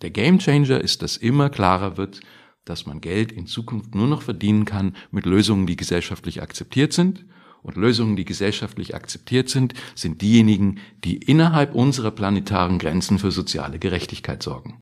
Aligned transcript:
Der 0.00 0.10
Gamechanger 0.10 0.80
ist, 0.80 1.02
dass 1.02 1.16
immer 1.16 1.50
klarer 1.50 1.96
wird, 1.96 2.20
dass 2.64 2.86
man 2.86 3.00
Geld 3.00 3.32
in 3.32 3.46
Zukunft 3.46 3.94
nur 3.94 4.06
noch 4.06 4.22
verdienen 4.22 4.64
kann 4.64 4.94
mit 5.10 5.26
Lösungen, 5.26 5.66
die 5.66 5.76
gesellschaftlich 5.76 6.40
akzeptiert 6.40 6.92
sind. 6.92 7.24
Und 7.62 7.76
Lösungen, 7.76 8.14
die 8.14 8.24
gesellschaftlich 8.24 8.94
akzeptiert 8.94 9.48
sind, 9.48 9.74
sind 9.96 10.22
diejenigen, 10.22 10.78
die 11.02 11.16
innerhalb 11.16 11.74
unserer 11.74 12.12
planetaren 12.12 12.78
Grenzen 12.78 13.18
für 13.18 13.32
soziale 13.32 13.80
Gerechtigkeit 13.80 14.42
sorgen. 14.42 14.78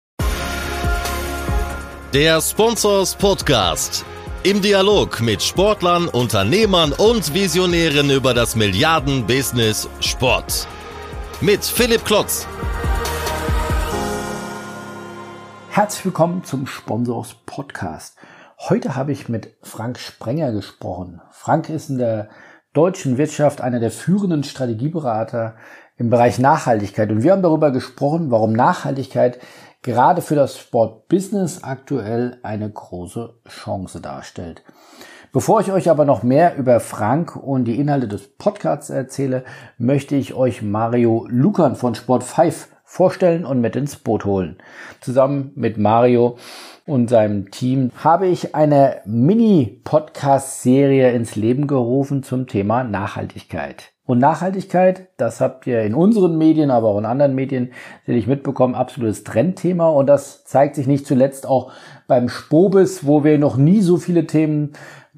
Der 2.13 2.41
Sponsors 2.43 3.17
Podcast. 3.17 4.05
Im 4.43 4.61
Dialog 4.61 5.23
mit 5.23 5.43
Sportlern, 5.43 6.09
Unternehmern 6.09 6.93
und 6.93 7.33
Visionären 7.33 8.11
über 8.11 8.35
das 8.35 8.55
Milliarden-Business 8.55 9.89
Sport. 10.01 10.69
Mit 11.41 11.65
Philipp 11.65 12.05
Klotz. 12.05 12.47
Herzlich 15.77 16.07
willkommen 16.07 16.43
zum 16.43 16.67
Sponsors 16.67 17.35
Podcast. 17.45 18.17
Heute 18.59 18.97
habe 18.97 19.13
ich 19.13 19.29
mit 19.29 19.59
Frank 19.61 19.99
Sprenger 19.99 20.51
gesprochen. 20.51 21.21
Frank 21.31 21.69
ist 21.69 21.91
in 21.91 21.99
der 21.99 22.31
deutschen 22.73 23.19
Wirtschaft 23.19 23.61
einer 23.61 23.79
der 23.79 23.91
führenden 23.91 24.43
Strategieberater 24.43 25.55
im 25.99 26.09
Bereich 26.09 26.39
Nachhaltigkeit. 26.39 27.11
Und 27.11 27.23
wir 27.23 27.33
haben 27.33 27.43
darüber 27.43 27.73
gesprochen, 27.73 28.31
warum 28.31 28.55
Nachhaltigkeit 28.55 29.39
gerade 29.83 30.23
für 30.23 30.35
das 30.35 30.57
Sportbusiness 30.57 31.63
aktuell 31.63 32.39
eine 32.43 32.71
große 32.71 33.35
Chance 33.47 34.01
darstellt. 34.01 34.63
Bevor 35.31 35.61
ich 35.61 35.73
euch 35.73 35.91
aber 35.91 36.07
noch 36.07 36.23
mehr 36.23 36.57
über 36.57 36.81
Frank 36.81 37.37
und 37.37 37.67
die 37.67 37.79
Inhalte 37.79 38.09
des 38.09 38.29
Podcasts 38.39 38.89
erzähle, 38.89 39.45
möchte 39.77 40.17
ich 40.17 40.33
euch 40.33 40.63
Mario 40.63 41.27
Lukan 41.29 41.77
von 41.77 41.95
Sport 41.95 42.25
5 42.25 42.69
vorstellen 42.89 43.45
und 43.45 43.61
mit 43.61 43.77
ins 43.77 43.97
Boot 43.97 44.25
holen. 44.25 44.57
Zusammen 45.01 45.51
mit 45.57 45.77
Mario 45.77 46.39
und 46.87 47.11
seinem 47.11 47.51
Team 47.51 47.91
habe 48.03 48.29
ich 48.29 48.55
eine 48.55 48.99
Mini-Podcast-Serie 49.05 51.11
ins 51.11 51.35
Leben 51.35 51.67
gerufen 51.67 52.23
zum 52.23 52.47
Thema 52.47 52.85
Nachhaltigkeit. 52.85 53.93
Und 54.07 54.21
Nachhaltigkeit, 54.21 55.09
das 55.17 55.41
habt 55.41 55.67
ihr 55.67 55.83
in 55.83 55.95
unseren 55.95 56.39
Medien, 56.39 56.71
aber 56.71 56.89
auch 56.89 56.99
in 56.99 57.07
anderen 57.07 57.35
Medien, 57.35 57.73
die 58.07 58.13
ich 58.13 58.29
mitbekommen, 58.29 58.77
absolutes 58.77 59.25
Trendthema. 59.25 59.89
Und 59.89 60.07
das 60.07 60.45
zeigt 60.45 60.77
sich 60.77 60.87
nicht 60.87 61.09
zuletzt 61.09 61.45
auch 61.45 61.73
beim 62.07 62.29
Spobis, 62.29 63.05
wo 63.05 63.25
wir 63.25 63.37
noch 63.37 63.57
nie 63.57 63.81
so 63.81 63.97
viele 63.97 64.29
Themen 64.29 64.75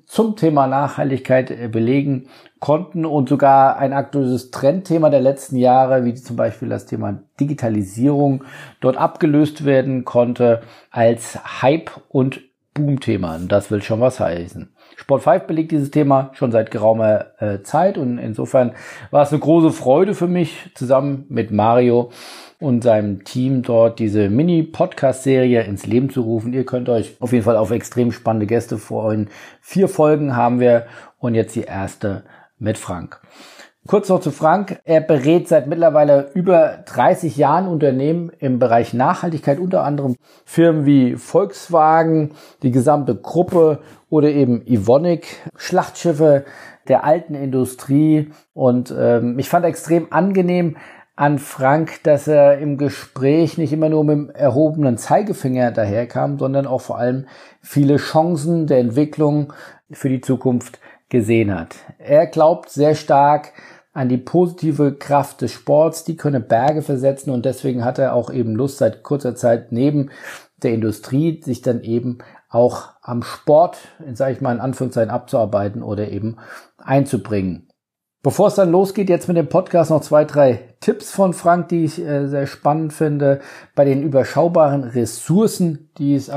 zum 0.06 0.36
Thema 0.36 0.66
Nachhaltigkeit 0.66 1.70
belegen 1.70 2.30
konnten 2.60 3.04
und 3.04 3.28
sogar 3.28 3.78
ein 3.78 3.92
aktuelles 3.92 4.50
Trendthema 4.50 5.10
der 5.10 5.20
letzten 5.20 5.56
Jahre, 5.56 6.04
wie 6.04 6.14
zum 6.14 6.36
Beispiel 6.36 6.68
das 6.68 6.86
Thema 6.86 7.20
Digitalisierung, 7.40 8.44
dort 8.80 8.96
abgelöst 8.96 9.64
werden 9.64 10.04
konnte 10.04 10.60
als 10.90 11.38
Hype 11.62 11.90
und 12.08 12.40
Boomthema. 12.74 13.38
Das 13.46 13.70
will 13.70 13.82
schon 13.82 14.00
was 14.00 14.20
heißen. 14.20 14.70
Sport 14.96 15.22
5 15.22 15.44
belegt 15.44 15.72
dieses 15.72 15.90
Thema 15.90 16.30
schon 16.34 16.50
seit 16.50 16.70
geraumer 16.70 17.26
äh, 17.38 17.62
Zeit 17.62 17.98
und 17.98 18.18
insofern 18.18 18.72
war 19.10 19.22
es 19.22 19.30
eine 19.30 19.40
große 19.40 19.70
Freude 19.70 20.14
für 20.14 20.26
mich, 20.26 20.70
zusammen 20.74 21.26
mit 21.28 21.50
Mario 21.50 22.10
und 22.60 22.82
seinem 22.82 23.24
Team 23.24 23.62
dort 23.62 23.98
diese 24.00 24.28
Mini-Podcast-Serie 24.28 25.62
ins 25.62 25.86
Leben 25.86 26.10
zu 26.10 26.22
rufen. 26.22 26.52
Ihr 26.52 26.66
könnt 26.66 26.88
euch 26.88 27.16
auf 27.20 27.32
jeden 27.32 27.44
Fall 27.44 27.56
auf 27.56 27.70
extrem 27.70 28.10
spannende 28.10 28.46
Gäste 28.46 28.78
freuen. 28.78 29.28
Vier 29.60 29.88
Folgen 29.88 30.34
haben 30.34 30.58
wir 30.58 30.86
und 31.18 31.34
jetzt 31.34 31.54
die 31.54 31.62
erste 31.62 32.24
mit 32.58 32.78
Frank. 32.78 33.20
Kurz 33.86 34.10
noch 34.10 34.20
zu 34.20 34.30
Frank. 34.30 34.80
Er 34.84 35.00
berät 35.00 35.48
seit 35.48 35.66
mittlerweile 35.66 36.30
über 36.34 36.80
30 36.84 37.38
Jahren 37.38 37.66
Unternehmen 37.66 38.30
im 38.38 38.58
Bereich 38.58 38.92
Nachhaltigkeit, 38.92 39.58
unter 39.58 39.82
anderem 39.82 40.16
Firmen 40.44 40.84
wie 40.84 41.16
Volkswagen, 41.16 42.32
die 42.62 42.70
gesamte 42.70 43.14
Gruppe 43.14 43.78
oder 44.10 44.28
eben 44.28 44.60
Ivonic, 44.66 45.26
Schlachtschiffe 45.56 46.44
der 46.86 47.04
alten 47.04 47.34
Industrie. 47.34 48.30
Und 48.52 48.94
ähm, 48.94 49.38
ich 49.38 49.48
fand 49.48 49.64
extrem 49.64 50.12
angenehm, 50.12 50.76
an 51.16 51.38
Frank, 51.38 52.02
dass 52.04 52.28
er 52.28 52.58
im 52.58 52.76
Gespräch 52.76 53.58
nicht 53.58 53.72
immer 53.72 53.88
nur 53.88 54.04
mit 54.04 54.16
dem 54.16 54.30
erhobenen 54.30 54.98
Zeigefinger 54.98 55.72
daherkam, 55.72 56.38
sondern 56.38 56.66
auch 56.66 56.80
vor 56.80 56.98
allem 56.98 57.26
viele 57.60 57.96
Chancen 57.96 58.68
der 58.68 58.78
Entwicklung 58.78 59.52
für 59.90 60.10
die 60.10 60.20
Zukunft 60.20 60.78
gesehen 61.08 61.58
hat. 61.58 61.76
Er 61.98 62.26
glaubt 62.26 62.70
sehr 62.70 62.94
stark 62.94 63.52
an 63.92 64.08
die 64.08 64.18
positive 64.18 64.94
Kraft 64.94 65.40
des 65.40 65.52
Sports, 65.52 66.04
die 66.04 66.16
könne 66.16 66.40
Berge 66.40 66.82
versetzen 66.82 67.30
und 67.30 67.44
deswegen 67.44 67.84
hat 67.84 67.98
er 67.98 68.14
auch 68.14 68.30
eben 68.30 68.54
Lust 68.54 68.78
seit 68.78 69.02
kurzer 69.02 69.34
Zeit 69.34 69.72
neben 69.72 70.10
der 70.62 70.72
Industrie 70.72 71.40
sich 71.42 71.62
dann 71.62 71.82
eben 71.82 72.18
auch 72.48 72.90
am 73.02 73.22
Sport, 73.22 73.78
sage 74.12 74.32
ich 74.32 74.40
mal 74.40 74.54
in 74.54 74.60
Anführungszeichen, 74.60 75.10
abzuarbeiten 75.10 75.82
oder 75.82 76.08
eben 76.08 76.36
einzubringen. 76.78 77.68
Bevor 78.22 78.48
es 78.48 78.56
dann 78.56 78.70
losgeht, 78.70 79.08
jetzt 79.08 79.28
mit 79.28 79.36
dem 79.36 79.48
Podcast 79.48 79.90
noch 79.90 80.00
zwei, 80.00 80.24
drei 80.24 80.74
Tipps 80.80 81.12
von 81.12 81.32
Frank, 81.32 81.68
die 81.68 81.84
ich 81.84 82.00
äh, 82.00 82.26
sehr 82.26 82.46
spannend 82.46 82.92
finde. 82.92 83.40
Bei 83.76 83.84
den 83.84 84.02
überschaubaren 84.02 84.82
Ressourcen, 84.82 85.90
die 85.98 86.14
es 86.14 86.28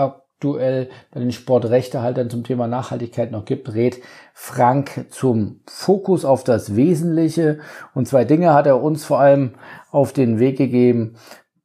aktuell 0.41 0.90
bei 1.12 1.19
den 1.19 1.31
Sportrechtehaltern 1.31 2.31
zum 2.31 2.44
Thema 2.44 2.66
Nachhaltigkeit 2.66 3.31
noch 3.31 3.46
gibt, 3.46 3.75
rät 3.75 4.02
Frank 4.34 5.06
zum 5.12 5.59
Fokus 5.68 6.25
auf 6.25 6.44
das 6.44 6.75
Wesentliche. 6.75 7.59
Und 7.94 8.07
zwei 8.07 8.25
Dinge 8.25 8.51
hat 8.56 8.66
er 8.66 8.81
uns 8.81 9.06
vor 9.06 9.19
allem 9.19 9.51
auf 9.91 10.13
den 10.13 10.40
Weg 10.40 10.57
gegeben. 10.57 11.13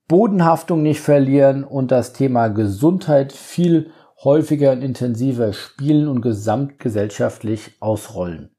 Bodenhaftung 0.09 0.83
nicht 0.83 1.01
verlieren 1.01 1.65
und 1.65 1.91
das 1.91 2.13
Thema 2.13 2.49
Gesundheit 2.49 3.33
viel 3.33 3.93
häufiger 4.23 4.73
und 4.73 4.83
intensiver 4.83 5.55
spielen 5.55 6.07
und 6.07 6.21
gesamtgesellschaftlich 6.21 7.77
ausrollen. 7.81 8.51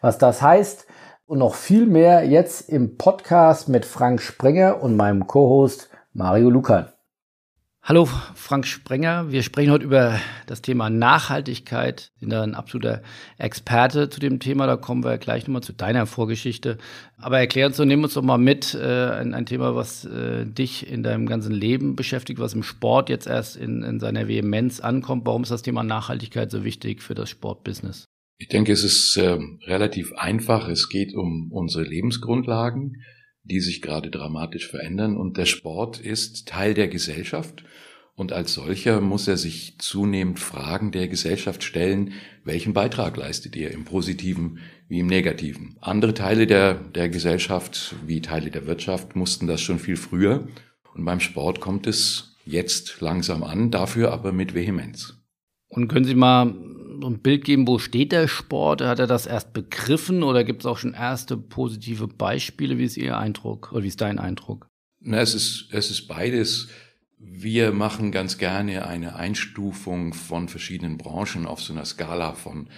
Was 0.00 0.18
das 0.18 0.42
heißt, 0.42 0.86
und 1.26 1.38
noch 1.38 1.54
viel 1.54 1.86
mehr 1.86 2.26
jetzt 2.26 2.68
im 2.68 2.96
Podcast 2.96 3.68
mit 3.68 3.84
Frank 3.84 4.20
Sprenger 4.20 4.82
und 4.82 4.96
meinem 4.96 5.28
Co-Host 5.28 5.90
Mario 6.12 6.50
Lukan. 6.50 6.88
Hallo 7.82 8.04
Frank 8.04 8.66
Sprenger, 8.66 9.32
wir 9.32 9.42
sprechen 9.42 9.70
heute 9.70 9.86
über 9.86 10.20
das 10.46 10.60
Thema 10.60 10.90
Nachhaltigkeit. 10.90 12.12
Sie 12.16 12.26
sind 12.26 12.34
ein 12.34 12.54
absoluter 12.54 13.02
Experte 13.38 14.10
zu 14.10 14.20
dem 14.20 14.38
Thema, 14.38 14.66
da 14.66 14.76
kommen 14.76 15.02
wir 15.02 15.16
gleich 15.16 15.46
nochmal 15.46 15.62
zu 15.62 15.72
deiner 15.72 16.04
Vorgeschichte. 16.04 16.76
Aber 17.16 17.38
erklär 17.38 17.66
uns 17.66 17.80
und 17.80 17.88
nimm 17.88 18.04
uns 18.04 18.14
doch 18.14 18.22
mal 18.22 18.36
mit, 18.36 18.74
äh, 18.74 19.10
ein, 19.12 19.32
ein, 19.32 19.46
Thema, 19.46 19.74
was 19.74 20.04
äh, 20.04 20.44
dich 20.44 20.90
in 20.90 21.02
deinem 21.02 21.26
ganzen 21.26 21.54
Leben 21.54 21.96
beschäftigt, 21.96 22.38
was 22.38 22.52
im 22.52 22.62
Sport 22.62 23.08
jetzt 23.08 23.26
erst 23.26 23.56
in, 23.56 23.82
in 23.82 23.98
seiner 23.98 24.28
Vehemenz 24.28 24.80
ankommt. 24.80 25.24
Warum 25.24 25.42
ist 25.42 25.50
das 25.50 25.62
Thema 25.62 25.82
Nachhaltigkeit 25.82 26.50
so 26.50 26.64
wichtig 26.64 27.02
für 27.02 27.14
das 27.14 27.30
Sportbusiness? 27.30 28.04
Ich 28.36 28.48
denke, 28.48 28.72
es 28.72 28.84
ist 28.84 29.16
äh, 29.16 29.38
relativ 29.66 30.12
einfach. 30.12 30.68
Es 30.68 30.90
geht 30.90 31.14
um 31.14 31.50
unsere 31.50 31.84
Lebensgrundlagen, 31.84 33.02
die 33.42 33.60
sich 33.60 33.82
gerade 33.82 34.10
dramatisch 34.10 34.68
verändern. 34.68 35.16
Und 35.16 35.36
der 35.36 35.46
Sport 35.46 36.00
ist 36.00 36.48
Teil 36.48 36.74
der 36.74 36.88
Gesellschaft. 36.88 37.64
Und 38.14 38.32
als 38.32 38.52
solcher 38.52 39.00
muss 39.00 39.28
er 39.28 39.38
sich 39.38 39.78
zunehmend 39.78 40.38
Fragen 40.38 40.92
der 40.92 41.08
Gesellschaft 41.08 41.62
stellen, 41.62 42.12
welchen 42.44 42.74
Beitrag 42.74 43.16
leistet 43.16 43.56
ihr 43.56 43.70
im 43.70 43.84
positiven 43.84 44.58
wie 44.88 44.98
im 44.98 45.06
negativen. 45.06 45.76
Andere 45.80 46.12
Teile 46.12 46.46
der, 46.46 46.74
der 46.74 47.08
Gesellschaft, 47.08 47.94
wie 48.06 48.20
Teile 48.20 48.50
der 48.50 48.66
Wirtschaft, 48.66 49.16
mussten 49.16 49.46
das 49.46 49.60
schon 49.62 49.78
viel 49.78 49.96
früher. 49.96 50.48
Und 50.94 51.04
beim 51.04 51.20
Sport 51.20 51.60
kommt 51.60 51.86
es 51.86 52.36
jetzt 52.44 53.00
langsam 53.00 53.42
an, 53.42 53.70
dafür 53.70 54.12
aber 54.12 54.32
mit 54.32 54.52
Vehemenz. 54.52 55.19
Und 55.70 55.88
können 55.88 56.04
Sie 56.04 56.14
mal 56.14 56.54
so 57.00 57.06
ein 57.06 57.20
Bild 57.20 57.44
geben, 57.44 57.66
wo 57.66 57.78
steht 57.78 58.12
der 58.12 58.28
Sport? 58.28 58.82
Hat 58.82 58.98
er 58.98 59.06
das 59.06 59.26
erst 59.26 59.52
begriffen 59.52 60.22
oder 60.22 60.44
gibt 60.44 60.60
es 60.60 60.66
auch 60.66 60.76
schon 60.76 60.92
erste 60.92 61.36
positive 61.36 62.08
Beispiele? 62.08 62.76
Wie 62.76 62.84
ist 62.84 62.96
Ihr 62.96 63.16
Eindruck 63.16 63.72
oder 63.72 63.84
wie 63.84 63.88
ist 63.88 64.00
dein 64.00 64.18
Eindruck? 64.18 64.66
Na, 65.00 65.20
es 65.20 65.34
ist, 65.34 65.68
es 65.72 65.90
ist 65.90 66.08
beides. 66.08 66.68
Wir 67.18 67.72
machen 67.72 68.12
ganz 68.12 68.36
gerne 68.36 68.86
eine 68.86 69.16
Einstufung 69.16 70.12
von 70.12 70.48
verschiedenen 70.48 70.98
Branchen 70.98 71.46
auf 71.46 71.62
so 71.62 71.72
einer 71.72 71.84
Skala 71.84 72.34
von 72.34 72.68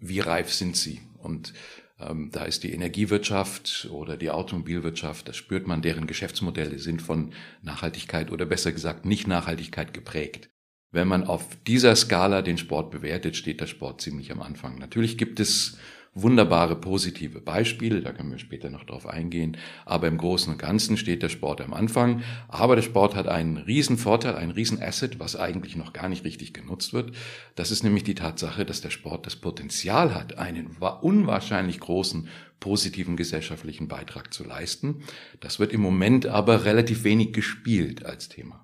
wie 0.00 0.20
reif 0.20 0.52
sind 0.52 0.76
sie? 0.76 1.00
Und 1.18 1.52
ähm, 1.98 2.30
da 2.32 2.44
ist 2.44 2.62
die 2.62 2.72
Energiewirtschaft 2.72 3.88
oder 3.90 4.16
die 4.16 4.30
Automobilwirtschaft, 4.30 5.28
da 5.28 5.32
spürt 5.32 5.66
man, 5.66 5.82
deren 5.82 6.06
Geschäftsmodelle 6.06 6.78
sind 6.78 7.02
von 7.02 7.32
Nachhaltigkeit 7.62 8.30
oder 8.30 8.46
besser 8.46 8.72
gesagt 8.72 9.04
Nicht-Nachhaltigkeit 9.04 9.94
geprägt. 9.94 10.50
Wenn 10.92 11.08
man 11.08 11.24
auf 11.24 11.56
dieser 11.66 11.96
Skala 11.96 12.42
den 12.42 12.58
Sport 12.58 12.90
bewertet, 12.90 13.34
steht 13.34 13.62
der 13.62 13.66
Sport 13.66 14.02
ziemlich 14.02 14.30
am 14.30 14.42
Anfang. 14.42 14.78
Natürlich 14.78 15.16
gibt 15.16 15.40
es 15.40 15.78
wunderbare 16.14 16.76
positive 16.76 17.40
Beispiele, 17.40 18.02
da 18.02 18.12
können 18.12 18.30
wir 18.30 18.38
später 18.38 18.68
noch 18.68 18.84
drauf 18.84 19.06
eingehen, 19.06 19.56
aber 19.86 20.08
im 20.08 20.18
Großen 20.18 20.52
und 20.52 20.58
Ganzen 20.58 20.98
steht 20.98 21.22
der 21.22 21.30
Sport 21.30 21.62
am 21.62 21.72
Anfang. 21.72 22.22
Aber 22.48 22.76
der 22.76 22.82
Sport 22.82 23.14
hat 23.14 23.26
einen 23.26 23.56
riesen 23.56 23.96
Vorteil, 23.96 24.34
einen 24.34 24.50
riesen 24.50 24.82
Asset, 24.82 25.18
was 25.18 25.34
eigentlich 25.34 25.76
noch 25.76 25.94
gar 25.94 26.10
nicht 26.10 26.24
richtig 26.24 26.52
genutzt 26.52 26.92
wird. 26.92 27.12
Das 27.54 27.70
ist 27.70 27.82
nämlich 27.82 28.04
die 28.04 28.14
Tatsache, 28.14 28.66
dass 28.66 28.82
der 28.82 28.90
Sport 28.90 29.24
das 29.24 29.36
Potenzial 29.36 30.14
hat, 30.14 30.36
einen 30.36 30.76
unwahrscheinlich 31.00 31.80
großen 31.80 32.28
positiven 32.60 33.16
gesellschaftlichen 33.16 33.88
Beitrag 33.88 34.34
zu 34.34 34.44
leisten. 34.44 35.04
Das 35.40 35.58
wird 35.58 35.72
im 35.72 35.80
Moment 35.80 36.26
aber 36.26 36.66
relativ 36.66 37.02
wenig 37.04 37.32
gespielt 37.32 38.04
als 38.04 38.28
Thema 38.28 38.61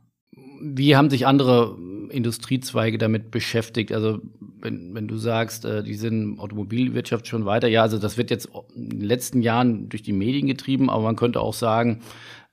Wie 0.60 0.96
haben 0.96 1.10
sich 1.10 1.26
andere 1.26 1.76
Industriezweige 2.10 2.98
damit 2.98 3.30
beschäftigt? 3.30 3.92
Also 3.92 4.20
wenn, 4.60 4.94
wenn 4.94 5.08
du 5.08 5.16
sagst, 5.16 5.64
äh, 5.64 5.82
die 5.82 5.94
sind 5.94 6.38
Automobilwirtschaft 6.38 7.26
schon 7.26 7.44
weiter, 7.44 7.68
ja, 7.68 7.82
also 7.82 7.98
das 7.98 8.16
wird 8.16 8.30
jetzt 8.30 8.48
in 8.74 8.90
den 8.90 9.00
letzten 9.00 9.42
Jahren 9.42 9.88
durch 9.88 10.02
die 10.02 10.12
Medien 10.12 10.46
getrieben, 10.46 10.90
aber 10.90 11.02
man 11.02 11.16
könnte 11.16 11.40
auch 11.40 11.54
sagen, 11.54 12.00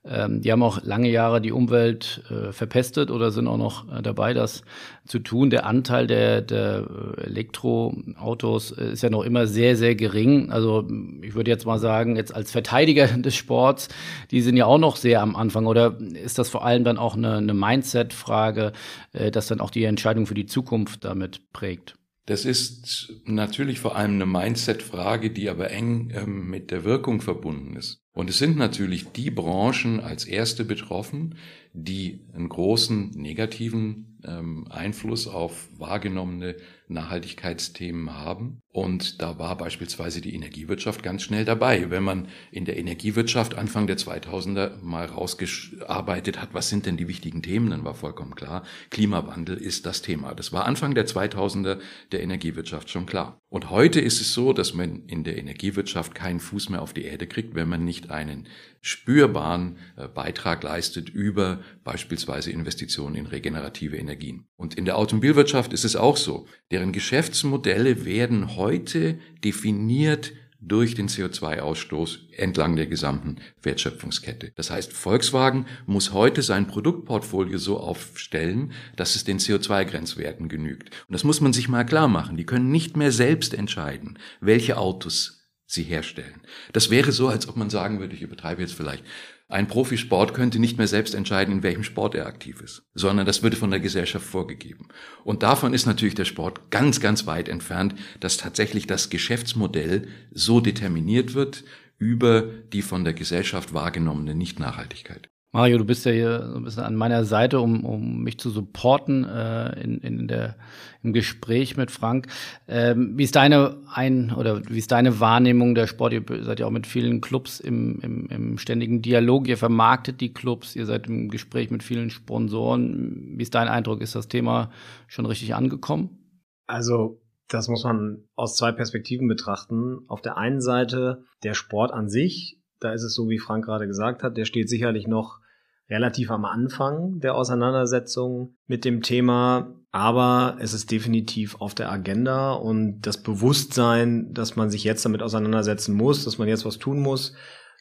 ähm, 0.08 0.40
die 0.40 0.52
haben 0.52 0.62
auch 0.62 0.82
lange 0.82 1.10
Jahre 1.10 1.40
die 1.40 1.52
Umwelt 1.52 2.22
äh, 2.30 2.52
verpestet 2.52 3.10
oder 3.10 3.30
sind 3.30 3.48
auch 3.48 3.56
noch 3.56 3.92
äh, 3.92 4.02
dabei, 4.02 4.34
das 4.34 4.62
zu 5.06 5.18
tun. 5.18 5.50
Der 5.50 5.66
Anteil 5.66 6.06
der, 6.06 6.42
der 6.42 6.86
äh, 7.18 7.22
Elektroautos 7.22 8.72
äh, 8.72 8.92
ist 8.92 9.02
ja 9.02 9.10
noch 9.10 9.22
immer 9.22 9.46
sehr, 9.46 9.76
sehr 9.76 9.94
gering. 9.94 10.50
Also 10.50 10.86
ich 11.22 11.34
würde 11.34 11.50
jetzt 11.50 11.66
mal 11.66 11.78
sagen, 11.78 12.16
jetzt 12.16 12.34
als 12.34 12.50
Verteidiger 12.50 13.06
des 13.18 13.34
Sports, 13.34 13.88
die 14.30 14.42
sind 14.42 14.56
ja 14.56 14.66
auch 14.66 14.78
noch 14.78 14.96
sehr 14.96 15.22
am 15.22 15.34
Anfang. 15.34 15.66
Oder 15.66 15.98
ist 16.00 16.38
das 16.38 16.48
vor 16.48 16.64
allem 16.64 16.84
dann 16.84 16.98
auch 16.98 17.16
eine, 17.16 17.36
eine 17.36 17.54
Mindset-Frage, 17.54 18.72
äh, 19.12 19.30
dass 19.30 19.48
dann 19.48 19.60
auch 19.60 19.70
die 19.70 19.84
Entscheidung 19.84 20.26
für 20.26 20.34
die 20.34 20.46
Zukunft 20.46 21.04
damit 21.04 21.52
prägt? 21.52 21.96
Das 22.26 22.44
ist 22.44 23.12
natürlich 23.24 23.78
vor 23.78 23.94
allem 23.94 24.14
eine 24.14 24.26
Mindset-Frage, 24.26 25.30
die 25.30 25.48
aber 25.48 25.70
eng 25.70 26.10
ähm, 26.12 26.50
mit 26.50 26.72
der 26.72 26.84
Wirkung 26.84 27.20
verbunden 27.20 27.76
ist. 27.76 28.02
Und 28.12 28.28
es 28.28 28.38
sind 28.38 28.56
natürlich 28.56 29.12
die 29.12 29.30
Branchen 29.30 30.00
als 30.00 30.24
erste 30.24 30.64
betroffen, 30.64 31.36
die 31.72 32.20
einen 32.34 32.48
großen 32.48 33.10
negativen 33.10 34.15
ähm, 34.26 34.66
Einfluss 34.70 35.26
auf 35.26 35.68
wahrgenommene 35.78 36.56
Nachhaltigkeitsthemen 36.88 38.14
haben. 38.14 38.60
Und 38.70 39.22
da 39.22 39.38
war 39.38 39.56
beispielsweise 39.56 40.20
die 40.20 40.34
Energiewirtschaft 40.34 41.02
ganz 41.02 41.22
schnell 41.22 41.44
dabei. 41.44 41.90
Wenn 41.90 42.02
man 42.02 42.28
in 42.52 42.64
der 42.64 42.76
Energiewirtschaft 42.76 43.56
Anfang 43.56 43.86
der 43.86 43.96
2000er 43.96 44.82
mal 44.82 45.06
rausgearbeitet 45.06 46.40
hat, 46.40 46.50
was 46.52 46.68
sind 46.68 46.86
denn 46.86 46.96
die 46.96 47.08
wichtigen 47.08 47.42
Themen, 47.42 47.70
dann 47.70 47.84
war 47.84 47.94
vollkommen 47.94 48.34
klar, 48.34 48.64
Klimawandel 48.90 49.56
ist 49.56 49.86
das 49.86 50.02
Thema. 50.02 50.34
Das 50.34 50.52
war 50.52 50.66
Anfang 50.66 50.94
der 50.94 51.06
2000er 51.06 51.78
der 52.12 52.22
Energiewirtschaft 52.22 52.90
schon 52.90 53.06
klar. 53.06 53.40
Und 53.48 53.70
heute 53.70 54.00
ist 54.00 54.20
es 54.20 54.34
so, 54.34 54.52
dass 54.52 54.74
man 54.74 55.06
in 55.06 55.24
der 55.24 55.38
Energiewirtschaft 55.38 56.14
keinen 56.14 56.40
Fuß 56.40 56.68
mehr 56.68 56.82
auf 56.82 56.92
die 56.92 57.04
Erde 57.04 57.26
kriegt, 57.26 57.54
wenn 57.54 57.68
man 57.68 57.84
nicht 57.84 58.10
einen 58.10 58.46
spürbaren 58.82 59.78
äh, 59.96 60.06
Beitrag 60.06 60.62
leistet 60.62 61.08
über 61.08 61.60
beispielsweise 61.82 62.50
Investitionen 62.50 63.16
in 63.16 63.26
regenerative 63.26 63.96
Energien. 64.16 64.46
Und 64.56 64.74
in 64.74 64.84
der 64.84 64.96
Automobilwirtschaft 64.96 65.72
ist 65.72 65.84
es 65.84 65.96
auch 65.96 66.16
so. 66.16 66.46
Deren 66.70 66.92
Geschäftsmodelle 66.92 68.04
werden 68.04 68.56
heute 68.56 69.18
definiert 69.44 70.32
durch 70.58 70.94
den 70.94 71.08
CO2-Ausstoß 71.08 72.32
entlang 72.32 72.76
der 72.76 72.86
gesamten 72.86 73.36
Wertschöpfungskette. 73.62 74.52
Das 74.56 74.70
heißt, 74.70 74.92
Volkswagen 74.92 75.66
muss 75.84 76.12
heute 76.12 76.42
sein 76.42 76.66
Produktportfolio 76.66 77.58
so 77.58 77.78
aufstellen, 77.78 78.72
dass 78.96 79.14
es 79.14 79.24
den 79.24 79.38
CO2-Grenzwerten 79.38 80.48
genügt. 80.48 80.90
Und 81.06 81.12
das 81.12 81.24
muss 81.24 81.40
man 81.40 81.52
sich 81.52 81.68
mal 81.68 81.84
klar 81.84 82.08
machen. 82.08 82.36
Die 82.36 82.46
können 82.46 82.70
nicht 82.70 82.96
mehr 82.96 83.12
selbst 83.12 83.54
entscheiden, 83.54 84.18
welche 84.40 84.78
Autos 84.78 85.42
sie 85.66 85.82
herstellen. 85.82 86.40
Das 86.72 86.90
wäre 86.90 87.12
so, 87.12 87.28
als 87.28 87.48
ob 87.48 87.56
man 87.56 87.70
sagen 87.70 88.00
würde, 88.00 88.14
ich 88.14 88.22
übertreibe 88.22 88.62
jetzt 88.62 88.74
vielleicht, 88.74 89.04
ein 89.48 89.68
Profisport 89.68 90.34
könnte 90.34 90.58
nicht 90.58 90.76
mehr 90.76 90.88
selbst 90.88 91.14
entscheiden, 91.14 91.54
in 91.56 91.62
welchem 91.62 91.84
Sport 91.84 92.16
er 92.16 92.26
aktiv 92.26 92.60
ist, 92.60 92.82
sondern 92.94 93.26
das 93.26 93.42
würde 93.44 93.56
von 93.56 93.70
der 93.70 93.78
Gesellschaft 93.78 94.26
vorgegeben. 94.26 94.88
Und 95.22 95.44
davon 95.44 95.72
ist 95.72 95.86
natürlich 95.86 96.16
der 96.16 96.24
Sport 96.24 96.70
ganz, 96.70 97.00
ganz 97.00 97.26
weit 97.26 97.48
entfernt, 97.48 97.94
dass 98.18 98.38
tatsächlich 98.38 98.88
das 98.88 99.08
Geschäftsmodell 99.08 100.08
so 100.32 100.60
determiniert 100.60 101.34
wird 101.34 101.62
über 101.98 102.42
die 102.42 102.82
von 102.82 103.04
der 103.04 103.14
Gesellschaft 103.14 103.72
wahrgenommene 103.72 104.34
Nichtnachhaltigkeit. 104.34 105.28
Mario, 105.56 105.78
du 105.78 105.86
bist 105.86 106.04
ja 106.04 106.12
hier 106.12 106.50
so 106.50 106.56
ein 106.58 106.64
bisschen 106.64 106.82
an 106.82 106.96
meiner 106.96 107.24
Seite, 107.24 107.60
um, 107.60 107.82
um 107.86 108.22
mich 108.22 108.38
zu 108.38 108.50
supporten 108.50 109.24
äh, 109.24 109.80
in, 109.80 110.00
in 110.02 110.28
der, 110.28 110.54
im 111.02 111.14
Gespräch 111.14 111.78
mit 111.78 111.90
Frank. 111.90 112.26
Ähm, 112.68 113.16
wie 113.16 113.22
ist 113.22 113.36
deine 113.36 113.78
ein 113.90 114.32
oder 114.32 114.60
wie 114.68 114.76
ist 114.76 114.92
deine 114.92 115.18
Wahrnehmung 115.18 115.74
der 115.74 115.86
Sport? 115.86 116.12
Ihr 116.12 116.24
seid 116.42 116.60
ja 116.60 116.66
auch 116.66 116.70
mit 116.70 116.86
vielen 116.86 117.22
Clubs 117.22 117.58
im, 117.58 118.00
im, 118.02 118.26
im 118.26 118.58
ständigen 118.58 119.00
Dialog. 119.00 119.48
Ihr 119.48 119.56
vermarktet 119.56 120.20
die 120.20 120.34
Clubs. 120.34 120.76
Ihr 120.76 120.84
seid 120.84 121.06
im 121.06 121.30
Gespräch 121.30 121.70
mit 121.70 121.82
vielen 121.82 122.10
Sponsoren. 122.10 123.32
Wie 123.38 123.42
ist 123.42 123.54
dein 123.54 123.68
Eindruck? 123.68 124.02
Ist 124.02 124.14
das 124.14 124.28
Thema 124.28 124.70
schon 125.06 125.24
richtig 125.24 125.54
angekommen? 125.54 126.42
Also 126.66 127.22
das 127.48 127.68
muss 127.68 127.82
man 127.82 128.24
aus 128.34 128.56
zwei 128.56 128.72
Perspektiven 128.72 129.26
betrachten. 129.26 130.00
Auf 130.06 130.20
der 130.20 130.36
einen 130.36 130.60
Seite 130.60 131.24
der 131.44 131.54
Sport 131.54 131.94
an 131.94 132.10
sich. 132.10 132.60
Da 132.78 132.92
ist 132.92 133.04
es 133.04 133.14
so, 133.14 133.30
wie 133.30 133.38
Frank 133.38 133.64
gerade 133.64 133.86
gesagt 133.86 134.22
hat, 134.22 134.36
der 134.36 134.44
steht 134.44 134.68
sicherlich 134.68 135.06
noch 135.06 135.40
relativ 135.88 136.30
am 136.30 136.44
Anfang 136.44 137.20
der 137.20 137.34
Auseinandersetzung 137.34 138.56
mit 138.66 138.84
dem 138.84 139.02
Thema, 139.02 139.72
aber 139.92 140.56
es 140.60 140.74
ist 140.74 140.90
definitiv 140.90 141.60
auf 141.60 141.74
der 141.74 141.90
Agenda 141.90 142.52
und 142.52 143.02
das 143.02 143.22
Bewusstsein, 143.22 144.32
dass 144.32 144.56
man 144.56 144.68
sich 144.68 144.84
jetzt 144.84 145.04
damit 145.04 145.22
auseinandersetzen 145.22 145.94
muss, 145.94 146.24
dass 146.24 146.38
man 146.38 146.48
jetzt 146.48 146.64
was 146.64 146.78
tun 146.78 147.00
muss, 147.00 147.34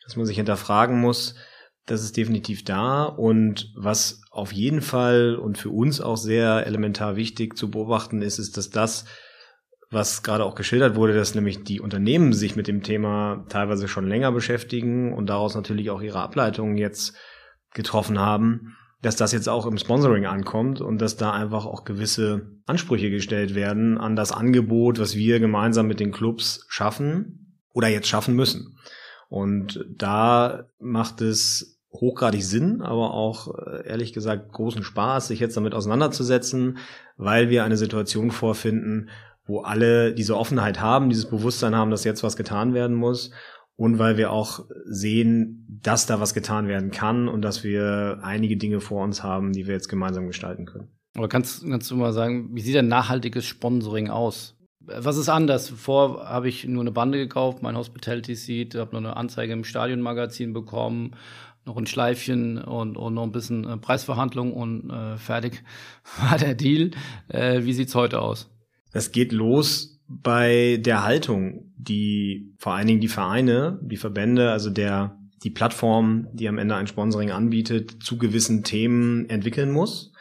dass 0.03 0.15
man 0.15 0.25
sich 0.25 0.37
hinterfragen 0.37 1.01
muss, 1.01 1.35
das 1.87 2.03
ist 2.03 2.17
definitiv 2.17 2.63
da 2.63 3.03
und 3.03 3.71
was 3.75 4.21
auf 4.31 4.51
jeden 4.51 4.81
Fall 4.81 5.35
und 5.35 5.57
für 5.57 5.69
uns 5.69 5.99
auch 5.99 6.17
sehr 6.17 6.65
elementar 6.65 7.15
wichtig 7.15 7.57
zu 7.57 7.71
beobachten 7.71 8.21
ist, 8.21 8.37
ist, 8.39 8.57
dass 8.57 8.69
das, 8.69 9.05
was 9.89 10.23
gerade 10.23 10.45
auch 10.45 10.55
geschildert 10.55 10.95
wurde, 10.95 11.13
dass 11.13 11.35
nämlich 11.35 11.63
die 11.63 11.79
Unternehmen 11.79 12.33
sich 12.33 12.55
mit 12.55 12.67
dem 12.67 12.81
Thema 12.83 13.45
teilweise 13.49 13.87
schon 13.87 14.07
länger 14.07 14.31
beschäftigen 14.31 15.13
und 15.13 15.27
daraus 15.27 15.55
natürlich 15.55 15.89
auch 15.89 16.01
ihre 16.01 16.21
Ableitungen 16.21 16.77
jetzt 16.77 17.15
getroffen 17.75 18.17
haben, 18.17 18.75
dass 19.03 19.15
das 19.15 19.31
jetzt 19.31 19.47
auch 19.47 19.67
im 19.67 19.77
Sponsoring 19.77 20.25
ankommt 20.25 20.81
und 20.81 20.99
dass 20.99 21.15
da 21.15 21.31
einfach 21.31 21.67
auch 21.67 21.83
gewisse 21.83 22.47
Ansprüche 22.65 23.11
gestellt 23.11 23.53
werden 23.53 23.99
an 23.99 24.15
das 24.15 24.31
Angebot, 24.31 24.97
was 24.97 25.15
wir 25.15 25.39
gemeinsam 25.39 25.85
mit 25.85 25.99
den 25.99 26.11
Clubs 26.11 26.65
schaffen 26.69 27.59
oder 27.71 27.87
jetzt 27.87 28.07
schaffen 28.07 28.35
müssen. 28.35 28.79
Und 29.29 29.85
da 29.95 30.65
macht 30.79 31.21
es 31.21 31.79
hochgradig 31.93 32.43
Sinn, 32.43 32.81
aber 32.81 33.13
auch 33.13 33.53
äh, 33.55 33.87
ehrlich 33.87 34.11
gesagt 34.13 34.51
großen 34.51 34.83
Spaß, 34.83 35.27
sich 35.27 35.39
jetzt 35.39 35.55
damit 35.55 35.73
auseinanderzusetzen, 35.73 36.77
weil 37.15 37.49
wir 37.49 37.63
eine 37.63 37.77
Situation 37.77 38.31
vorfinden, 38.31 39.09
wo 39.45 39.61
alle 39.61 40.13
diese 40.13 40.35
Offenheit 40.35 40.81
haben, 40.81 41.09
dieses 41.09 41.29
Bewusstsein 41.29 41.75
haben, 41.75 41.91
dass 41.91 42.03
jetzt 42.03 42.23
was 42.23 42.35
getan 42.35 42.73
werden 42.73 42.95
muss 42.95 43.31
und 43.77 43.99
weil 43.99 44.17
wir 44.17 44.31
auch 44.31 44.65
sehen, 44.85 45.65
dass 45.67 46.05
da 46.05 46.19
was 46.19 46.33
getan 46.33 46.67
werden 46.67 46.91
kann 46.91 47.27
und 47.27 47.41
dass 47.41 47.63
wir 47.63 48.19
einige 48.21 48.57
Dinge 48.57 48.79
vor 48.79 49.03
uns 49.03 49.23
haben, 49.23 49.51
die 49.51 49.67
wir 49.67 49.73
jetzt 49.73 49.89
gemeinsam 49.89 50.27
gestalten 50.27 50.65
können. 50.65 50.87
Aber 51.15 51.29
kannst, 51.29 51.65
kannst 51.67 51.89
du 51.91 51.95
mal 51.95 52.13
sagen, 52.13 52.49
wie 52.53 52.61
sieht 52.61 52.77
ein 52.77 52.87
nachhaltiges 52.87 53.45
Sponsoring 53.45 54.09
aus? 54.09 54.55
Was 54.79 55.17
ist 55.17 55.29
anders? 55.29 55.69
Vor 55.69 56.25
habe 56.27 56.47
ich 56.47 56.65
nur 56.67 56.83
eine 56.83 56.91
Bande 56.91 57.17
gekauft, 57.17 57.63
mein 57.63 57.75
Hospitality 57.75 58.35
Seat, 58.35 58.75
habe 58.75 58.91
noch 58.91 58.99
eine 58.99 59.17
Anzeige 59.17 59.53
im 59.53 59.63
Stadionmagazin 59.63 60.53
bekommen, 60.53 61.15
noch 61.65 61.77
ein 61.77 61.87
Schleifchen 61.87 62.59
und, 62.59 62.95
und 62.95 63.15
noch 63.15 63.23
ein 63.23 63.31
bisschen 63.31 63.67
äh, 63.67 63.77
Preisverhandlung 63.77 64.53
und 64.53 64.89
äh, 64.89 65.17
fertig 65.17 65.63
war 66.19 66.37
der 66.37 66.53
Deal. 66.53 66.91
Äh, 67.27 67.63
wie 67.63 67.73
sieht's 67.73 67.95
heute 67.95 68.21
aus? 68.21 68.51
Das 68.91 69.11
geht 69.11 69.31
los 69.31 69.94
bei 70.07 70.77
der 70.81 71.03
Haltung, 71.03 71.71
die 71.77 72.53
vor 72.57 72.73
allen 72.73 72.87
Dingen 72.87 73.01
die 73.01 73.07
Vereine, 73.07 73.79
die 73.81 73.97
Verbände, 73.97 74.51
also 74.51 74.69
der 74.69 75.17
die 75.43 75.51
Plattform, 75.51 76.27
die 76.33 76.47
am 76.47 76.57
Ende 76.57 76.75
ein 76.75 76.87
Sponsoring 76.87 77.31
anbietet, 77.31 78.03
zu 78.03 78.17
gewissen 78.17 78.63
Themen 78.63 79.29
entwickeln 79.29 79.71
muss. 79.71 80.11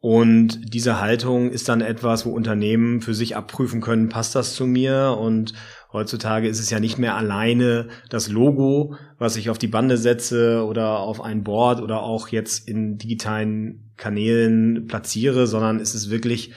Und 0.00 0.72
diese 0.72 1.00
Haltung 1.00 1.50
ist 1.50 1.68
dann 1.68 1.80
etwas, 1.80 2.24
wo 2.24 2.30
Unternehmen 2.30 3.00
für 3.00 3.14
sich 3.14 3.36
abprüfen 3.36 3.80
können, 3.80 4.08
passt 4.08 4.34
das 4.36 4.54
zu 4.54 4.64
mir? 4.64 5.16
Und 5.20 5.54
heutzutage 5.92 6.48
ist 6.48 6.60
es 6.60 6.70
ja 6.70 6.78
nicht 6.78 6.98
mehr 6.98 7.16
alleine 7.16 7.88
das 8.08 8.28
Logo, 8.28 8.94
was 9.18 9.36
ich 9.36 9.50
auf 9.50 9.58
die 9.58 9.66
Bande 9.66 9.96
setze 9.96 10.64
oder 10.64 11.00
auf 11.00 11.20
ein 11.20 11.42
Board 11.42 11.82
oder 11.82 12.02
auch 12.02 12.28
jetzt 12.28 12.68
in 12.68 12.96
digitalen 12.96 13.92
Kanälen 13.96 14.86
platziere, 14.86 15.48
sondern 15.48 15.80
es 15.80 15.94
ist 15.94 16.10
wirklich 16.10 16.52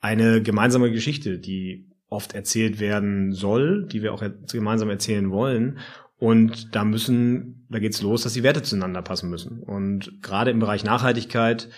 eine 0.00 0.40
gemeinsame 0.40 0.92
Geschichte, 0.92 1.38
die 1.38 1.90
oft 2.14 2.34
erzählt 2.34 2.80
werden 2.80 3.32
soll, 3.32 3.86
die 3.86 4.02
wir 4.02 4.14
auch 4.14 4.22
gemeinsam 4.50 4.88
erzählen 4.88 5.30
wollen. 5.30 5.78
Und 6.16 6.74
da 6.74 6.84
müssen, 6.84 7.66
da 7.68 7.78
geht's 7.78 8.00
los, 8.00 8.22
dass 8.22 8.32
die 8.32 8.42
Werte 8.42 8.62
zueinander 8.62 9.02
passen 9.02 9.28
müssen. 9.28 9.60
Und 9.60 10.22
gerade 10.22 10.50
im 10.50 10.60
Bereich 10.60 10.84
Nachhaltigkeit 10.84 11.68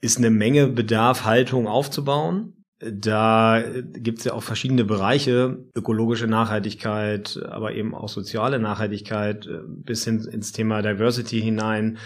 ist 0.00 0.18
eine 0.18 0.30
Menge 0.30 0.66
Bedarf, 0.66 1.24
Haltung 1.24 1.66
aufzubauen. 1.66 2.64
Da 2.78 3.62
gibt's 3.94 4.24
ja 4.24 4.34
auch 4.34 4.42
verschiedene 4.42 4.84
Bereiche, 4.84 5.64
ökologische 5.74 6.26
Nachhaltigkeit, 6.26 7.40
aber 7.48 7.72
eben 7.72 7.94
auch 7.94 8.08
soziale 8.08 8.58
Nachhaltigkeit 8.58 9.48
bis 9.66 10.04
hin 10.04 10.28
ins 10.30 10.52
Thema 10.52 10.82
Diversity 10.82 11.40
hinein. 11.40 11.96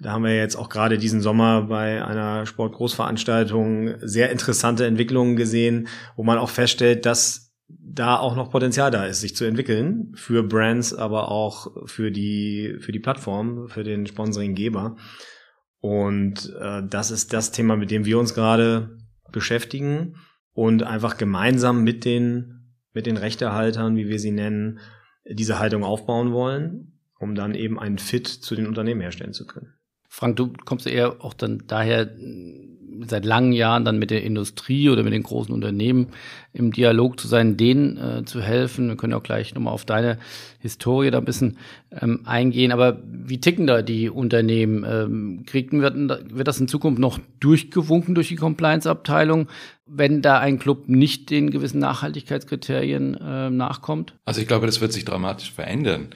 Da 0.00 0.12
haben 0.12 0.24
wir 0.24 0.36
jetzt 0.36 0.56
auch 0.56 0.68
gerade 0.68 0.96
diesen 0.96 1.20
Sommer 1.20 1.62
bei 1.62 2.04
einer 2.04 2.46
Sportgroßveranstaltung 2.46 3.94
sehr 4.00 4.30
interessante 4.30 4.86
Entwicklungen 4.86 5.34
gesehen, 5.34 5.88
wo 6.16 6.22
man 6.22 6.38
auch 6.38 6.50
feststellt, 6.50 7.04
dass 7.04 7.52
da 7.68 8.16
auch 8.16 8.36
noch 8.36 8.50
Potenzial 8.50 8.90
da 8.90 9.06
ist, 9.06 9.20
sich 9.20 9.34
zu 9.34 9.44
entwickeln 9.44 10.12
für 10.14 10.42
Brands, 10.42 10.94
aber 10.94 11.30
auch 11.30 11.86
für 11.86 12.10
die 12.10 12.76
für 12.78 12.92
die 12.92 13.00
Plattform, 13.00 13.68
für 13.68 13.82
den 13.82 14.06
Sponsoringgeber. 14.06 14.96
Und 15.80 16.54
äh, 16.60 16.82
das 16.88 17.10
ist 17.10 17.32
das 17.32 17.50
Thema, 17.50 17.76
mit 17.76 17.90
dem 17.90 18.04
wir 18.04 18.18
uns 18.18 18.34
gerade 18.34 18.96
beschäftigen 19.32 20.16
und 20.52 20.82
einfach 20.82 21.16
gemeinsam 21.16 21.82
mit 21.84 22.04
den, 22.04 22.74
mit 22.92 23.06
den 23.06 23.16
Rechtehaltern, 23.16 23.96
wie 23.96 24.08
wir 24.08 24.18
sie 24.18 24.32
nennen, 24.32 24.80
diese 25.24 25.58
Haltung 25.58 25.84
aufbauen 25.84 26.32
wollen, 26.32 26.98
um 27.18 27.34
dann 27.34 27.54
eben 27.54 27.78
einen 27.78 27.98
Fit 27.98 28.26
zu 28.26 28.54
den 28.56 28.66
Unternehmen 28.66 29.00
herstellen 29.00 29.34
zu 29.34 29.46
können. 29.46 29.77
Frank, 30.18 30.34
du 30.34 30.52
kommst 30.64 30.88
eher 30.88 31.24
auch 31.24 31.32
dann 31.32 31.62
daher 31.68 32.10
seit 33.06 33.24
langen 33.24 33.52
Jahren 33.52 33.84
dann 33.84 34.00
mit 34.00 34.10
der 34.10 34.24
Industrie 34.24 34.90
oder 34.90 35.04
mit 35.04 35.12
den 35.12 35.22
großen 35.22 35.54
Unternehmen 35.54 36.08
im 36.52 36.72
Dialog 36.72 37.20
zu 37.20 37.28
sein, 37.28 37.56
denen 37.56 37.96
äh, 37.96 38.24
zu 38.24 38.42
helfen. 38.42 38.88
Wir 38.88 38.96
können 38.96 39.14
auch 39.14 39.22
gleich 39.22 39.54
nochmal 39.54 39.72
auf 39.72 39.84
deine 39.84 40.18
Historie 40.58 41.12
da 41.12 41.18
ein 41.18 41.24
bisschen 41.24 41.58
ähm, 41.92 42.22
eingehen. 42.24 42.72
Aber 42.72 43.00
wie 43.04 43.40
ticken 43.40 43.68
da 43.68 43.80
die 43.80 44.10
Unternehmen? 44.10 44.84
Ähm, 44.84 45.44
kriegen 45.46 45.82
wir, 45.82 45.94
wird 45.94 46.48
das 46.48 46.58
in 46.58 46.66
Zukunft 46.66 46.98
noch 46.98 47.20
durchgewunken 47.38 48.16
durch 48.16 48.26
die 48.26 48.34
Compliance-Abteilung, 48.34 49.46
wenn 49.86 50.20
da 50.20 50.40
ein 50.40 50.58
Club 50.58 50.88
nicht 50.88 51.30
den 51.30 51.52
gewissen 51.52 51.78
Nachhaltigkeitskriterien 51.78 53.14
äh, 53.14 53.50
nachkommt? 53.50 54.14
Also 54.24 54.40
ich 54.40 54.48
glaube, 54.48 54.66
das 54.66 54.80
wird 54.80 54.92
sich 54.92 55.04
dramatisch 55.04 55.52
verändern. 55.52 56.08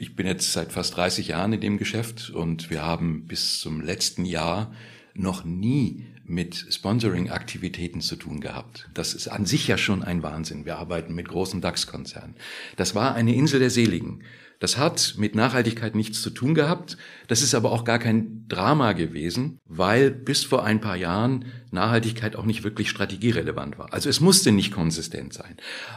Ich 0.00 0.14
bin 0.14 0.28
jetzt 0.28 0.52
seit 0.52 0.70
fast 0.70 0.96
30 0.96 1.26
Jahren 1.26 1.52
in 1.52 1.60
dem 1.60 1.76
Geschäft 1.76 2.30
und 2.30 2.70
wir 2.70 2.86
haben 2.86 3.26
bis 3.26 3.58
zum 3.58 3.80
letzten 3.80 4.24
Jahr 4.24 4.72
noch 5.14 5.44
nie 5.44 6.06
mit 6.24 6.54
Sponsoring-Aktivitäten 6.70 8.00
zu 8.00 8.14
tun 8.14 8.40
gehabt. 8.40 8.88
Das 8.94 9.12
ist 9.12 9.26
an 9.26 9.44
sich 9.44 9.66
ja 9.66 9.76
schon 9.76 10.04
ein 10.04 10.22
Wahnsinn. 10.22 10.66
Wir 10.66 10.78
arbeiten 10.78 11.14
mit 11.14 11.28
großen 11.28 11.60
DAX-Konzernen. 11.60 12.36
Das 12.76 12.94
war 12.94 13.16
eine 13.16 13.34
Insel 13.34 13.58
der 13.58 13.70
Seligen. 13.70 14.22
Das 14.60 14.78
hat 14.78 15.14
mit 15.18 15.34
Nachhaltigkeit 15.34 15.96
nichts 15.96 16.22
zu 16.22 16.30
tun 16.30 16.54
gehabt. 16.54 16.96
Das 17.26 17.42
ist 17.42 17.56
aber 17.56 17.72
auch 17.72 17.84
gar 17.84 17.98
kein 17.98 18.46
Drama 18.46 18.92
gewesen, 18.92 19.58
weil 19.64 20.12
bis 20.12 20.44
vor 20.44 20.64
ein 20.64 20.80
paar 20.80 20.96
Jahren 20.96 21.46
Nachhaltigkeit 21.70 22.36
auch 22.36 22.44
nicht 22.44 22.64
wirklich 22.64 22.90
strategierelevant 22.90 23.78
war. 23.78 23.92
Also 23.92 24.08
es 24.08 24.20
musste 24.20 24.52
nicht 24.52 24.72
konsistent 24.72 25.32
sein. 25.32 25.56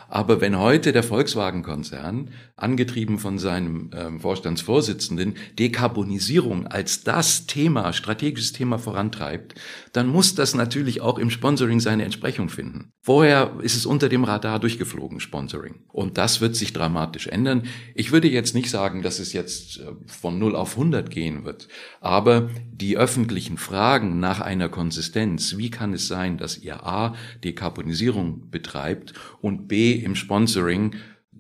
Aber 0.10 0.42
wenn 0.42 0.58
heute 0.58 0.92
der 0.92 1.04
Volkswagen-Konzern, 1.04 2.32
angetrieben 2.56 3.18
von 3.18 3.40
seinem 3.40 3.92
äh, 3.92 4.20
Vorstandsvorsitzenden, 4.20 5.36
Dekarbonisierung 5.58 6.68
als 6.68 7.04
das 7.04 7.48
Thema, 7.48 7.94
strategisches 7.94 8.54
Thema 8.54 8.78
vorantreibt, 8.78 9.56
dann 9.94 10.08
muss 10.08 10.36
das 10.36 10.56
natürlich 10.56 11.02
auch 11.02 11.18
im 11.18 11.30
Sponsoring 11.30 11.80
seine 11.80 12.06
Entsprechung 12.06 12.50
finden. 12.50 12.92
Vorher 13.02 13.56
ist 13.62 13.76
es 13.76 13.86
unter 13.86 14.10
dem 14.10 14.24
Radar 14.24 14.60
durchgeflogen, 14.60 15.20
Sponsoring. 15.20 15.82
Und 15.88 16.18
das 16.18 16.40
wird 16.40 16.56
sich 16.56 16.74
dramatisch 16.74 17.28
ändern. 17.28 17.64
Ich 17.96 18.12
würde 18.12 18.30
jetzt 18.30 18.54
nicht 18.54 18.70
sagen, 18.70 19.02
dass 19.02 19.20
es 19.20 19.34
jetzt 19.34 19.80
äh, 19.80 19.92
von 20.06 20.38
0 20.38 20.56
auf 20.56 20.74
100 20.74 21.10
gehen 21.10 21.46
wird. 21.46 21.68
Aber 22.00 22.50
die 22.72 22.98
öffentlichen 22.98 23.58
Fragen 23.58 24.20
nach 24.20 24.40
einer 24.42 24.70
Konsistenz, 24.70 25.58
wie 25.62 25.70
kann 25.70 25.94
es 25.94 26.08
sein, 26.08 26.40
dass 26.40 26.58
ihr 26.58 26.84
A 26.88 27.16
Dekarbonisierung 27.44 28.50
betreibt 28.50 29.14
und 29.42 29.68
B 29.68 29.94
im 29.94 30.16
Sponsoring 30.16 30.96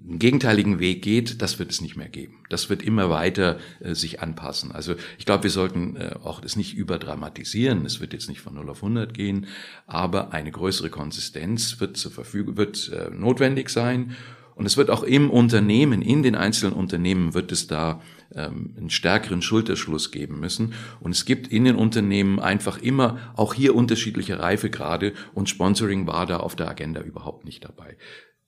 einen 0.07 0.19
gegenteiligen 0.19 0.79
Weg 0.79 1.01
geht, 1.01 1.41
das 1.41 1.57
wird 1.57 1.71
es 1.71 1.81
nicht 1.81 1.95
mehr 1.95 2.07
geben. 2.07 2.37
Das 2.49 2.69
wird 2.69 2.83
immer 2.83 3.09
weiter 3.09 3.57
äh, 3.79 3.95
sich 3.95 4.19
anpassen. 4.19 4.71
Also 4.71 4.93
ich 5.17 5.25
glaube, 5.25 5.43
wir 5.43 5.49
sollten 5.49 5.95
äh, 5.95 6.15
auch 6.23 6.39
das 6.39 6.55
nicht 6.55 6.75
überdramatisieren. 6.75 7.83
Es 7.83 7.99
wird 7.99 8.13
jetzt 8.13 8.29
nicht 8.29 8.41
von 8.41 8.53
0 8.53 8.69
auf 8.69 8.83
100 8.83 9.11
gehen, 9.11 9.47
aber 9.87 10.33
eine 10.33 10.51
größere 10.51 10.91
Konsistenz 10.91 11.79
wird 11.79 11.97
zur 11.97 12.11
Verfügung, 12.11 12.57
wird 12.57 12.89
äh, 12.89 13.09
notwendig 13.09 13.69
sein. 13.69 14.15
Und 14.53 14.67
es 14.67 14.77
wird 14.77 14.91
auch 14.91 15.01
im 15.01 15.31
Unternehmen, 15.31 16.03
in 16.03 16.21
den 16.21 16.35
einzelnen 16.35 16.73
Unternehmen 16.73 17.33
wird 17.33 17.51
es 17.51 17.65
da 17.65 18.01
ähm, 18.35 18.73
einen 18.77 18.89
stärkeren 18.89 19.41
Schulterschluss 19.41 20.11
geben 20.11 20.39
müssen. 20.39 20.73
Und 20.99 21.11
es 21.11 21.25
gibt 21.25 21.47
in 21.47 21.65
den 21.65 21.75
Unternehmen 21.75 22.39
einfach 22.39 22.77
immer 22.77 23.17
auch 23.35 23.53
hier 23.53 23.75
unterschiedliche 23.75 24.39
Reifegrade 24.39 25.13
und 25.33 25.49
Sponsoring 25.49 26.07
war 26.07 26.25
da 26.25 26.37
auf 26.37 26.55
der 26.55 26.69
Agenda 26.69 27.01
überhaupt 27.01 27.45
nicht 27.45 27.63
dabei. 27.63 27.97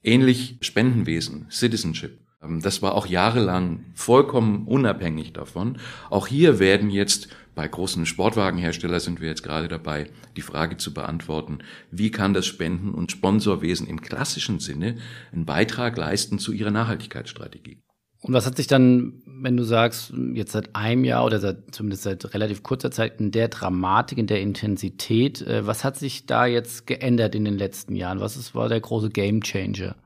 Ähnlich 0.04 0.58
Spendenwesen, 0.62 1.48
Citizenship. 1.50 2.20
Ähm, 2.42 2.62
das 2.62 2.82
war 2.82 2.96
auch 2.96 3.08
jahrelang 3.08 3.86
vollkommen 3.94 4.68
unabhängig 4.68 5.34
davon. 5.34 5.78
Auch 6.10 6.28
hier 6.28 6.60
werden 6.60 6.90
jetzt 6.90 7.30
bei 7.56 7.68
großen 7.68 8.08
Sportwagenherstellern 8.08 9.00
sind 9.00 9.22
wir 9.22 9.28
jetzt 9.30 9.44
gerade 9.44 9.68
dabei, 9.68 10.10
die 10.36 10.42
Frage 10.42 10.78
zu 10.78 10.92
beantworten, 10.92 11.60
wie 11.92 12.10
kann 12.10 12.34
das 12.34 12.48
Spenden- 12.48 12.96
und 12.96 13.12
Sponsorwesen 13.12 13.88
im 13.88 14.02
klassischen 14.02 14.60
Sinne 14.60 14.96
einen 15.32 15.46
Beitrag 15.46 15.96
leisten 15.96 16.40
zu 16.40 16.52
ihrer 16.52 16.72
Nachhaltigkeitsstrategie. 16.72 17.83
Und 18.24 18.34
was 18.34 18.46
hat 18.46 18.56
sich 18.56 18.68
dann, 18.68 19.22
wenn 19.25 19.58
du 19.58 19.63
sagst, 19.63 20.13
jetzt 20.34 20.53
seit 20.53 20.77
einem 20.77 21.03
Jahr 21.03 21.25
oder 21.25 21.42
seit, 21.42 21.75
zumindest 21.75 22.03
seit 22.03 22.34
relativ 22.34 22.63
kurzer 22.63 22.89
Zeit 22.89 23.20
in 23.20 23.32
der 23.32 23.50
Dramatik, 23.50 24.18
in 24.18 24.27
der 24.27 24.39
Intensität, 24.39 25.42
äh, 25.42 25.68
was 25.68 25.84
hat 25.84 25.98
sich 25.98 26.25
da 26.25 26.46
jetzt 26.46 26.88
geändert 26.88 27.36
in 27.36 27.44
den 27.44 27.58
letzten 27.58 27.98
Jahren? 27.98 28.22
Was 28.22 28.38
ist, 28.38 28.56
war 28.56 28.70
der 28.70 28.80
große 28.80 29.10
Gamechanger? 29.10 29.98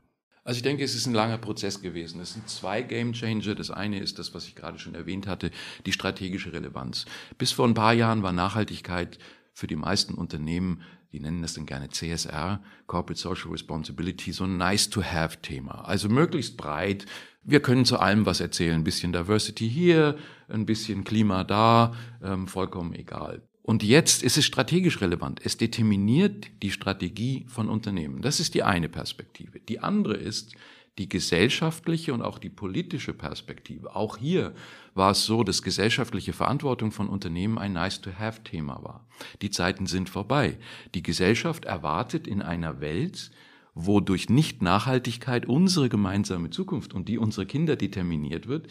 Also 0.44 0.58
ich 0.58 0.64
denke, 0.64 0.84
es 0.84 0.96
ist 0.96 1.06
ein 1.06 1.14
langer 1.14 1.38
Prozess 1.38 1.80
gewesen. 1.82 2.20
Es 2.20 2.34
sind 2.34 2.50
zwei 2.50 2.82
Gamechanger. 2.82 3.54
Das 3.54 3.70
eine 3.70 4.00
ist 4.00 4.18
das, 4.18 4.34
was 4.34 4.48
ich 4.48 4.56
gerade 4.56 4.80
schon 4.80 4.96
erwähnt 4.96 5.28
hatte, 5.28 5.52
die 5.86 5.92
strategische 5.92 6.54
Relevanz. 6.54 7.06
Bis 7.38 7.52
vor 7.52 7.68
ein 7.68 7.76
paar 7.76 7.94
Jahren 7.94 8.24
war 8.24 8.32
Nachhaltigkeit 8.32 9.20
für 9.54 9.68
die 9.68 9.76
meisten 9.76 10.16
Unternehmen 10.16 10.82
die 11.14 11.20
nennen 11.20 11.42
das 11.42 11.54
dann 11.54 11.66
gerne 11.66 11.90
CSR, 11.90 12.62
Corporate 12.86 13.20
Social 13.20 13.52
Responsibility, 13.52 14.32
so 14.34 14.44
ein 14.44 14.58
Nice-to-Have-Thema. 14.58 15.86
Also 15.86 16.10
möglichst 16.10 16.58
breit. 16.58 17.06
Wir 17.50 17.62
können 17.62 17.86
zu 17.86 17.98
allem 17.98 18.26
was 18.26 18.42
erzählen. 18.42 18.76
Ein 18.76 18.84
bisschen 18.84 19.14
Diversity 19.14 19.70
hier, 19.70 20.18
ein 20.50 20.66
bisschen 20.66 21.06
Klima 21.06 21.46
da, 21.46 21.96
ähm, 22.22 22.46
vollkommen 22.46 22.94
egal. 22.94 23.42
Und 23.64 23.84
jetzt 23.84 24.22
ist 24.22 24.38
es 24.38 24.46
strategisch 24.46 25.00
relevant. 25.00 25.40
Es 25.44 25.56
determiniert 25.56 26.48
die 26.62 26.72
Strategie 26.72 27.46
von 27.48 27.70
Unternehmen. 27.70 28.22
Das 28.22 28.42
ist 28.42 28.54
die 28.54 28.64
eine 28.64 28.90
Perspektive. 28.90 29.62
Die 29.62 29.80
andere 29.80 30.16
ist, 30.16 30.56
die 30.98 31.08
gesellschaftliche 31.08 32.14
und 32.14 32.22
auch 32.22 32.38
die 32.38 32.50
politische 32.50 33.14
Perspektive. 33.14 33.96
Auch 33.96 34.18
hier 34.18 34.54
war 34.94 35.12
es 35.12 35.24
so, 35.24 35.44
dass 35.44 35.62
gesellschaftliche 35.62 36.34
Verantwortung 36.34 36.92
von 36.92 37.08
Unternehmen 37.08 37.58
ein 37.58 37.74
Nice-to-Have-Thema 37.74 38.84
war. 38.84 39.08
Die 39.42 39.52
Zeiten 39.52 39.86
sind 39.86 40.10
vorbei. 40.10 40.58
Die 40.96 41.04
Gesellschaft 41.04 41.64
erwartet 41.64 42.28
in 42.28 42.42
einer 42.42 42.82
Welt, 42.82 43.32
wo 43.78 44.00
durch 44.00 44.30
Nicht-Nachhaltigkeit 44.30 45.46
unsere 45.46 45.88
gemeinsame 45.88 46.50
Zukunft 46.50 46.94
und 46.94 47.08
die 47.08 47.18
unserer 47.18 47.46
Kinder 47.46 47.76
determiniert 47.76 48.48
wird, 48.48 48.68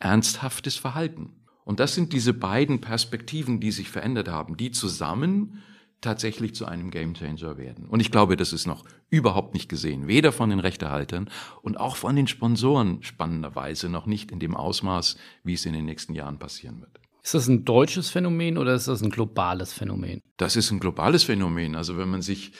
ernsthaftes 0.00 0.76
Verhalten. 0.76 1.30
Und 1.64 1.80
das 1.80 1.94
sind 1.94 2.12
diese 2.12 2.32
beiden 2.32 2.80
Perspektiven, 2.80 3.60
die 3.60 3.70
sich 3.70 3.88
verändert 3.90 4.28
haben, 4.28 4.56
die 4.56 4.70
zusammen 4.70 5.62
tatsächlich 6.00 6.54
zu 6.54 6.66
einem 6.66 6.90
Gamechanger 6.90 7.56
werden. 7.56 7.86
Und 7.86 8.00
ich 8.00 8.10
glaube, 8.10 8.36
das 8.36 8.52
ist 8.52 8.66
noch 8.66 8.84
überhaupt 9.10 9.54
nicht 9.54 9.68
gesehen, 9.68 10.06
weder 10.06 10.32
von 10.32 10.50
den 10.50 10.60
Rechtehaltern 10.60 11.28
und 11.62 11.78
auch 11.78 11.96
von 11.96 12.14
den 12.16 12.26
Sponsoren 12.26 13.02
spannenderweise 13.02 13.88
noch 13.88 14.06
nicht 14.06 14.30
in 14.30 14.38
dem 14.38 14.56
Ausmaß, 14.56 15.16
wie 15.42 15.54
es 15.54 15.66
in 15.66 15.72
den 15.72 15.84
nächsten 15.84 16.14
Jahren 16.14 16.38
passieren 16.38 16.80
wird. 16.80 17.00
Ist 17.22 17.34
das 17.34 17.48
ein 17.48 17.64
deutsches 17.64 18.10
Phänomen 18.10 18.58
oder 18.58 18.74
ist 18.74 18.88
das 18.88 19.02
ein 19.02 19.10
globales 19.10 19.72
Phänomen? 19.72 20.20
Das 20.36 20.56
ist 20.56 20.70
ein 20.70 20.80
globales 20.80 21.24
Phänomen. 21.24 21.74
Also 21.74 21.98
wenn 21.98 22.08
man 22.08 22.22
sich 22.22 22.52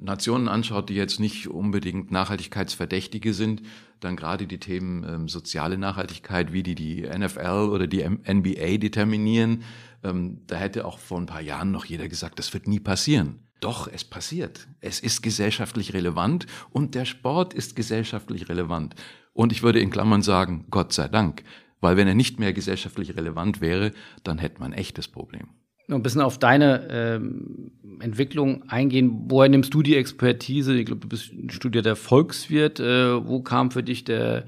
Nationen 0.00 0.48
anschaut, 0.48 0.88
die 0.88 0.94
jetzt 0.94 1.20
nicht 1.20 1.48
unbedingt 1.48 2.10
Nachhaltigkeitsverdächtige 2.10 3.34
sind, 3.34 3.62
dann 4.00 4.16
gerade 4.16 4.46
die 4.46 4.58
Themen 4.58 5.04
ähm, 5.04 5.28
soziale 5.28 5.76
Nachhaltigkeit, 5.76 6.52
wie 6.52 6.62
die 6.62 6.74
die 6.74 7.02
NFL 7.02 7.70
oder 7.72 7.86
die 7.86 8.08
NBA 8.08 8.78
determinieren, 8.78 9.64
ähm, 10.04 10.42
da 10.46 10.56
hätte 10.56 10.84
auch 10.84 10.98
vor 10.98 11.18
ein 11.18 11.26
paar 11.26 11.40
Jahren 11.40 11.72
noch 11.72 11.84
jeder 11.84 12.08
gesagt, 12.08 12.38
das 12.38 12.52
wird 12.54 12.68
nie 12.68 12.80
passieren. 12.80 13.40
Doch, 13.60 13.88
es 13.92 14.04
passiert. 14.04 14.68
Es 14.80 15.00
ist 15.00 15.22
gesellschaftlich 15.22 15.92
relevant 15.92 16.46
und 16.70 16.94
der 16.94 17.04
Sport 17.04 17.54
ist 17.54 17.74
gesellschaftlich 17.74 18.48
relevant. 18.48 18.94
Und 19.32 19.52
ich 19.52 19.62
würde 19.62 19.80
in 19.80 19.90
Klammern 19.90 20.22
sagen, 20.22 20.66
Gott 20.70 20.92
sei 20.92 21.08
Dank, 21.08 21.42
weil 21.80 21.96
wenn 21.96 22.06
er 22.06 22.14
nicht 22.14 22.38
mehr 22.38 22.52
gesellschaftlich 22.52 23.16
relevant 23.16 23.60
wäre, 23.60 23.92
dann 24.22 24.38
hätte 24.38 24.60
man 24.60 24.72
ein 24.72 24.78
echtes 24.78 25.08
Problem. 25.08 25.48
Noch 25.88 25.96
ein 25.96 26.02
bisschen 26.02 26.20
auf 26.20 26.38
deine 26.38 26.86
ähm, 26.90 27.70
Entwicklung 28.00 28.68
eingehen. 28.68 29.24
Woher 29.28 29.48
nimmst 29.48 29.72
du 29.72 29.82
die 29.82 29.96
Expertise? 29.96 30.76
Ich 30.76 30.84
glaube, 30.84 31.00
du 31.00 31.08
bist 31.08 31.32
ein 31.32 31.48
studierter 31.48 31.96
Volkswirt. 31.96 32.78
Äh, 32.78 33.26
wo 33.26 33.40
kam 33.40 33.70
für 33.70 33.82
dich 33.82 34.04
der 34.04 34.44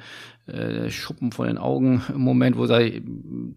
äh, 0.51 0.91
Schuppen 0.91 1.33
von 1.33 1.47
den 1.47 1.59
Augen 1.59 2.03
im 2.09 2.21
Moment, 2.21 2.57
wo 2.57 2.67
sage 2.67 3.03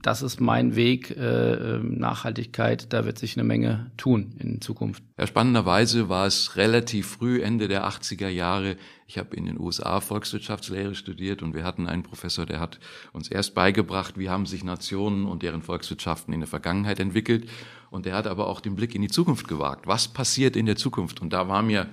das 0.02 0.22
ist 0.22 0.40
mein 0.40 0.76
Weg, 0.76 1.12
äh, 1.12 1.76
ähm, 1.76 1.98
Nachhaltigkeit, 1.98 2.92
da 2.94 3.06
wird 3.06 3.18
sich 3.18 3.38
eine 3.38 3.44
Menge 3.44 3.92
tun 3.98 4.36
in 4.40 4.62
Zukunft. 4.62 5.04
Ja, 5.18 5.28
spannenderweise 5.28 6.10
war 6.10 6.26
es 6.26 6.56
relativ 6.56 7.08
früh, 7.08 7.42
Ende 7.42 7.68
der 7.68 7.88
80er 7.88 8.30
Jahre. 8.30 8.76
Ich 9.08 9.18
habe 9.18 9.36
in 9.36 9.46
den 9.46 9.60
USA 9.60 10.00
Volkswirtschaftslehre 10.02 10.96
studiert 10.96 11.42
und 11.42 11.54
wir 11.54 11.64
hatten 11.64 11.88
einen 11.88 12.04
Professor, 12.04 12.46
der 12.46 12.60
hat 12.60 12.80
uns 13.12 13.30
erst 13.30 13.54
beigebracht, 13.54 14.18
wie 14.18 14.30
haben 14.30 14.46
sich 14.46 14.64
Nationen 14.64 15.26
und 15.26 15.44
deren 15.44 15.62
Volkswirtschaften 15.62 16.34
in 16.34 16.40
der 16.40 16.48
Vergangenheit 16.48 17.00
entwickelt. 17.00 17.50
Und 17.92 18.06
der 18.06 18.16
hat 18.16 18.26
aber 18.26 18.48
auch 18.48 18.60
den 18.60 18.76
Blick 18.76 18.96
in 18.96 19.02
die 19.04 19.08
Zukunft 19.08 19.48
gewagt. 19.48 19.86
Was 19.86 20.08
passiert 20.08 20.56
in 20.56 20.66
der 20.66 20.76
Zukunft? 20.76 21.22
Und 21.22 21.32
da 21.32 21.48
war 21.48 21.62
mir 21.62 21.88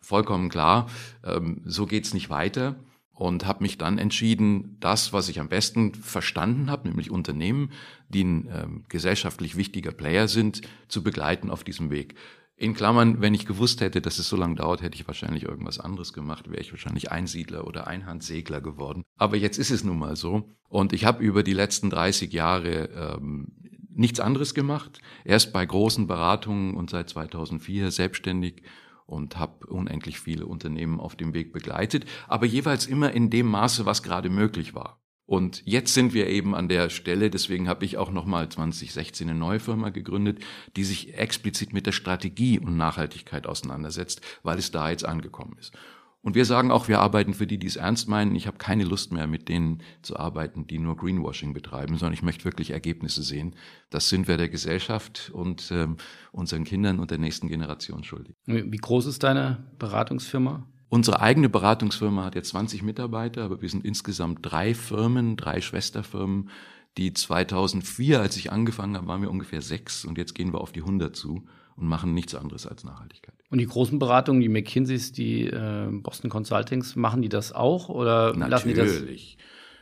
vollkommen 0.00 0.48
klar, 0.48 0.88
ähm, 1.24 1.62
so 1.64 1.86
geht's 1.86 2.14
nicht 2.14 2.30
weiter. 2.30 2.76
Und 3.16 3.46
habe 3.46 3.64
mich 3.64 3.78
dann 3.78 3.96
entschieden, 3.96 4.76
das, 4.78 5.14
was 5.14 5.30
ich 5.30 5.40
am 5.40 5.48
besten 5.48 5.94
verstanden 5.94 6.70
habe, 6.70 6.86
nämlich 6.86 7.10
Unternehmen, 7.10 7.72
die 8.10 8.22
ein 8.22 8.46
äh, 8.46 8.66
gesellschaftlich 8.88 9.56
wichtiger 9.56 9.90
Player 9.90 10.28
sind, 10.28 10.60
zu 10.88 11.02
begleiten 11.02 11.50
auf 11.50 11.64
diesem 11.64 11.90
Weg. 11.90 12.14
In 12.58 12.74
Klammern, 12.74 13.22
wenn 13.22 13.34
ich 13.34 13.46
gewusst 13.46 13.80
hätte, 13.80 14.02
dass 14.02 14.18
es 14.18 14.28
so 14.28 14.36
lange 14.36 14.56
dauert, 14.56 14.82
hätte 14.82 14.96
ich 14.96 15.06
wahrscheinlich 15.06 15.44
irgendwas 15.44 15.80
anderes 15.80 16.12
gemacht, 16.12 16.50
wäre 16.50 16.60
ich 16.60 16.72
wahrscheinlich 16.72 17.10
Einsiedler 17.10 17.66
oder 17.66 17.86
Einhandsegler 17.86 18.60
geworden. 18.60 19.02
Aber 19.16 19.36
jetzt 19.36 19.58
ist 19.58 19.70
es 19.70 19.82
nun 19.82 19.98
mal 19.98 20.16
so. 20.16 20.54
Und 20.68 20.92
ich 20.92 21.06
habe 21.06 21.22
über 21.22 21.42
die 21.42 21.54
letzten 21.54 21.88
30 21.88 22.32
Jahre 22.32 23.16
ähm, 23.18 23.48
nichts 23.94 24.20
anderes 24.20 24.52
gemacht. 24.54 25.00
Erst 25.24 25.54
bei 25.54 25.64
großen 25.64 26.06
Beratungen 26.06 26.74
und 26.74 26.90
seit 26.90 27.08
2004 27.08 27.90
selbstständig 27.90 28.62
und 29.06 29.38
habe 29.38 29.66
unendlich 29.66 30.20
viele 30.20 30.46
Unternehmen 30.46 31.00
auf 31.00 31.16
dem 31.16 31.32
Weg 31.32 31.52
begleitet, 31.52 32.04
aber 32.28 32.46
jeweils 32.46 32.86
immer 32.86 33.12
in 33.12 33.30
dem 33.30 33.46
Maße, 33.46 33.86
was 33.86 34.02
gerade 34.02 34.28
möglich 34.30 34.74
war. 34.74 35.00
Und 35.26 35.62
jetzt 35.64 35.92
sind 35.92 36.14
wir 36.14 36.28
eben 36.28 36.54
an 36.54 36.68
der 36.68 36.88
Stelle, 36.88 37.30
deswegen 37.30 37.68
habe 37.68 37.84
ich 37.84 37.96
auch 37.96 38.12
nochmal 38.12 38.48
2016 38.48 39.28
eine 39.28 39.38
neue 39.38 39.58
Firma 39.58 39.88
gegründet, 39.88 40.38
die 40.76 40.84
sich 40.84 41.14
explizit 41.14 41.72
mit 41.72 41.86
der 41.86 41.92
Strategie 41.92 42.60
und 42.60 42.76
Nachhaltigkeit 42.76 43.46
auseinandersetzt, 43.48 44.20
weil 44.44 44.58
es 44.58 44.70
da 44.70 44.88
jetzt 44.88 45.04
angekommen 45.04 45.56
ist. 45.58 45.76
Und 46.26 46.34
wir 46.34 46.44
sagen 46.44 46.72
auch, 46.72 46.88
wir 46.88 46.98
arbeiten 46.98 47.34
für 47.34 47.46
die, 47.46 47.56
die 47.56 47.68
es 47.68 47.76
ernst 47.76 48.08
meinen. 48.08 48.34
Ich 48.34 48.48
habe 48.48 48.58
keine 48.58 48.82
Lust 48.82 49.12
mehr, 49.12 49.28
mit 49.28 49.48
denen 49.48 49.80
zu 50.02 50.16
arbeiten, 50.18 50.66
die 50.66 50.80
nur 50.80 50.96
Greenwashing 50.96 51.52
betreiben, 51.52 51.98
sondern 51.98 52.14
ich 52.14 52.24
möchte 52.24 52.44
wirklich 52.44 52.72
Ergebnisse 52.72 53.22
sehen. 53.22 53.54
Das 53.90 54.08
sind 54.08 54.26
wir 54.26 54.36
der 54.36 54.48
Gesellschaft 54.48 55.30
und 55.32 55.70
ähm, 55.70 55.98
unseren 56.32 56.64
Kindern 56.64 56.98
und 56.98 57.12
der 57.12 57.18
nächsten 57.18 57.46
Generation 57.46 58.02
schuldig. 58.02 58.34
Wie 58.44 58.76
groß 58.76 59.06
ist 59.06 59.22
deine 59.22 59.68
Beratungsfirma? 59.78 60.66
Unsere 60.88 61.20
eigene 61.20 61.48
Beratungsfirma 61.48 62.24
hat 62.24 62.34
jetzt 62.34 62.48
20 62.48 62.82
Mitarbeiter, 62.82 63.44
aber 63.44 63.62
wir 63.62 63.68
sind 63.68 63.84
insgesamt 63.84 64.40
drei 64.42 64.74
Firmen, 64.74 65.36
drei 65.36 65.60
Schwesterfirmen, 65.60 66.50
die 66.98 67.12
2004, 67.12 68.20
als 68.20 68.36
ich 68.36 68.50
angefangen 68.50 68.96
habe, 68.96 69.06
waren 69.06 69.22
wir 69.22 69.30
ungefähr 69.30 69.62
sechs 69.62 70.04
und 70.04 70.18
jetzt 70.18 70.34
gehen 70.34 70.52
wir 70.52 70.60
auf 70.60 70.72
die 70.72 70.80
100 70.80 71.14
zu 71.14 71.46
und 71.76 71.86
machen 71.86 72.14
nichts 72.14 72.34
anderes 72.34 72.66
als 72.66 72.84
Nachhaltigkeit. 72.84 73.34
Und 73.50 73.58
die 73.58 73.66
großen 73.66 73.98
Beratungen, 73.98 74.40
die 74.40 74.48
McKinseys, 74.48 75.12
die 75.12 75.44
äh, 75.44 75.88
Boston 75.90 76.30
Consultings, 76.30 76.96
machen 76.96 77.22
die 77.22 77.28
das 77.28 77.52
auch 77.52 77.88
oder 77.88 78.34
Natürlich. 78.36 78.50
lassen 78.50 78.68
die 78.68 78.74
das? 78.74 79.36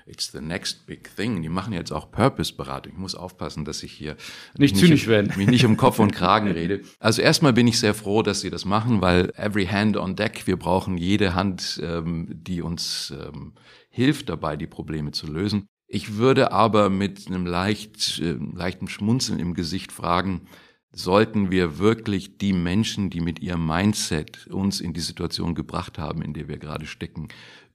It's 0.07 0.31
the 0.33 0.41
next 0.43 0.87
big 0.87 1.17
thing. 1.17 1.41
Die 1.41 1.49
machen 1.49 1.73
jetzt 1.73 1.91
auch 1.91 2.11
Purpose-Beratung. 2.11 2.93
Ich 2.93 2.99
muss 2.99 3.15
aufpassen, 3.15 3.65
dass 3.65 3.83
ich 3.83 3.93
hier 3.93 4.17
nicht 4.59 4.77
zynisch 4.77 5.07
werden. 5.07 5.33
Mich 5.37 5.47
nicht 5.47 5.65
um 5.65 5.79
Kopf 5.79 5.99
und 5.99 6.13
Kragen 6.13 6.51
rede. 6.53 6.83
Also 6.99 7.23
erstmal 7.23 7.55
bin 7.55 7.67
ich 7.67 7.79
sehr 7.79 7.95
froh, 7.95 8.23
dass 8.23 8.43
sie 8.43 8.51
das 8.51 8.67
machen, 8.67 9.01
weil 9.01 9.33
every 9.37 9.65
hand 9.65 9.97
on 9.97 10.15
deck. 10.15 10.47
Wir 10.47 10.59
brauchen 10.59 10.99
jede 10.99 11.35
Hand, 11.35 11.81
ähm, 11.83 12.29
die 12.31 12.61
uns 12.61 13.15
ähm, 13.19 13.55
hilft 13.89 14.29
dabei, 14.29 14.59
die 14.59 14.67
Probleme 14.67 15.13
zu 15.13 15.27
lösen. 15.27 15.69
Ich 15.87 16.17
würde 16.17 16.53
aber 16.53 16.91
mit 16.91 17.27
einem 17.27 17.47
leicht, 17.47 18.19
äh, 18.19 18.37
leichten 18.55 18.89
Schmunzeln 18.89 19.39
im 19.39 19.55
Gesicht 19.55 19.91
fragen, 19.91 20.49
sollten 20.95 21.51
wir 21.51 21.79
wirklich 21.79 22.39
die 22.39 22.53
Menschen, 22.53 23.11
die 23.11 23.21
mit 23.21 23.41
ihrem 23.41 23.67
Mindset 23.67 24.47
uns 24.47 24.81
in 24.81 24.93
die 24.93 25.01
Situation 25.01 25.55
gebracht 25.55 25.99
haben, 25.99 26.23
in 26.23 26.33
der 26.35 26.49
wir 26.49 26.59
gerade 26.59 26.87
stecken, 26.87 27.29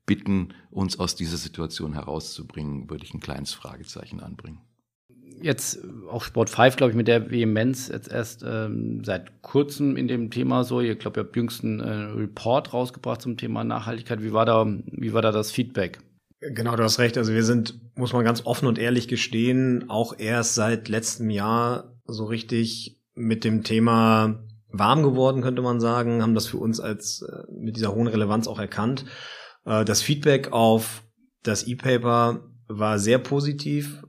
bitten, 0.05 0.55
uns 0.71 0.99
aus 0.99 1.15
dieser 1.15 1.38
Situation 1.38 1.93
herauszubringen, 1.93 2.89
würde 2.89 3.03
ich 3.03 3.13
ein 3.13 3.19
kleines 3.19 3.53
Fragezeichen 3.53 4.21
anbringen. 4.21 4.59
Jetzt 5.41 5.79
auch 6.09 6.23
Sport 6.23 6.49
5, 6.49 6.75
glaube 6.75 6.91
ich, 6.91 6.97
mit 6.97 7.07
der 7.07 7.29
Vehemenz 7.29 7.88
jetzt 7.88 8.11
erst 8.11 8.43
ähm, 8.45 9.03
seit 9.05 9.41
kurzem 9.41 9.95
in 9.95 10.07
dem 10.07 10.31
Thema 10.31 10.63
so. 10.63 10.81
Ich 10.81 10.99
glaube, 10.99 11.19
ihr 11.19 11.23
habt 11.23 11.35
jüngsten 11.35 11.79
äh, 11.79 11.89
Report 11.89 12.73
rausgebracht 12.73 13.21
zum 13.21 13.38
Thema 13.38 13.63
Nachhaltigkeit. 13.63 14.21
Wie 14.23 14.33
war 14.33 14.45
da, 14.45 14.65
wie 14.65 15.13
war 15.13 15.21
da 15.21 15.31
das 15.31 15.51
Feedback? 15.51 15.99
Genau, 16.41 16.75
du 16.75 16.83
hast 16.83 16.99
recht. 16.99 17.17
Also 17.17 17.33
wir 17.33 17.43
sind, 17.43 17.79
muss 17.95 18.11
man 18.11 18.25
ganz 18.25 18.45
offen 18.45 18.67
und 18.67 18.79
ehrlich 18.79 19.07
gestehen, 19.07 19.89
auch 19.89 20.17
erst 20.17 20.55
seit 20.55 20.89
letztem 20.89 21.29
Jahr 21.29 21.95
so 22.05 22.25
richtig 22.25 22.99
mit 23.19 23.43
dem 23.43 23.63
Thema 23.63 24.39
warm 24.71 25.03
geworden, 25.03 25.41
könnte 25.41 25.61
man 25.61 25.79
sagen, 25.79 26.21
haben 26.21 26.35
das 26.35 26.47
für 26.47 26.57
uns 26.57 26.79
als 26.79 27.21
äh, 27.21 27.51
mit 27.51 27.75
dieser 27.75 27.93
hohen 27.93 28.07
Relevanz 28.07 28.47
auch 28.47 28.60
erkannt. 28.60 29.05
Äh, 29.65 29.84
das 29.84 30.01
Feedback 30.01 30.51
auf 30.51 31.03
das 31.43 31.67
E-Paper 31.67 32.41
war 32.67 32.99
sehr 32.99 33.17
positiv. 33.17 34.03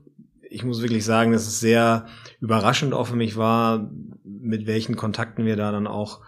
Ich 0.49 0.63
muss 0.63 0.81
wirklich 0.81 1.03
sagen, 1.03 1.31
dass 1.31 1.47
es 1.47 1.59
sehr 1.59 2.05
überraschend 2.39 2.93
auch 2.93 3.07
für 3.07 3.15
mich 3.15 3.37
war, 3.37 3.91
mit 4.23 4.67
welchen 4.67 4.95
Kontakten 4.95 5.45
wir 5.45 5.55
da 5.55 5.71
dann 5.71 5.87
auch, 5.87 6.21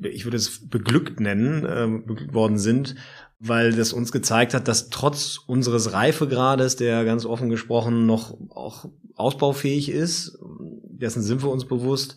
ich 0.00 0.24
würde 0.24 0.36
es 0.36 0.68
beglückt 0.68 1.20
nennen, 1.20 1.64
äh, 1.64 2.02
beglückt 2.06 2.34
worden 2.34 2.58
sind, 2.58 2.94
weil 3.40 3.72
das 3.72 3.92
uns 3.92 4.10
gezeigt 4.10 4.54
hat, 4.54 4.66
dass 4.66 4.88
trotz 4.88 5.38
unseres 5.46 5.92
Reifegrades, 5.92 6.76
der 6.76 7.04
ganz 7.04 7.24
offen 7.24 7.50
gesprochen 7.50 8.06
noch 8.06 8.36
auch 8.50 8.86
ausbaufähig 9.14 9.90
ist, 9.90 10.38
dessen 11.00 11.22
sind 11.22 11.42
wir 11.42 11.50
uns 11.50 11.64
bewusst, 11.64 12.16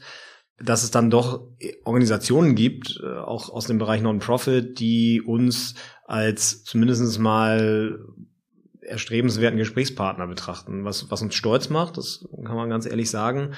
dass 0.64 0.84
es 0.84 0.92
dann 0.92 1.10
doch 1.10 1.48
Organisationen 1.84 2.56
gibt, 2.56 3.00
äh, 3.04 3.18
auch 3.18 3.50
aus 3.50 3.66
dem 3.66 3.78
Bereich 3.78 4.02
Non-Profit, 4.02 4.80
die 4.80 5.22
uns 5.22 5.76
als 6.06 6.64
zumindest 6.64 7.20
mal 7.20 8.00
erstrebenswerten 8.82 9.58
Gesprächspartner 9.58 10.28
betrachten, 10.28 10.84
was, 10.84 11.10
was 11.10 11.22
uns 11.22 11.36
stolz 11.36 11.70
macht, 11.70 11.98
das 11.98 12.28
kann 12.44 12.56
man 12.56 12.70
ganz 12.70 12.86
ehrlich 12.86 13.10
sagen. 13.10 13.54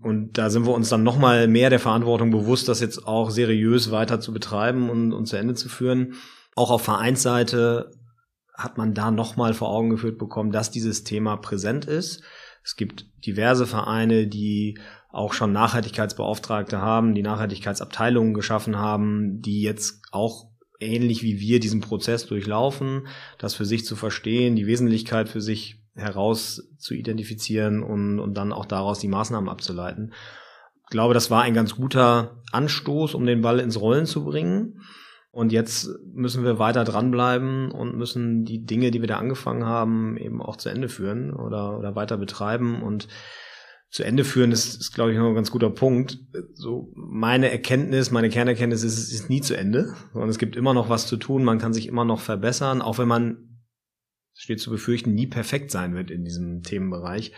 Und 0.00 0.38
da 0.38 0.48
sind 0.48 0.64
wir 0.64 0.72
uns 0.72 0.88
dann 0.88 1.02
nochmal 1.02 1.48
mehr 1.48 1.70
der 1.70 1.80
Verantwortung 1.80 2.30
bewusst, 2.30 2.68
das 2.68 2.80
jetzt 2.80 3.06
auch 3.06 3.30
seriös 3.30 3.90
weiter 3.90 4.20
zu 4.20 4.32
betreiben 4.32 4.90
und, 4.90 5.12
und 5.12 5.26
zu 5.26 5.36
Ende 5.36 5.54
zu 5.54 5.68
führen. 5.68 6.14
Auch 6.54 6.70
auf 6.70 6.82
Vereinsseite 6.82 7.90
hat 8.54 8.78
man 8.78 8.94
da 8.94 9.10
nochmal 9.10 9.54
vor 9.54 9.70
Augen 9.70 9.90
geführt 9.90 10.18
bekommen, 10.18 10.52
dass 10.52 10.70
dieses 10.70 11.04
Thema 11.04 11.36
präsent 11.36 11.86
ist. 11.86 12.22
Es 12.68 12.76
gibt 12.76 13.06
diverse 13.24 13.66
Vereine, 13.66 14.26
die 14.26 14.78
auch 15.10 15.32
schon 15.32 15.52
Nachhaltigkeitsbeauftragte 15.52 16.82
haben, 16.82 17.14
die 17.14 17.22
Nachhaltigkeitsabteilungen 17.22 18.34
geschaffen 18.34 18.76
haben, 18.76 19.40
die 19.40 19.62
jetzt 19.62 20.02
auch 20.12 20.50
ähnlich 20.78 21.22
wie 21.22 21.40
wir 21.40 21.60
diesen 21.60 21.80
Prozess 21.80 22.26
durchlaufen, 22.26 23.06
das 23.38 23.54
für 23.54 23.64
sich 23.64 23.86
zu 23.86 23.96
verstehen, 23.96 24.54
die 24.54 24.66
Wesentlichkeit 24.66 25.30
für 25.30 25.40
sich 25.40 25.82
heraus 25.94 26.62
zu 26.76 26.92
identifizieren 26.92 27.82
und, 27.82 28.20
und 28.20 28.34
dann 28.34 28.52
auch 28.52 28.66
daraus 28.66 28.98
die 28.98 29.08
Maßnahmen 29.08 29.48
abzuleiten. 29.48 30.12
Ich 30.82 30.90
glaube, 30.90 31.14
das 31.14 31.30
war 31.30 31.40
ein 31.40 31.54
ganz 31.54 31.74
guter 31.74 32.42
Anstoß, 32.52 33.14
um 33.14 33.24
den 33.24 33.40
Ball 33.40 33.60
ins 33.60 33.80
Rollen 33.80 34.04
zu 34.04 34.26
bringen. 34.26 34.82
Und 35.30 35.52
jetzt 35.52 35.90
müssen 36.14 36.42
wir 36.42 36.58
weiter 36.58 36.84
dranbleiben 36.84 37.70
und 37.70 37.96
müssen 37.96 38.44
die 38.44 38.64
Dinge, 38.64 38.90
die 38.90 39.00
wir 39.00 39.08
da 39.08 39.18
angefangen 39.18 39.64
haben, 39.64 40.16
eben 40.16 40.40
auch 40.40 40.56
zu 40.56 40.68
Ende 40.68 40.88
führen 40.88 41.32
oder, 41.32 41.78
oder 41.78 41.94
weiter 41.94 42.16
betreiben. 42.16 42.82
Und 42.82 43.08
zu 43.90 44.04
Ende 44.04 44.24
führen 44.24 44.52
ist, 44.52 44.80
ist 44.80 44.94
glaube 44.94 45.12
ich, 45.12 45.18
noch 45.18 45.28
ein 45.28 45.34
ganz 45.34 45.50
guter 45.50 45.70
Punkt. 45.70 46.18
So 46.54 46.92
meine 46.94 47.50
Erkenntnis, 47.50 48.10
meine 48.10 48.30
Kernerkenntnis 48.30 48.82
ist, 48.82 48.98
es 48.98 49.12
ist 49.12 49.30
nie 49.30 49.40
zu 49.40 49.56
Ende, 49.56 49.94
sondern 50.12 50.30
es 50.30 50.38
gibt 50.38 50.56
immer 50.56 50.74
noch 50.74 50.88
was 50.88 51.06
zu 51.06 51.16
tun. 51.16 51.44
Man 51.44 51.58
kann 51.58 51.72
sich 51.72 51.86
immer 51.86 52.04
noch 52.04 52.20
verbessern, 52.20 52.82
auch 52.82 52.98
wenn 52.98 53.08
man, 53.08 53.60
steht 54.34 54.60
zu 54.60 54.70
befürchten, 54.70 55.14
nie 55.14 55.26
perfekt 55.26 55.70
sein 55.70 55.94
wird 55.94 56.10
in 56.10 56.24
diesem 56.24 56.62
Themenbereich. 56.62 57.32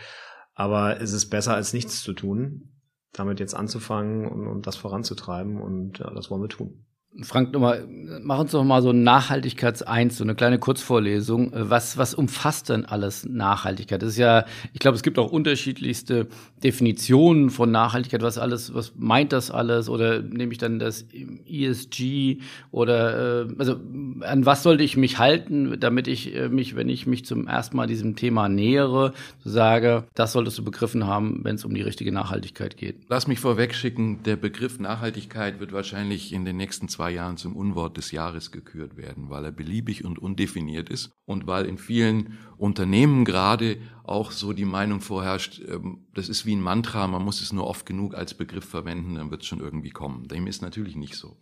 Aber 0.53 1.01
es 1.01 1.13
ist 1.13 1.29
besser, 1.29 1.55
als 1.55 1.73
nichts 1.73 2.03
zu 2.03 2.13
tun, 2.13 2.73
damit 3.13 3.39
jetzt 3.39 3.55
anzufangen 3.55 4.27
und, 4.27 4.47
und 4.47 4.67
das 4.67 4.75
voranzutreiben. 4.75 5.59
Und 5.59 5.99
ja, 5.99 6.13
das 6.13 6.29
wollen 6.29 6.43
wir 6.43 6.49
tun. 6.49 6.85
Frank, 7.23 7.51
nochmal, 7.51 7.85
mach 8.23 8.39
uns 8.39 8.51
doch 8.51 8.63
mal 8.63 8.81
so 8.81 8.93
Nachhaltigkeits 8.93 9.83
eins, 9.83 10.17
so 10.17 10.23
eine 10.23 10.33
kleine 10.33 10.59
Kurzvorlesung. 10.59 11.51
Was, 11.53 11.97
was 11.97 12.13
umfasst 12.13 12.69
denn 12.69 12.85
alles 12.85 13.25
Nachhaltigkeit? 13.25 14.01
Das 14.01 14.11
ist 14.11 14.17
ja, 14.17 14.45
ich 14.71 14.79
glaube, 14.79 14.95
es 14.95 15.03
gibt 15.03 15.19
auch 15.19 15.29
unterschiedlichste 15.29 16.27
Definitionen 16.63 17.49
von 17.49 17.69
Nachhaltigkeit. 17.69 18.21
Was 18.21 18.37
alles, 18.37 18.73
was 18.73 18.93
meint 18.97 19.33
das 19.33 19.51
alles? 19.51 19.89
Oder 19.89 20.21
nehme 20.21 20.53
ich 20.53 20.57
dann 20.57 20.79
das 20.79 21.05
ESG? 21.49 22.37
Oder, 22.71 23.41
äh, 23.41 23.47
also, 23.57 23.73
an 24.21 24.45
was 24.45 24.63
sollte 24.63 24.83
ich 24.83 24.95
mich 24.95 25.17
halten, 25.17 25.77
damit 25.81 26.07
ich 26.07 26.33
äh, 26.33 26.47
mich, 26.47 26.77
wenn 26.77 26.87
ich 26.87 27.07
mich 27.07 27.25
zum 27.25 27.45
ersten 27.45 27.75
Mal 27.75 27.87
diesem 27.87 28.15
Thema 28.15 28.47
nähere, 28.47 29.11
sage, 29.43 30.05
das 30.15 30.31
solltest 30.31 30.57
du 30.59 30.63
begriffen 30.63 31.05
haben, 31.07 31.41
wenn 31.43 31.55
es 31.55 31.65
um 31.65 31.75
die 31.75 31.81
richtige 31.81 32.13
Nachhaltigkeit 32.13 32.77
geht? 32.77 33.01
Lass 33.09 33.27
mich 33.27 33.39
vorwegschicken, 33.39 34.23
der 34.23 34.37
Begriff 34.37 34.79
Nachhaltigkeit 34.79 35.59
wird 35.59 35.73
wahrscheinlich 35.73 36.31
in 36.31 36.45
den 36.45 36.55
nächsten 36.55 36.87
zwei 36.87 37.00
zwei 37.01 37.13
Jahren 37.13 37.35
zum 37.35 37.55
Unwort 37.55 37.97
des 37.97 38.11
Jahres 38.11 38.51
gekürt 38.51 38.95
werden, 38.95 39.31
weil 39.31 39.43
er 39.43 39.51
beliebig 39.51 40.05
und 40.05 40.19
undefiniert 40.19 40.87
ist 40.87 41.09
und 41.25 41.47
weil 41.47 41.65
in 41.65 41.79
vielen 41.79 42.37
Unternehmen 42.57 43.25
gerade 43.25 43.77
auch 44.03 44.29
so 44.29 44.53
die 44.53 44.65
Meinung 44.65 45.01
vorherrscht, 45.01 45.63
ähm, 45.67 46.05
das 46.13 46.29
ist 46.29 46.45
wie 46.45 46.55
ein 46.55 46.61
Mantra, 46.61 47.07
man 47.07 47.23
muss 47.23 47.41
es 47.41 47.53
nur 47.53 47.65
oft 47.65 47.87
genug 47.87 48.13
als 48.13 48.35
Begriff 48.35 48.65
verwenden, 48.65 49.15
dann 49.15 49.31
wird 49.31 49.41
es 49.41 49.47
schon 49.47 49.61
irgendwie 49.61 49.89
kommen. 49.89 50.27
Dem 50.27 50.45
ist 50.45 50.61
natürlich 50.61 50.95
nicht 50.95 51.15
so. 51.15 51.37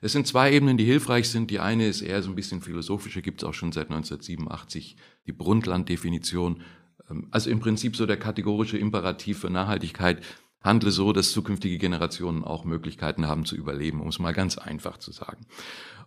Es 0.00 0.12
sind 0.12 0.26
zwei 0.26 0.50
Ebenen, 0.50 0.78
die 0.78 0.86
hilfreich 0.86 1.28
sind. 1.28 1.50
Die 1.50 1.60
eine 1.60 1.86
ist 1.86 2.00
eher 2.00 2.22
so 2.22 2.30
ein 2.30 2.34
bisschen 2.34 2.62
philosophische, 2.62 3.20
gibt 3.20 3.42
es 3.42 3.46
auch 3.46 3.52
schon 3.52 3.72
seit 3.72 3.90
1987, 3.90 4.96
die 5.26 5.32
Brundtland-Definition. 5.32 6.62
Ähm, 7.10 7.28
also 7.32 7.50
im 7.50 7.60
Prinzip 7.60 7.96
so 7.96 8.06
der 8.06 8.16
kategorische 8.16 8.78
Imperativ 8.78 9.40
für 9.40 9.50
Nachhaltigkeit 9.50 10.24
handle 10.62 10.90
so, 10.90 11.12
dass 11.12 11.32
zukünftige 11.32 11.78
Generationen 11.78 12.44
auch 12.44 12.64
Möglichkeiten 12.64 13.26
haben 13.26 13.44
zu 13.44 13.56
überleben, 13.56 14.00
um 14.00 14.08
es 14.08 14.18
mal 14.18 14.32
ganz 14.32 14.58
einfach 14.58 14.98
zu 14.98 15.12
sagen. 15.12 15.46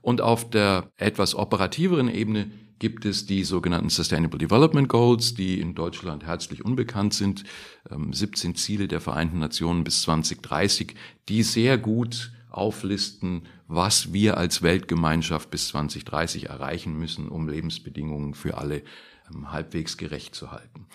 Und 0.01 0.21
auf 0.21 0.49
der 0.49 0.91
etwas 0.97 1.35
operativeren 1.35 2.09
Ebene 2.09 2.51
gibt 2.79 3.05
es 3.05 3.25
die 3.25 3.43
sogenannten 3.43 3.89
Sustainable 3.89 4.39
Development 4.39 4.88
Goals, 4.88 5.33
die 5.33 5.59
in 5.59 5.75
Deutschland 5.75 6.25
herzlich 6.25 6.63
unbekannt 6.63 7.13
sind. 7.13 7.43
17 7.89 8.51
ähm, 8.51 8.55
Ziele 8.55 8.88
der 8.88 9.01
Vereinten 9.01 9.39
Nationen 9.39 9.83
bis 9.83 10.01
2030, 10.03 10.95
die 11.27 11.43
sehr 11.43 11.77
gut 11.77 12.31
auflisten, 12.49 13.43
was 13.67 14.13
wir 14.13 14.38
als 14.38 14.62
Weltgemeinschaft 14.63 15.51
bis 15.51 15.67
2030 15.67 16.49
erreichen 16.49 16.97
müssen, 16.97 17.27
um 17.27 17.47
Lebensbedingungen 17.47 18.33
für 18.33 18.57
alle 18.57 18.81
ähm, 19.31 19.51
halbwegs 19.51 19.97
gerecht 19.97 20.33
zu 20.33 20.51
halten. 20.51 20.88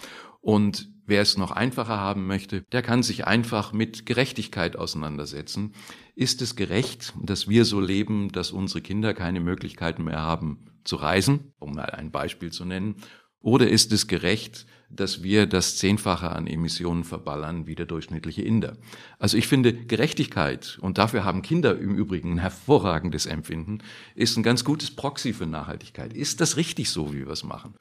Und 0.44 0.90
wer 1.06 1.22
es 1.22 1.38
noch 1.38 1.52
einfacher 1.52 1.98
haben 1.98 2.26
möchte, 2.26 2.64
der 2.70 2.82
kann 2.82 3.02
sich 3.02 3.26
einfach 3.26 3.72
mit 3.72 4.04
Gerechtigkeit 4.04 4.76
auseinandersetzen. 4.76 5.72
Ist 6.14 6.42
es 6.42 6.54
gerecht, 6.54 7.14
dass 7.22 7.48
wir 7.48 7.64
so 7.64 7.80
leben, 7.80 8.30
dass 8.30 8.50
unsere 8.50 8.82
Kinder 8.82 9.14
keine 9.14 9.40
Möglichkeiten 9.40 10.04
mehr 10.04 10.20
haben 10.20 10.66
zu 10.84 10.96
reisen, 10.96 11.54
um 11.58 11.72
mal 11.72 11.88
ein 11.88 12.10
Beispiel 12.10 12.52
zu 12.52 12.66
nennen? 12.66 12.96
Oder 13.40 13.70
ist 13.70 13.90
es 13.92 14.06
gerecht, 14.06 14.66
dass 14.90 15.22
wir 15.22 15.46
das 15.46 15.78
Zehnfache 15.78 16.28
an 16.28 16.46
Emissionen 16.46 17.04
verballern 17.04 17.66
wie 17.66 17.74
der 17.74 17.86
durchschnittliche 17.86 18.42
Inder? 18.42 18.76
Also 19.18 19.38
ich 19.38 19.48
finde, 19.48 19.72
Gerechtigkeit, 19.72 20.78
und 20.82 20.98
dafür 20.98 21.24
haben 21.24 21.40
Kinder 21.40 21.78
im 21.78 21.94
Übrigen 21.94 22.32
ein 22.32 22.38
hervorragendes 22.38 23.24
Empfinden, 23.24 23.78
ist 24.14 24.36
ein 24.36 24.42
ganz 24.42 24.62
gutes 24.62 24.94
Proxy 24.94 25.32
für 25.32 25.46
Nachhaltigkeit. 25.46 26.12
Ist 26.12 26.42
das 26.42 26.58
richtig 26.58 26.90
so, 26.90 27.14
wie 27.14 27.20
wir 27.20 27.32
es 27.32 27.44
machen? 27.44 27.76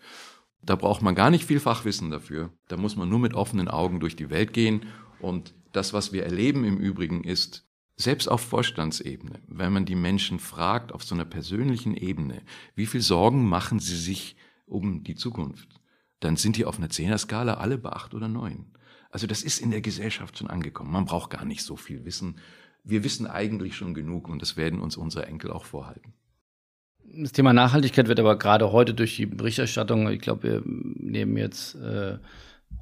Da 0.66 0.76
braucht 0.76 1.02
man 1.02 1.16
gar 1.16 1.30
nicht 1.30 1.46
viel 1.46 1.60
Fachwissen 1.60 2.10
dafür. 2.10 2.52
Da 2.68 2.78
muss 2.78 2.96
man 2.96 3.10
nur 3.10 3.20
mit 3.20 3.34
offenen 3.34 3.68
Augen 3.68 4.00
durch 4.00 4.16
die 4.16 4.30
Welt 4.30 4.54
gehen. 4.54 4.86
Und 5.20 5.54
das, 5.74 5.94
was 5.94 6.14
wir 6.14 6.24
erleben 6.24 6.64
im 6.64 6.78
Übrigen, 6.78 7.24
ist, 7.24 7.68
selbst 7.96 8.28
auf 8.28 8.42
Vorstandsebene, 8.42 9.42
wenn 9.48 9.74
man 9.74 9.86
die 9.86 9.96
Menschen 9.96 10.40
fragt, 10.40 10.92
auf 10.92 11.04
so 11.04 11.14
einer 11.16 11.26
persönlichen 11.26 11.96
Ebene, 11.96 12.42
wie 12.76 12.86
viel 12.86 13.02
Sorgen 13.02 13.48
machen 13.48 13.80
sie 13.80 13.98
sich 13.98 14.36
um 14.66 15.04
die 15.04 15.16
Zukunft, 15.16 15.70
dann 16.20 16.38
sind 16.38 16.58
die 16.58 16.66
auf 16.66 16.78
einer 16.78 16.90
Zehner-Skala 16.90 17.56
alle 17.56 17.78
bei 17.78 17.92
acht 17.92 18.14
oder 18.14 18.28
neun. 18.28 18.72
Also 19.12 19.28
das 19.28 19.44
ist 19.44 19.60
in 19.60 19.70
der 19.70 19.82
Gesellschaft 19.82 20.38
schon 20.38 20.50
angekommen. 20.50 20.92
Man 20.92 21.06
braucht 21.06 21.30
gar 21.30 21.46
nicht 21.46 21.64
so 21.64 21.76
viel 21.76 22.04
Wissen. 22.06 22.40
Wir 22.84 23.04
wissen 23.04 23.28
eigentlich 23.28 23.76
schon 23.76 23.94
genug 23.94 24.28
und 24.28 24.42
das 24.42 24.58
werden 24.58 24.82
uns 24.82 24.98
unsere 24.98 25.28
Enkel 25.28 25.52
auch 25.52 25.66
vorhalten. 25.66 26.14
Das 27.16 27.32
Thema 27.32 27.54
Nachhaltigkeit 27.54 28.08
wird 28.08 28.20
aber 28.20 28.40
gerade 28.40 28.72
heute 28.72 28.96
durch 28.96 29.18
die 29.18 29.28
Berichterstattung, 29.28 30.10
ich 30.10 30.20
glaube, 30.20 30.44
wir 30.44 30.64
nehmen 30.66 31.38
jetzt 31.38 31.76
äh, 31.76 32.18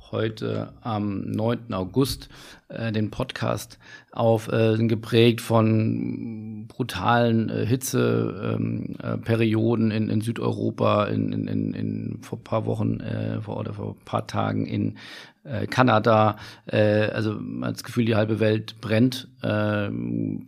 heute 0.10 0.72
am 0.82 1.30
9. 1.30 1.74
August 1.74 2.30
äh, 2.70 2.94
den 2.94 3.12
Podcast 3.12 3.78
auf, 4.14 4.48
äh, 4.48 4.78
geprägt 4.88 5.42
von 5.42 6.66
brutalen 6.70 7.50
äh, 7.50 7.66
Hitzeperioden 7.66 9.86
ähm, 9.86 9.92
äh, 9.92 9.98
in, 9.98 10.10
in 10.10 10.22
Südeuropa, 10.22 11.08
in, 11.08 11.34
in, 11.34 11.50
in, 11.50 11.74
in 11.74 12.20
vor 12.22 12.40
ein 12.40 12.44
paar 12.46 12.66
Wochen 12.66 13.02
äh, 13.02 13.42
vor, 13.42 13.58
oder 13.58 13.74
vor 13.74 13.98
ein 14.00 14.06
paar 14.06 14.28
Tagen 14.28 14.66
in 14.66 14.96
äh, 15.44 15.66
Kanada, 15.66 16.38
äh, 16.68 17.08
also 17.08 17.34
man 17.40 17.70
hat 17.70 17.76
das 17.76 17.84
Gefühl, 17.84 18.06
die 18.06 18.16
halbe 18.16 18.40
Welt 18.40 18.80
brennt. 18.80 19.28
Äh, 19.42 19.90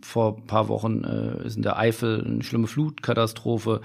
vor 0.02 0.36
ein 0.36 0.46
paar 0.46 0.68
Wochen 0.68 1.02
äh, 1.04 1.46
ist 1.46 1.56
in 1.56 1.62
der 1.62 1.78
Eifel 1.78 2.24
eine 2.24 2.42
schlimme 2.44 2.68
Flutkatastrophe 2.68 3.80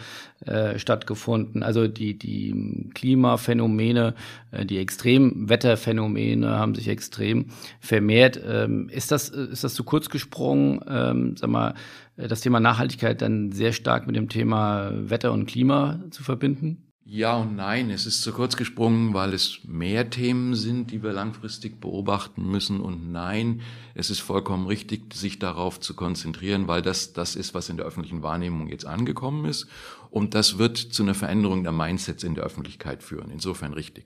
äh, 0.45 0.77
stattgefunden. 0.77 1.63
Also 1.63 1.87
die, 1.87 2.17
die 2.17 2.89
Klimaphänomene, 2.93 4.13
äh, 4.51 4.65
die 4.65 4.77
Extremwetterphänomene 4.77 6.57
haben 6.57 6.75
sich 6.75 6.87
extrem 6.87 7.47
vermehrt. 7.79 8.39
Ähm, 8.45 8.89
ist, 8.89 9.11
das, 9.11 9.29
ist 9.29 9.63
das 9.63 9.73
zu 9.73 9.83
kurz 9.83 10.09
gesprungen, 10.09 10.81
ähm, 10.87 11.35
sag 11.37 11.49
mal, 11.49 11.73
das 12.17 12.41
Thema 12.41 12.59
Nachhaltigkeit 12.59 13.21
dann 13.21 13.51
sehr 13.53 13.71
stark 13.71 14.05
mit 14.05 14.15
dem 14.15 14.27
Thema 14.27 14.91
Wetter 14.93 15.31
und 15.31 15.45
Klima 15.45 16.01
zu 16.11 16.21
verbinden? 16.21 16.88
Ja 17.11 17.37
und 17.37 17.55
nein. 17.55 17.89
Es 17.89 18.05
ist 18.05 18.21
zu 18.21 18.31
kurz 18.31 18.55
gesprungen, 18.55 19.15
weil 19.15 19.33
es 19.33 19.61
mehr 19.63 20.11
Themen 20.11 20.53
sind, 20.53 20.91
die 20.91 21.01
wir 21.01 21.11
langfristig 21.11 21.81
beobachten 21.81 22.47
müssen. 22.47 22.79
Und 22.79 23.11
nein, 23.11 23.61
es 23.95 24.11
ist 24.11 24.19
vollkommen 24.19 24.67
richtig, 24.67 25.15
sich 25.15 25.39
darauf 25.39 25.79
zu 25.79 25.95
konzentrieren, 25.95 26.67
weil 26.67 26.83
das 26.83 27.11
das 27.13 27.35
ist, 27.35 27.55
was 27.55 27.67
in 27.67 27.77
der 27.77 27.87
öffentlichen 27.87 28.21
Wahrnehmung 28.21 28.67
jetzt 28.67 28.85
angekommen 28.85 29.45
ist. 29.45 29.65
Und 30.11 30.35
das 30.35 30.59
wird 30.59 30.77
zu 30.77 31.01
einer 31.01 31.15
Veränderung 31.15 31.63
der 31.63 31.71
Mindsets 31.71 32.23
in 32.23 32.35
der 32.35 32.43
Öffentlichkeit 32.43 33.01
führen. 33.01 33.31
Insofern 33.31 33.73
richtig. 33.73 34.05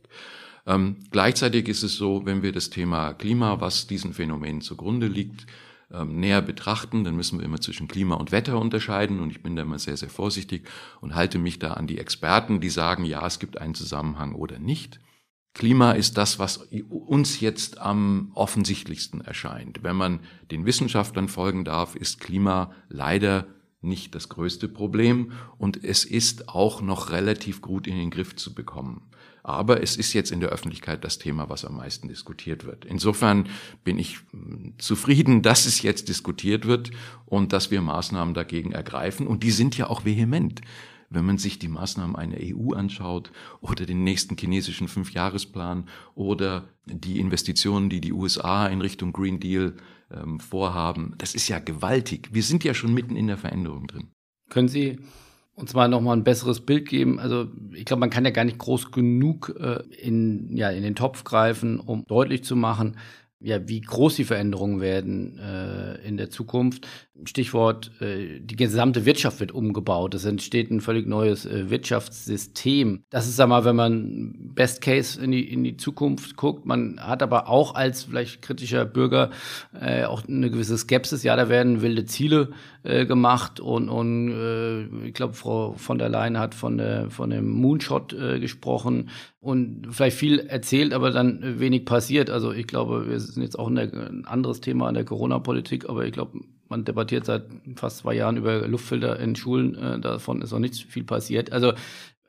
Ähm, 0.65 0.95
gleichzeitig 1.11 1.67
ist 1.67 1.83
es 1.83 1.97
so, 1.97 2.25
wenn 2.25 2.41
wir 2.41 2.53
das 2.53 2.69
Thema 2.69 3.11
Klima, 3.15 3.59
was 3.59 3.85
diesen 3.85 4.13
Phänomenen 4.13 4.61
zugrunde 4.61 5.07
liegt, 5.07 5.45
ähm, 5.91 6.19
näher 6.19 6.41
betrachten, 6.41 7.03
dann 7.03 7.15
müssen 7.15 7.39
wir 7.39 7.45
immer 7.45 7.61
zwischen 7.61 7.87
Klima 7.87 8.15
und 8.15 8.31
Wetter 8.31 8.59
unterscheiden 8.59 9.19
und 9.19 9.29
ich 9.29 9.43
bin 9.43 9.55
da 9.55 9.63
immer 9.63 9.79
sehr, 9.79 9.97
sehr 9.97 10.09
vorsichtig 10.09 10.67
und 11.01 11.15
halte 11.15 11.39
mich 11.39 11.59
da 11.59 11.73
an 11.73 11.87
die 11.87 11.97
Experten, 11.97 12.61
die 12.61 12.69
sagen, 12.69 13.05
ja, 13.05 13.25
es 13.25 13.39
gibt 13.39 13.59
einen 13.59 13.75
Zusammenhang 13.75 14.35
oder 14.35 14.59
nicht. 14.59 14.99
Klima 15.53 15.91
ist 15.91 16.17
das, 16.17 16.39
was 16.39 16.57
uns 16.89 17.39
jetzt 17.39 17.77
am 17.77 18.31
offensichtlichsten 18.33 19.21
erscheint. 19.21 19.83
Wenn 19.83 19.95
man 19.95 20.19
den 20.49 20.65
Wissenschaftlern 20.65 21.27
folgen 21.27 21.63
darf, 21.63 21.95
ist 21.95 22.19
Klima 22.19 22.71
leider 22.89 23.45
nicht 23.81 24.15
das 24.15 24.29
größte 24.29 24.67
Problem 24.67 25.31
und 25.57 25.83
es 25.83 26.05
ist 26.05 26.49
auch 26.49 26.81
noch 26.81 27.11
relativ 27.11 27.61
gut 27.61 27.85
in 27.85 27.97
den 27.97 28.09
Griff 28.09 28.35
zu 28.35 28.55
bekommen. 28.55 29.09
Aber 29.43 29.83
es 29.83 29.97
ist 29.97 30.13
jetzt 30.13 30.31
in 30.31 30.39
der 30.39 30.49
Öffentlichkeit 30.49 31.03
das 31.03 31.19
Thema, 31.19 31.49
was 31.49 31.65
am 31.65 31.75
meisten 31.75 32.07
diskutiert 32.07 32.65
wird. 32.65 32.85
Insofern 32.85 33.49
bin 33.83 33.99
ich 33.99 34.19
hm, 34.31 34.75
zufrieden, 34.77 35.41
dass 35.41 35.65
es 35.65 35.81
jetzt 35.81 36.07
diskutiert 36.07 36.65
wird 36.65 36.91
und 37.25 37.51
dass 37.51 37.69
wir 37.69 37.81
Maßnahmen 37.81 38.33
dagegen 38.33 38.71
ergreifen. 38.71 39.27
Und 39.27 39.43
die 39.43 39.51
sind 39.51 39.77
ja 39.77 39.89
auch 39.89 40.05
vehement. 40.05 40.61
Wenn 41.09 41.25
man 41.25 41.37
sich 41.37 41.59
die 41.59 41.67
Maßnahmen 41.67 42.15
einer 42.15 42.37
EU 42.39 42.73
anschaut 42.73 43.31
oder 43.61 43.85
den 43.85 44.03
nächsten 44.03 44.35
chinesischen 44.35 44.87
Fünfjahresplan 44.87 45.87
oder 46.15 46.69
die 46.85 47.19
Investitionen, 47.19 47.89
die 47.89 48.01
die 48.01 48.13
USA 48.13 48.65
in 48.67 48.81
Richtung 48.81 49.13
Green 49.13 49.39
Deal 49.39 49.75
ähm, 50.09 50.39
vorhaben, 50.39 51.13
das 51.19 51.35
ist 51.35 51.49
ja 51.49 51.59
gewaltig. 51.59 52.29
Wir 52.31 52.41
sind 52.41 52.63
ja 52.63 52.73
schon 52.73 52.93
mitten 52.93 53.15
in 53.15 53.27
der 53.27 53.37
Veränderung 53.37 53.85
drin. 53.85 54.07
Können 54.49 54.69
Sie 54.69 54.99
uns 55.55 55.73
mal 55.73 55.87
nochmal 55.87 56.17
ein 56.17 56.23
besseres 56.23 56.61
Bild 56.61 56.87
geben. 56.87 57.19
Also 57.19 57.47
ich 57.73 57.85
glaube, 57.85 57.99
man 57.99 58.09
kann 58.09 58.25
ja 58.25 58.31
gar 58.31 58.45
nicht 58.45 58.57
groß 58.57 58.91
genug 58.91 59.55
äh, 59.59 59.83
in, 59.95 60.55
ja, 60.55 60.69
in 60.69 60.83
den 60.83 60.95
Topf 60.95 61.23
greifen, 61.23 61.79
um 61.79 62.05
deutlich 62.07 62.43
zu 62.43 62.55
machen, 62.55 62.97
ja, 63.43 63.67
wie 63.67 63.81
groß 63.81 64.15
die 64.15 64.23
Veränderungen 64.23 64.79
werden 64.79 65.37
äh, 65.37 65.95
in 66.07 66.15
der 66.15 66.29
Zukunft. 66.29 66.87
Stichwort, 67.25 67.91
äh, 68.01 68.39
die 68.39 68.55
gesamte 68.55 69.05
Wirtschaft 69.05 69.41
wird 69.41 69.51
umgebaut. 69.51 70.13
Es 70.13 70.23
entsteht 70.23 70.71
ein 70.71 70.79
völlig 70.79 71.07
neues 71.07 71.45
äh, 71.45 71.69
Wirtschaftssystem. 71.69 73.03
Das 73.09 73.27
ist, 73.27 73.35
sag 73.35 73.49
mal, 73.49 73.65
wenn 73.65 73.75
man 73.75 74.33
Best 74.55 74.79
Case 74.79 75.21
in 75.21 75.31
die, 75.31 75.51
in 75.51 75.65
die 75.65 75.75
Zukunft 75.75 76.37
guckt. 76.37 76.65
Man 76.65 77.01
hat 77.01 77.21
aber 77.21 77.49
auch 77.49 77.75
als 77.75 78.05
vielleicht 78.05 78.41
kritischer 78.41 78.85
Bürger 78.85 79.29
äh, 79.77 80.05
auch 80.05 80.25
eine 80.25 80.49
gewisse 80.49 80.77
Skepsis. 80.77 81.23
Ja, 81.23 81.35
da 81.35 81.49
werden 81.49 81.81
wilde 81.81 82.05
Ziele 82.05 82.51
äh, 82.83 83.05
gemacht 83.05 83.59
und, 83.59 83.89
und 83.89 84.31
äh, 84.31 84.83
ich 85.07 85.13
glaube, 85.13 85.33
Frau 85.33 85.73
von 85.73 85.97
der 85.97 86.09
Leyen 86.09 86.37
hat 86.37 86.53
von, 86.53 86.77
der, 86.77 87.09
von 87.09 87.29
dem 87.29 87.49
Moonshot 87.49 88.13
äh, 88.13 88.39
gesprochen 88.39 89.09
und 89.39 89.87
vielleicht 89.91 90.17
viel 90.17 90.39
erzählt, 90.39 90.93
aber 90.93 91.11
dann 91.11 91.59
wenig 91.59 91.85
passiert. 91.85 92.29
Also 92.29 92.51
ich 92.51 92.67
glaube, 92.67 93.07
wir 93.07 93.19
sind 93.19 93.43
jetzt 93.43 93.57
auch 93.57 93.73
der, 93.73 93.91
ein 93.93 94.25
anderes 94.25 94.61
Thema 94.61 94.89
in 94.89 94.95
der 94.95 95.05
Corona-Politik, 95.05 95.89
aber 95.89 96.05
ich 96.05 96.11
glaube, 96.11 96.39
man 96.67 96.85
debattiert 96.85 97.25
seit 97.25 97.45
fast 97.75 97.99
zwei 97.99 98.15
Jahren 98.15 98.37
über 98.37 98.67
Luftfilter 98.67 99.19
in 99.19 99.35
Schulen. 99.35 99.75
Äh, 99.75 99.99
davon 99.99 100.41
ist 100.41 100.51
noch 100.51 100.59
nicht 100.59 100.75
viel 100.75 101.03
passiert. 101.03 101.51
Also 101.51 101.73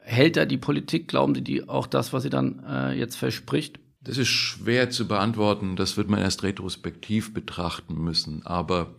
hält 0.00 0.36
da 0.36 0.44
die 0.44 0.58
Politik, 0.58 1.08
glauben 1.08 1.34
Sie, 1.34 1.42
die 1.42 1.68
auch 1.68 1.86
das, 1.86 2.12
was 2.12 2.22
sie 2.22 2.30
dann 2.30 2.62
äh, 2.68 2.92
jetzt 2.92 3.16
verspricht? 3.16 3.80
Das 4.02 4.18
ist 4.18 4.28
schwer 4.28 4.90
zu 4.90 5.08
beantworten. 5.08 5.76
Das 5.76 5.96
wird 5.96 6.10
man 6.10 6.20
erst 6.20 6.42
retrospektiv 6.42 7.32
betrachten 7.32 7.94
müssen. 7.94 8.44
Aber 8.44 8.94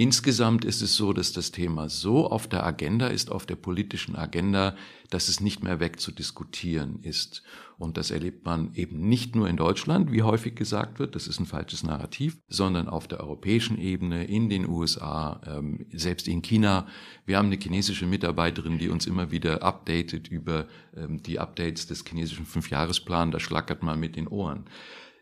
Insgesamt 0.00 0.64
ist 0.64 0.80
es 0.80 0.94
so, 0.94 1.12
dass 1.12 1.32
das 1.32 1.50
Thema 1.50 1.88
so 1.88 2.30
auf 2.30 2.46
der 2.46 2.64
Agenda 2.64 3.08
ist, 3.08 3.32
auf 3.32 3.46
der 3.46 3.56
politischen 3.56 4.14
Agenda, 4.14 4.76
dass 5.10 5.28
es 5.28 5.40
nicht 5.40 5.64
mehr 5.64 5.80
wegzudiskutieren 5.80 7.00
ist. 7.02 7.42
Und 7.78 7.96
das 7.96 8.12
erlebt 8.12 8.44
man 8.44 8.72
eben 8.74 9.08
nicht 9.08 9.34
nur 9.34 9.48
in 9.48 9.56
Deutschland, 9.56 10.12
wie 10.12 10.22
häufig 10.22 10.54
gesagt 10.54 11.00
wird, 11.00 11.16
das 11.16 11.26
ist 11.26 11.40
ein 11.40 11.46
falsches 11.46 11.82
Narrativ, 11.82 12.38
sondern 12.46 12.88
auf 12.88 13.08
der 13.08 13.18
europäischen 13.18 13.76
Ebene, 13.76 14.22
in 14.22 14.48
den 14.48 14.68
USA, 14.68 15.40
ähm, 15.44 15.86
selbst 15.92 16.28
in 16.28 16.42
China. 16.42 16.86
Wir 17.26 17.36
haben 17.36 17.46
eine 17.46 17.58
chinesische 17.60 18.06
Mitarbeiterin, 18.06 18.78
die 18.78 18.90
uns 18.90 19.04
immer 19.04 19.32
wieder 19.32 19.64
updatet 19.64 20.28
über 20.28 20.68
ähm, 20.96 21.24
die 21.24 21.40
Updates 21.40 21.88
des 21.88 22.04
chinesischen 22.06 22.46
Fünfjahresplans. 22.46 23.32
Da 23.32 23.40
schlackert 23.40 23.82
man 23.82 23.98
mit 23.98 24.14
den 24.14 24.28
Ohren. 24.28 24.66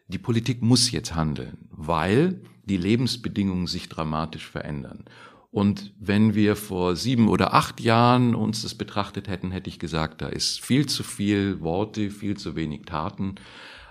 Die 0.08 0.18
Politik 0.18 0.60
muss 0.60 0.90
jetzt 0.90 1.14
handeln, 1.14 1.56
weil 1.70 2.42
die 2.66 2.76
Lebensbedingungen 2.76 3.66
sich 3.66 3.88
dramatisch 3.88 4.46
verändern. 4.46 5.04
Und 5.50 5.94
wenn 5.98 6.34
wir 6.34 6.54
vor 6.54 6.96
sieben 6.96 7.28
oder 7.28 7.54
acht 7.54 7.80
Jahren 7.80 8.34
uns 8.34 8.62
das 8.62 8.74
betrachtet 8.74 9.28
hätten, 9.28 9.52
hätte 9.52 9.70
ich 9.70 9.78
gesagt, 9.78 10.20
da 10.20 10.28
ist 10.28 10.60
viel 10.60 10.86
zu 10.86 11.02
viel 11.02 11.60
Worte, 11.60 12.10
viel 12.10 12.36
zu 12.36 12.56
wenig 12.56 12.82
Taten. 12.82 13.36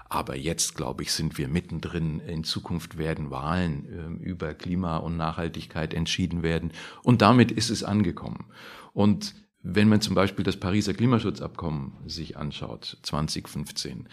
Aber 0.07 0.35
jetzt, 0.35 0.75
glaube 0.75 1.01
ich, 1.01 1.11
sind 1.11 1.39
wir 1.39 1.47
mittendrin. 1.47 2.19
In 2.19 2.43
Zukunft 2.43 2.97
werden 2.99 3.31
Wahlen 3.31 4.19
äh, 4.21 4.23
über 4.23 4.53
Klima 4.53 4.97
und 4.97 5.17
Nachhaltigkeit 5.17 5.95
entschieden 5.95 6.43
werden. 6.43 6.71
Und 7.01 7.23
damit 7.23 7.51
ist 7.51 7.71
es 7.71 7.83
angekommen. 7.83 8.45
Und 8.93 9.33
wenn 9.63 9.89
man 9.89 10.01
zum 10.01 10.13
Beispiel 10.13 10.45
das 10.45 10.57
Pariser 10.57 10.93
Klimaschutzabkommen 10.93 11.93
sich 12.05 12.37
anschaut, 12.37 12.99
2015, 13.01 14.07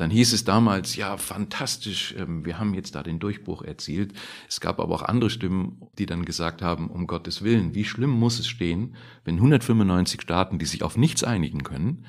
dann 0.00 0.10
hieß 0.10 0.32
es 0.32 0.44
damals, 0.44 0.96
ja, 0.96 1.16
fantastisch, 1.16 2.14
ähm, 2.18 2.44
wir 2.44 2.58
haben 2.58 2.74
jetzt 2.74 2.94
da 2.94 3.02
den 3.02 3.18
Durchbruch 3.18 3.62
erzielt. 3.62 4.12
Es 4.48 4.60
gab 4.60 4.80
aber 4.80 4.94
auch 4.94 5.02
andere 5.02 5.30
Stimmen, 5.30 5.82
die 5.98 6.06
dann 6.06 6.24
gesagt 6.24 6.62
haben, 6.62 6.88
um 6.88 7.06
Gottes 7.06 7.42
Willen, 7.42 7.74
wie 7.74 7.84
schlimm 7.84 8.10
muss 8.10 8.38
es 8.38 8.48
stehen, 8.48 8.96
wenn 9.24 9.36
195 9.36 10.22
Staaten, 10.22 10.58
die 10.58 10.66
sich 10.66 10.82
auf 10.82 10.96
nichts 10.96 11.22
einigen 11.22 11.62
können, 11.62 12.04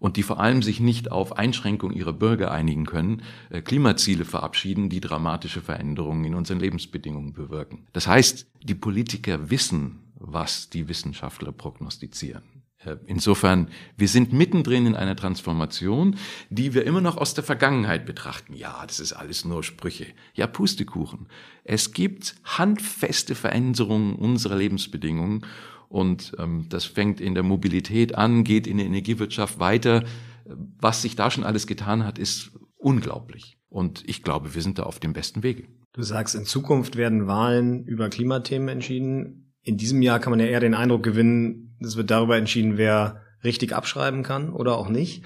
und 0.00 0.16
die 0.18 0.22
vor 0.22 0.38
allem 0.38 0.62
sich 0.62 0.80
nicht 0.80 1.10
auf 1.10 1.38
Einschränkung 1.38 1.90
ihrer 1.90 2.12
Bürger 2.12 2.50
einigen 2.50 2.84
können, 2.84 3.22
äh, 3.48 3.62
Klimaziele 3.62 4.24
verabschieden, 4.24 4.90
die 4.90 5.00
dramatische 5.00 5.62
Veränderungen 5.62 6.24
in 6.24 6.34
unseren 6.34 6.60
Lebensbedingungen 6.60 7.32
bewirken. 7.32 7.86
Das 7.92 8.06
heißt, 8.06 8.46
die 8.62 8.74
Politiker 8.74 9.50
wissen, 9.50 10.00
was 10.16 10.68
die 10.68 10.88
Wissenschaftler 10.88 11.52
prognostizieren. 11.52 12.63
Äh, 12.84 12.96
insofern, 13.06 13.68
wir 13.96 14.08
sind 14.08 14.32
mittendrin 14.32 14.86
in 14.86 14.94
einer 14.94 15.16
Transformation, 15.16 16.16
die 16.50 16.74
wir 16.74 16.84
immer 16.84 17.00
noch 17.00 17.16
aus 17.16 17.34
der 17.34 17.44
Vergangenheit 17.44 18.06
betrachten. 18.06 18.54
Ja, 18.54 18.84
das 18.86 19.00
ist 19.00 19.12
alles 19.12 19.44
nur 19.44 19.62
Sprüche. 19.62 20.06
Ja, 20.34 20.46
Pustekuchen. 20.46 21.28
Es 21.64 21.92
gibt 21.92 22.36
handfeste 22.44 23.34
Veränderungen 23.34 24.14
unserer 24.14 24.56
Lebensbedingungen 24.56 25.44
und 25.88 26.32
ähm, 26.38 26.66
das 26.68 26.84
fängt 26.84 27.20
in 27.20 27.34
der 27.34 27.42
Mobilität 27.42 28.14
an, 28.14 28.44
geht 28.44 28.66
in 28.66 28.78
der 28.78 28.86
Energiewirtschaft 28.86 29.58
weiter. 29.58 30.04
Was 30.44 31.02
sich 31.02 31.16
da 31.16 31.30
schon 31.30 31.44
alles 31.44 31.66
getan 31.66 32.04
hat, 32.04 32.18
ist 32.18 32.52
unglaublich. 32.76 33.58
Und 33.68 34.02
ich 34.06 34.22
glaube, 34.22 34.54
wir 34.54 34.62
sind 34.62 34.78
da 34.78 34.84
auf 34.84 35.00
dem 35.00 35.12
besten 35.12 35.42
Wege. 35.42 35.64
Du 35.92 36.02
sagst, 36.02 36.34
in 36.34 36.44
Zukunft 36.44 36.96
werden 36.96 37.26
Wahlen 37.26 37.84
über 37.84 38.08
Klimathemen 38.08 38.68
entschieden. 38.68 39.52
In 39.62 39.76
diesem 39.76 40.02
Jahr 40.02 40.18
kann 40.18 40.32
man 40.32 40.40
ja 40.40 40.46
eher 40.46 40.60
den 40.60 40.74
Eindruck 40.74 41.02
gewinnen, 41.02 41.73
es 41.84 41.96
wird 41.96 42.10
darüber 42.10 42.36
entschieden, 42.36 42.76
wer 42.76 43.22
richtig 43.44 43.74
abschreiben 43.74 44.22
kann 44.22 44.50
oder 44.50 44.76
auch 44.76 44.88
nicht. 44.88 45.24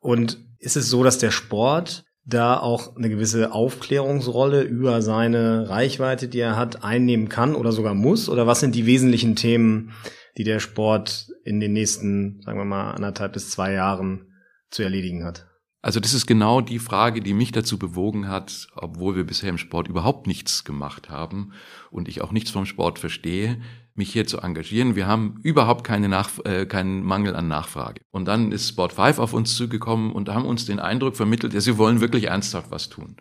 Und 0.00 0.44
ist 0.58 0.76
es 0.76 0.88
so, 0.88 1.04
dass 1.04 1.18
der 1.18 1.30
Sport 1.30 2.04
da 2.26 2.58
auch 2.58 2.96
eine 2.96 3.10
gewisse 3.10 3.52
Aufklärungsrolle 3.52 4.62
über 4.62 5.02
seine 5.02 5.68
Reichweite, 5.68 6.28
die 6.28 6.40
er 6.40 6.56
hat, 6.56 6.82
einnehmen 6.82 7.28
kann 7.28 7.54
oder 7.54 7.72
sogar 7.72 7.94
muss? 7.94 8.28
Oder 8.28 8.46
was 8.46 8.60
sind 8.60 8.74
die 8.74 8.86
wesentlichen 8.86 9.36
Themen, 9.36 9.92
die 10.36 10.44
der 10.44 10.58
Sport 10.58 11.28
in 11.44 11.60
den 11.60 11.72
nächsten, 11.72 12.40
sagen 12.42 12.58
wir 12.58 12.64
mal, 12.64 12.92
anderthalb 12.92 13.34
bis 13.34 13.50
zwei 13.50 13.72
Jahren 13.72 14.32
zu 14.70 14.82
erledigen 14.82 15.24
hat? 15.24 15.46
Also 15.82 16.00
das 16.00 16.14
ist 16.14 16.26
genau 16.26 16.62
die 16.62 16.78
Frage, 16.78 17.20
die 17.20 17.34
mich 17.34 17.52
dazu 17.52 17.78
bewogen 17.78 18.26
hat, 18.26 18.68
obwohl 18.74 19.16
wir 19.16 19.24
bisher 19.24 19.50
im 19.50 19.58
Sport 19.58 19.86
überhaupt 19.86 20.26
nichts 20.26 20.64
gemacht 20.64 21.10
haben 21.10 21.52
und 21.90 22.08
ich 22.08 22.22
auch 22.22 22.32
nichts 22.32 22.50
vom 22.50 22.64
Sport 22.64 22.98
verstehe, 22.98 23.60
mich 23.94 24.12
hier 24.12 24.26
zu 24.26 24.38
engagieren. 24.38 24.96
Wir 24.96 25.06
haben 25.06 25.38
überhaupt 25.42 25.84
keine 25.84 26.08
Nach 26.08 26.30
äh, 26.44 26.66
keinen 26.66 27.02
Mangel 27.04 27.36
an 27.36 27.48
Nachfrage. 27.48 28.02
Und 28.10 28.26
dann 28.26 28.50
ist 28.52 28.68
Sport 28.68 28.92
5 28.92 29.18
auf 29.18 29.32
uns 29.32 29.54
zugekommen 29.54 30.12
und 30.12 30.28
haben 30.28 30.46
uns 30.46 30.66
den 30.66 30.80
Eindruck 30.80 31.16
vermittelt, 31.16 31.54
ja, 31.54 31.60
sie 31.60 31.78
wollen 31.78 32.00
wirklich 32.00 32.24
ernsthaft 32.24 32.70
was 32.70 32.88
tun. 32.88 33.16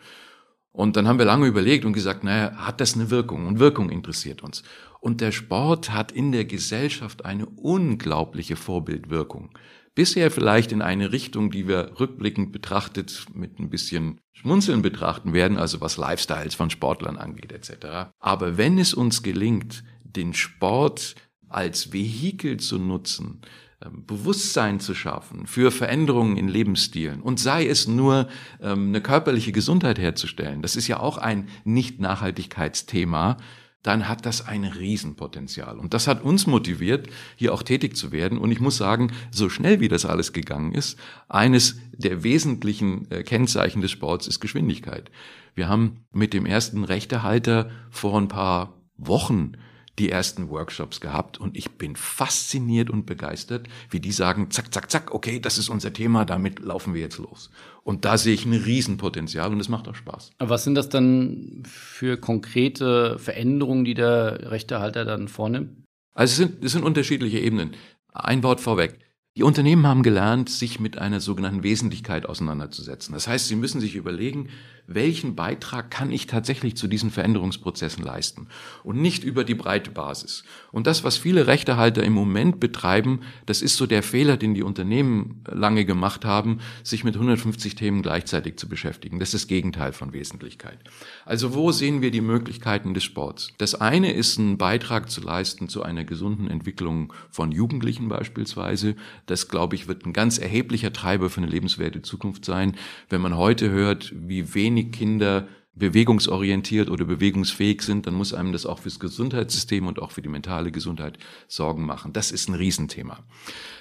Und 0.72 0.98
dann 0.98 1.08
haben 1.08 1.20
wir 1.20 1.26
lange 1.26 1.46
überlegt 1.46 1.86
und 1.86 1.94
gesagt, 1.94 2.24
naja, 2.24 2.56
hat 2.56 2.82
das 2.82 2.96
eine 2.96 3.12
Wirkung? 3.12 3.46
Und 3.46 3.60
Wirkung 3.60 3.92
interessiert 3.92 4.42
uns. 4.42 4.64
Und 5.00 5.22
der 5.22 5.32
Sport 5.32 5.92
hat 5.92 6.12
in 6.12 6.32
der 6.32 6.46
Gesellschaft 6.46 7.26
eine 7.26 7.46
unglaubliche 7.46 8.56
Vorbildwirkung. 8.56 9.52
Bisher 9.94 10.32
vielleicht 10.32 10.72
in 10.72 10.82
eine 10.82 11.12
Richtung, 11.12 11.52
die 11.52 11.68
wir 11.68 11.92
rückblickend 12.00 12.52
betrachtet 12.52 13.28
mit 13.36 13.60
ein 13.60 13.70
bisschen 13.70 14.20
Schmunzeln 14.32 14.82
betrachten 14.82 15.34
werden, 15.34 15.58
also 15.58 15.82
was 15.82 15.98
Lifestyles 15.98 16.56
von 16.56 16.72
Sportlern 16.72 17.18
angeht 17.18 17.52
etc. 17.52 18.14
Aber 18.20 18.58
wenn 18.58 18.80
es 18.80 18.96
uns 18.96 19.22
gelingt, 19.22 19.84
den 20.16 20.34
Sport 20.34 21.16
als 21.50 21.94
Vehikel 21.94 22.58
zu 22.58 22.80
nutzen, 22.80 23.42
ähm, 23.84 24.06
Bewusstsein 24.06 24.80
zu 24.80 24.96
schaffen 24.96 25.46
für 25.46 25.72
Veränderungen 25.72 26.38
in 26.38 26.48
Lebensstilen 26.48 27.22
und 27.22 27.40
sei 27.40 27.68
es 27.68 27.88
nur 27.88 28.28
ähm, 28.62 28.90
eine 28.90 29.02
körperliche 29.02 29.52
Gesundheit 29.52 30.00
herzustellen, 30.00 30.62
das 30.62 30.76
ist 30.76 30.88
ja 30.88 31.00
auch 31.00 31.18
ein 31.18 31.50
Nicht-Nachhaltigkeitsthema, 31.64 33.38
dann 33.84 34.08
hat 34.08 34.26
das 34.26 34.48
ein 34.48 34.64
Riesenpotenzial. 34.64 35.78
Und 35.78 35.94
das 35.94 36.08
hat 36.08 36.24
uns 36.24 36.48
motiviert, 36.48 37.10
hier 37.36 37.54
auch 37.54 37.64
tätig 37.64 37.98
zu 37.98 38.14
werden. 38.14 38.38
Und 38.38 38.50
ich 38.50 38.62
muss 38.62 38.78
sagen, 38.78 39.12
so 39.30 39.50
schnell 39.50 39.82
wie 39.82 39.90
das 39.90 40.06
alles 40.06 40.32
gegangen 40.32 40.72
ist, 40.72 40.98
eines 41.28 41.78
der 41.92 42.24
wesentlichen 42.24 43.12
äh, 43.12 43.24
Kennzeichen 43.24 43.82
des 43.82 43.92
Sports 43.92 44.26
ist 44.26 44.40
Geschwindigkeit. 44.40 45.12
Wir 45.54 45.68
haben 45.68 46.06
mit 46.14 46.34
dem 46.34 46.46
ersten 46.46 46.86
Rechtehalter 46.86 47.70
vor 47.92 48.18
ein 48.20 48.30
paar 48.30 48.82
Wochen 48.98 49.58
die 50.00 50.10
ersten 50.10 50.50
Workshops 50.50 51.00
gehabt 51.00 51.40
und 51.40 51.56
ich 51.56 51.72
bin 51.72 51.96
fasziniert 51.96 52.90
und 52.90 53.06
begeistert, 53.06 53.68
wie 53.92 54.00
die 54.00 54.12
sagen, 54.12 54.50
zack, 54.50 54.74
zack, 54.74 54.90
zack, 54.90 55.14
okay, 55.14 55.40
das 55.40 55.58
ist 55.58 55.70
unser 55.70 55.94
Thema, 55.94 56.26
damit 56.26 56.60
laufen 56.60 56.94
wir 56.94 57.02
jetzt 57.02 57.20
los. 57.20 57.52
Und 57.84 58.06
da 58.06 58.18
sehe 58.18 58.34
ich 58.34 58.46
ein 58.46 58.54
Riesenpotenzial 58.54 59.52
und 59.52 59.60
es 59.60 59.70
macht 59.70 59.88
auch 59.88 59.96
Spaß. 59.96 60.32
Was 60.40 60.64
sind 60.64 60.76
das 60.76 60.90
dann 60.90 61.64
für 61.66 62.18
konkrete 62.18 63.20
Veränderungen, 63.20 63.86
die 63.86 63.94
der 63.94 64.52
Rechtehalter 64.52 65.06
dann 65.06 65.28
vornimmt? 65.28 65.84
Also 66.14 66.32
es 66.32 66.38
sind, 66.38 66.64
es 66.64 66.72
sind 66.72 66.84
unterschiedliche 66.84 67.40
Ebenen. 67.40 67.72
Ein 68.12 68.44
Wort 68.44 68.62
vorweg. 68.62 69.00
Die 69.36 69.42
Unternehmen 69.42 69.88
haben 69.88 70.04
gelernt, 70.04 70.48
sich 70.48 70.80
mit 70.80 71.00
einer 71.00 71.20
sogenannten 71.20 71.64
Wesentlichkeit 71.64 72.28
auseinanderzusetzen. 72.28 73.14
Das 73.14 73.28
heißt, 73.28 73.48
sie 73.48 73.56
müssen 73.56 73.82
sich 73.82 73.96
überlegen, 73.96 74.50
welchen 74.86 75.36
Beitrag 75.36 75.90
kann 75.90 76.12
ich 76.12 76.28
tatsächlich 76.28 76.76
zu 76.76 76.88
diesen 76.88 77.10
Veränderungsprozessen 77.10 78.04
leisten 78.04 78.48
und 78.84 79.02
nicht 79.02 79.24
über 79.24 79.44
die 79.44 79.56
breite 79.56 79.92
Basis. 79.92 80.44
Und 80.72 80.88
das, 80.88 81.04
was 81.04 81.18
viele 81.18 81.48
Rechtehalter 81.48 82.04
im 82.04 82.14
Moment 82.14 82.60
betreiben, 82.60 83.22
das 83.46 83.62
ist 83.62 83.78
so 83.78 83.86
der 83.86 84.04
Fehler, 84.04 84.38
den 84.38 84.54
die 84.54 84.64
Unternehmen 84.64 85.42
lange 85.50 85.86
gemacht 85.86 86.26
haben, 86.26 86.60
sich 86.84 87.04
mit 87.04 87.16
150 87.16 87.76
Themen 87.76 88.02
gleichzeitig 88.02 88.58
zu 88.58 88.68
beschäftigen. 88.68 89.20
Das 89.20 89.30
ist 89.30 89.44
das 89.44 89.48
Gegenteil 89.48 89.94
von 89.94 90.14
Wesentlichkeit. 90.14 90.78
Also 91.26 91.54
wo 91.54 91.72
sehen 91.72 92.02
wir 92.02 92.12
die 92.12 92.22
Möglichkeiten 92.22 92.94
des 92.94 93.04
Sports? 93.04 93.54
Das 93.58 93.76
eine 93.76 94.12
ist 94.12 94.38
ein 94.38 94.58
Beitrag 94.58 95.10
zu 95.10 95.22
leisten 95.22 95.70
zu 95.70 95.82
einer 95.84 96.04
gesunden 96.04 96.50
Entwicklung 96.50 97.14
von 97.30 97.52
Jugendlichen 97.52 98.10
beispielsweise. 98.10 98.96
Das, 99.26 99.48
glaube 99.48 99.76
ich, 99.76 99.88
wird 99.88 100.06
ein 100.06 100.14
ganz 100.14 100.38
erheblicher 100.38 100.94
Treiber 100.94 101.30
für 101.30 101.42
eine 101.42 101.50
lebenswerte 101.50 102.02
Zukunft 102.02 102.46
sein. 102.46 102.76
Wenn 103.10 103.22
man 103.22 103.38
heute 103.38 103.70
hört, 103.70 104.14
wie 104.16 104.54
wenig 104.54 104.92
Kinder 104.92 105.48
bewegungsorientiert 105.76 106.90
oder 106.90 107.06
bewegungsfähig 107.06 107.82
sind, 107.82 108.06
dann 108.06 108.14
muss 108.14 108.34
einem 108.34 108.52
das 108.52 108.66
auch 108.66 108.80
fürs 108.80 109.00
Gesundheitssystem 109.00 109.88
und 109.88 110.00
auch 110.00 110.12
für 110.12 110.22
die 110.22 110.30
mentale 110.30 110.72
Gesundheit 110.72 111.18
Sorgen 111.48 111.86
machen. 111.86 112.14
Das 112.14 112.32
ist 112.32 112.48
ein 112.48 112.54
Riesenthema. 112.54 113.20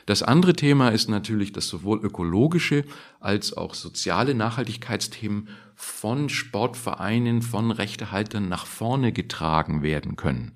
Das 0.06 0.22
andere 0.22 0.54
Thema 0.54 0.88
ist 0.88 1.10
natürlich, 1.10 1.52
dass 1.52 1.68
sowohl 1.68 2.00
ökologische 2.02 2.84
als 3.20 3.54
auch 3.54 3.74
soziale 3.74 4.34
Nachhaltigkeitsthemen 4.34 5.48
von 5.74 6.30
Sportvereinen, 6.30 7.42
von 7.42 7.70
Rechtehaltern 7.70 8.48
nach 8.48 8.64
vorne 8.64 9.12
getragen 9.12 9.82
werden 9.82 10.16
können. 10.16 10.52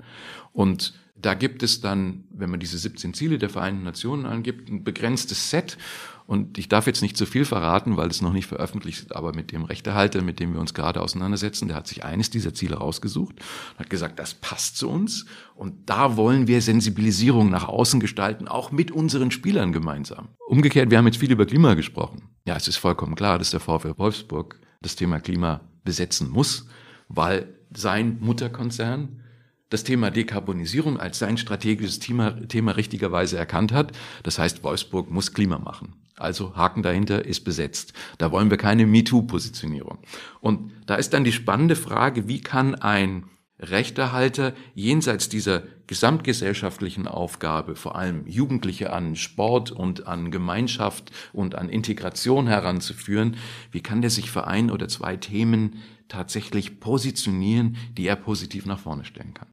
Und 0.53 0.95
da 1.21 1.35
gibt 1.35 1.63
es 1.63 1.81
dann, 1.81 2.25
wenn 2.31 2.51
man 2.51 2.61
diese 2.61 2.79
17 2.79 3.15
Ziele 3.15 3.39
der 3.39 3.49
Vereinten 3.49 3.83
Nationen 3.83 4.27
angibt, 4.27 4.69
ein 4.69 4.85
begrenztes 4.85 5.51
Set 5.51 5.79
und 6.27 6.59
ich 6.59 6.69
darf 6.69 6.87
jetzt 6.87 7.03
nicht 7.03 7.17
zu 7.17 7.25
viel 7.25 7.45
verraten, 7.45 7.97
weil 7.97 8.09
es 8.09 8.21
noch 8.21 8.33
nicht 8.33 8.47
veröffentlicht 8.47 9.01
ist, 9.01 9.15
aber 9.15 9.35
mit 9.35 9.53
dem 9.53 9.65
Rechtehalter, 9.65 10.23
mit 10.23 10.41
dem 10.41 10.53
wir 10.53 10.61
uns 10.61 10.75
gerade 10.75 11.01
auseinandersetzen, 11.01 11.69
der 11.69 11.77
hat 11.77 11.87
sich 11.87 12.05
eines 12.05 12.31
dieser 12.31 12.53
Ziele 12.53 12.77
rausgesucht, 12.77 13.37
hat 13.79 13.89
gesagt, 13.89 14.19
das 14.19 14.35
passt 14.35 14.77
zu 14.77 14.91
uns 14.91 15.27
und 15.55 15.89
da 15.89 16.17
wollen 16.17 16.49
wir 16.49 16.61
Sensibilisierung 16.61 17.49
nach 17.49 17.69
außen 17.69 18.01
gestalten, 18.01 18.49
auch 18.49 18.73
mit 18.73 18.91
unseren 18.91 19.31
Spielern 19.31 19.73
gemeinsam. 19.73 20.29
Umgekehrt, 20.49 20.91
wir 20.91 20.99
haben 20.99 21.07
jetzt 21.07 21.19
viel 21.19 21.33
über 21.33 21.47
Klima 21.47 21.75
gesprochen. 21.75 22.23
Ja, 22.45 22.57
es 22.57 22.69
ist 22.69 22.77
vollkommen 22.77 23.15
klar, 23.15 23.39
dass 23.39 23.51
der 23.51 23.61
VfL 23.61 23.95
Wolfsburg 23.97 24.61
das 24.83 24.97
Thema 24.97 25.21
Klima 25.21 25.61
besetzen 25.85 26.29
muss, 26.29 26.67
weil 27.09 27.55
sein 27.73 28.19
Mutterkonzern 28.21 29.23
das 29.69 29.85
Thema 29.85 30.11
Dekarbonisierung 30.11 30.99
als 30.99 31.19
sein 31.19 31.37
strategisches 31.37 31.99
Thema, 31.99 32.47
Thema 32.49 32.73
richtigerweise 32.73 33.37
erkannt 33.37 33.73
hat. 33.73 33.93
Das 34.23 34.39
heißt, 34.39 34.63
Wolfsburg 34.63 35.11
muss 35.11 35.33
Klima 35.33 35.59
machen. 35.59 35.95
Also 36.17 36.57
Haken 36.57 36.83
dahinter 36.83 37.25
ist 37.25 37.41
besetzt. 37.41 37.93
Da 38.19 38.31
wollen 38.33 38.51
wir 38.51 38.57
keine 38.57 38.87
MeToo-Positionierung. 38.87 39.99
Und 40.41 40.73
da 40.87 40.95
ist 40.95 41.13
dann 41.13 41.25
die 41.25 41.33
spannende 41.33 41.77
Frage, 41.77 42.27
wie 42.27 42.41
kann 42.41 42.75
ein 42.75 43.25
Rechterhalter 43.59 44.53
jenseits 44.75 45.29
dieser 45.29 45.63
gesamtgesellschaftlichen 45.87 47.09
Aufgabe, 47.09 47.75
vor 47.75 47.97
allem 47.97 48.27
Jugendliche 48.27 48.93
an 48.93 49.17
Sport 49.17 49.71
und 49.71 50.07
an 50.07 50.31
Gemeinschaft 50.31 51.11
und 51.33 51.55
an 51.55 51.69
Integration 51.69 52.49
heranzuführen, 52.49 53.37
wie 53.71 53.81
kann 53.81 54.03
der 54.03 54.11
sich 54.11 54.31
für 54.31 54.47
ein 54.47 54.71
oder 54.71 54.89
zwei 54.89 55.17
Themen 55.17 55.83
tatsächlich 56.09 56.81
positionieren, 56.81 57.77
die 57.97 58.07
er 58.07 58.17
positiv 58.17 58.67
nach 58.67 58.79
vorne 58.79 59.05
stellen 59.05 59.33
kann? 59.33 59.49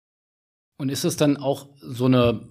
Und 0.78 0.90
ist 0.90 1.06
es 1.06 1.18
dann 1.18 1.38
auch 1.38 1.70
so 1.82 2.06
eine, 2.06 2.42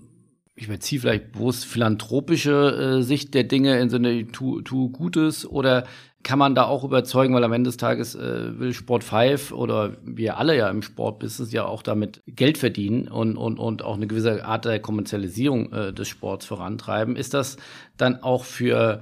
ich 0.54 0.68
beziehe 0.68 1.00
vielleicht 1.00 1.32
bloß 1.32 1.64
philanthropische 1.64 2.98
äh, 2.98 3.02
Sicht 3.02 3.35
der 3.35 3.44
Dinge 3.44 3.80
in 3.80 3.90
so 3.90 3.96
eine 3.96 4.28
tu, 4.28 4.61
tu 4.62 4.90
Gutes 4.90 5.46
oder 5.46 5.85
kann 6.22 6.38
man 6.38 6.54
da 6.54 6.64
auch 6.64 6.85
überzeugen, 6.85 7.35
weil 7.35 7.44
am 7.44 7.52
Ende 7.52 7.68
des 7.68 7.76
Tages 7.76 8.14
äh, 8.14 8.58
will 8.58 8.72
Sport 8.72 9.02
5 9.04 9.52
oder 9.52 9.96
wir 10.02 10.38
alle 10.38 10.56
ja 10.56 10.70
im 10.70 10.82
Sportbusiness 10.82 11.52
ja 11.52 11.64
auch 11.64 11.82
damit 11.82 12.22
Geld 12.26 12.58
verdienen 12.58 13.08
und, 13.08 13.37
und, 13.37 13.58
und 13.58 13.82
auch 13.82 13.96
eine 13.96 14.06
gewisse 14.06 14.44
Art 14.44 14.64
der 14.64 14.80
Kommerzialisierung 14.80 15.72
äh, 15.72 15.92
des 15.92 16.08
Sports 16.08 16.46
vorantreiben. 16.46 17.16
Ist 17.16 17.35
das 17.35 17.56
dann 17.96 18.22
auch 18.22 18.44
für 18.44 19.00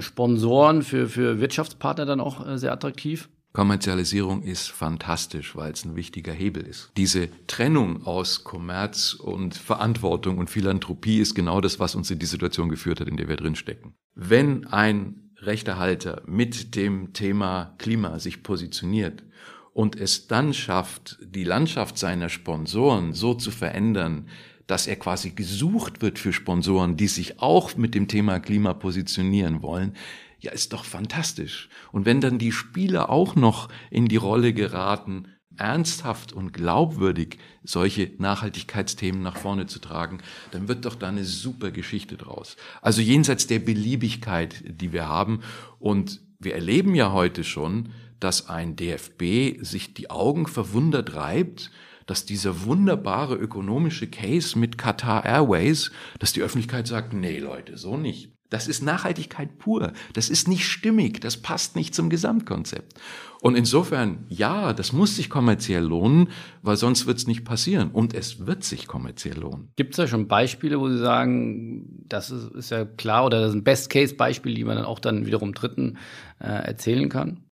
Sponsoren, 0.00 0.82
für, 0.82 1.08
für 1.08 1.40
Wirtschaftspartner 1.40 2.04
dann 2.04 2.20
auch 2.20 2.46
äh, 2.46 2.58
sehr 2.58 2.72
attraktiv? 2.72 3.30
Kommerzialisierung 3.52 4.42
ist 4.42 4.68
fantastisch, 4.68 5.56
weil 5.56 5.72
es 5.72 5.84
ein 5.84 5.96
wichtiger 5.96 6.32
Hebel 6.32 6.62
ist. 6.62 6.92
Diese 6.96 7.28
Trennung 7.48 8.06
aus 8.06 8.44
Kommerz 8.44 9.14
und 9.14 9.56
Verantwortung 9.56 10.38
und 10.38 10.50
Philanthropie 10.50 11.18
ist 11.18 11.34
genau 11.34 11.60
das, 11.60 11.80
was 11.80 11.96
uns 11.96 12.10
in 12.10 12.20
die 12.20 12.26
Situation 12.26 12.68
geführt 12.68 13.00
hat, 13.00 13.08
in 13.08 13.16
der 13.16 13.28
wir 13.28 13.36
drinstecken. 13.36 13.94
Wenn 14.14 14.66
ein 14.66 15.32
Rechtehalter 15.38 16.22
mit 16.26 16.76
dem 16.76 17.12
Thema 17.12 17.74
Klima 17.78 18.18
sich 18.20 18.42
positioniert 18.42 19.24
und 19.72 19.96
es 19.98 20.28
dann 20.28 20.54
schafft, 20.54 21.18
die 21.22 21.44
Landschaft 21.44 21.98
seiner 21.98 22.28
Sponsoren 22.28 23.14
so 23.14 23.34
zu 23.34 23.50
verändern, 23.50 24.28
dass 24.68 24.86
er 24.86 24.96
quasi 24.96 25.30
gesucht 25.30 26.00
wird 26.02 26.20
für 26.20 26.32
Sponsoren, 26.32 26.96
die 26.96 27.08
sich 27.08 27.40
auch 27.40 27.76
mit 27.76 27.96
dem 27.96 28.06
Thema 28.06 28.38
Klima 28.38 28.74
positionieren 28.74 29.62
wollen, 29.62 29.94
ja, 30.40 30.52
ist 30.52 30.72
doch 30.72 30.84
fantastisch. 30.84 31.68
Und 31.92 32.06
wenn 32.06 32.20
dann 32.20 32.38
die 32.38 32.52
Spieler 32.52 33.10
auch 33.10 33.36
noch 33.36 33.68
in 33.90 34.08
die 34.08 34.16
Rolle 34.16 34.52
geraten, 34.52 35.28
ernsthaft 35.56 36.32
und 36.32 36.52
glaubwürdig 36.52 37.38
solche 37.62 38.10
Nachhaltigkeitsthemen 38.18 39.22
nach 39.22 39.36
vorne 39.36 39.66
zu 39.66 39.78
tragen, 39.78 40.18
dann 40.52 40.68
wird 40.68 40.86
doch 40.86 40.94
da 40.94 41.08
eine 41.08 41.24
super 41.24 41.70
Geschichte 41.70 42.16
draus. 42.16 42.56
Also 42.80 43.02
jenseits 43.02 43.46
der 43.46 43.58
Beliebigkeit, 43.58 44.62
die 44.66 44.92
wir 44.92 45.06
haben. 45.06 45.42
Und 45.78 46.20
wir 46.38 46.54
erleben 46.54 46.94
ja 46.94 47.12
heute 47.12 47.44
schon, 47.44 47.90
dass 48.20 48.48
ein 48.48 48.76
DFB 48.76 49.62
sich 49.62 49.92
die 49.94 50.10
Augen 50.10 50.46
verwundert 50.46 51.14
reibt, 51.14 51.70
dass 52.06 52.24
dieser 52.24 52.64
wunderbare 52.64 53.36
ökonomische 53.36 54.08
Case 54.08 54.58
mit 54.58 54.78
Qatar 54.78 55.24
Airways, 55.24 55.92
dass 56.18 56.32
die 56.32 56.42
Öffentlichkeit 56.42 56.86
sagt, 56.86 57.12
nee 57.12 57.38
Leute, 57.38 57.76
so 57.76 57.96
nicht. 57.96 58.32
Das 58.50 58.68
ist 58.68 58.82
Nachhaltigkeit 58.82 59.58
pur. 59.58 59.92
Das 60.12 60.28
ist 60.28 60.48
nicht 60.48 60.66
stimmig. 60.66 61.20
Das 61.20 61.36
passt 61.36 61.76
nicht 61.76 61.94
zum 61.94 62.10
Gesamtkonzept. 62.10 63.00
Und 63.40 63.56
insofern, 63.56 64.26
ja, 64.28 64.72
das 64.72 64.92
muss 64.92 65.16
sich 65.16 65.30
kommerziell 65.30 65.82
lohnen, 65.82 66.28
weil 66.62 66.76
sonst 66.76 67.06
wird 67.06 67.16
es 67.16 67.26
nicht 67.26 67.44
passieren. 67.44 67.90
Und 67.90 68.12
es 68.12 68.46
wird 68.46 68.64
sich 68.64 68.86
kommerziell 68.86 69.38
lohnen. 69.38 69.72
Gibt 69.76 69.92
es 69.92 69.96
da 69.96 70.06
schon 70.06 70.28
Beispiele, 70.28 70.78
wo 70.78 70.88
Sie 70.88 70.98
sagen, 70.98 72.04
das 72.06 72.30
ist, 72.30 72.50
ist 72.52 72.70
ja 72.70 72.84
klar, 72.84 73.24
oder 73.24 73.40
das 73.40 73.50
ist 73.50 73.54
ein 73.56 73.64
Best-Case-Beispiel, 73.64 74.54
die 74.54 74.64
man 74.64 74.76
dann 74.76 74.84
auch 74.84 74.98
dann 74.98 75.24
wiederum 75.24 75.54
Dritten 75.54 75.96
äh, 76.38 76.48
erzählen 76.48 77.08
kann? 77.08 77.44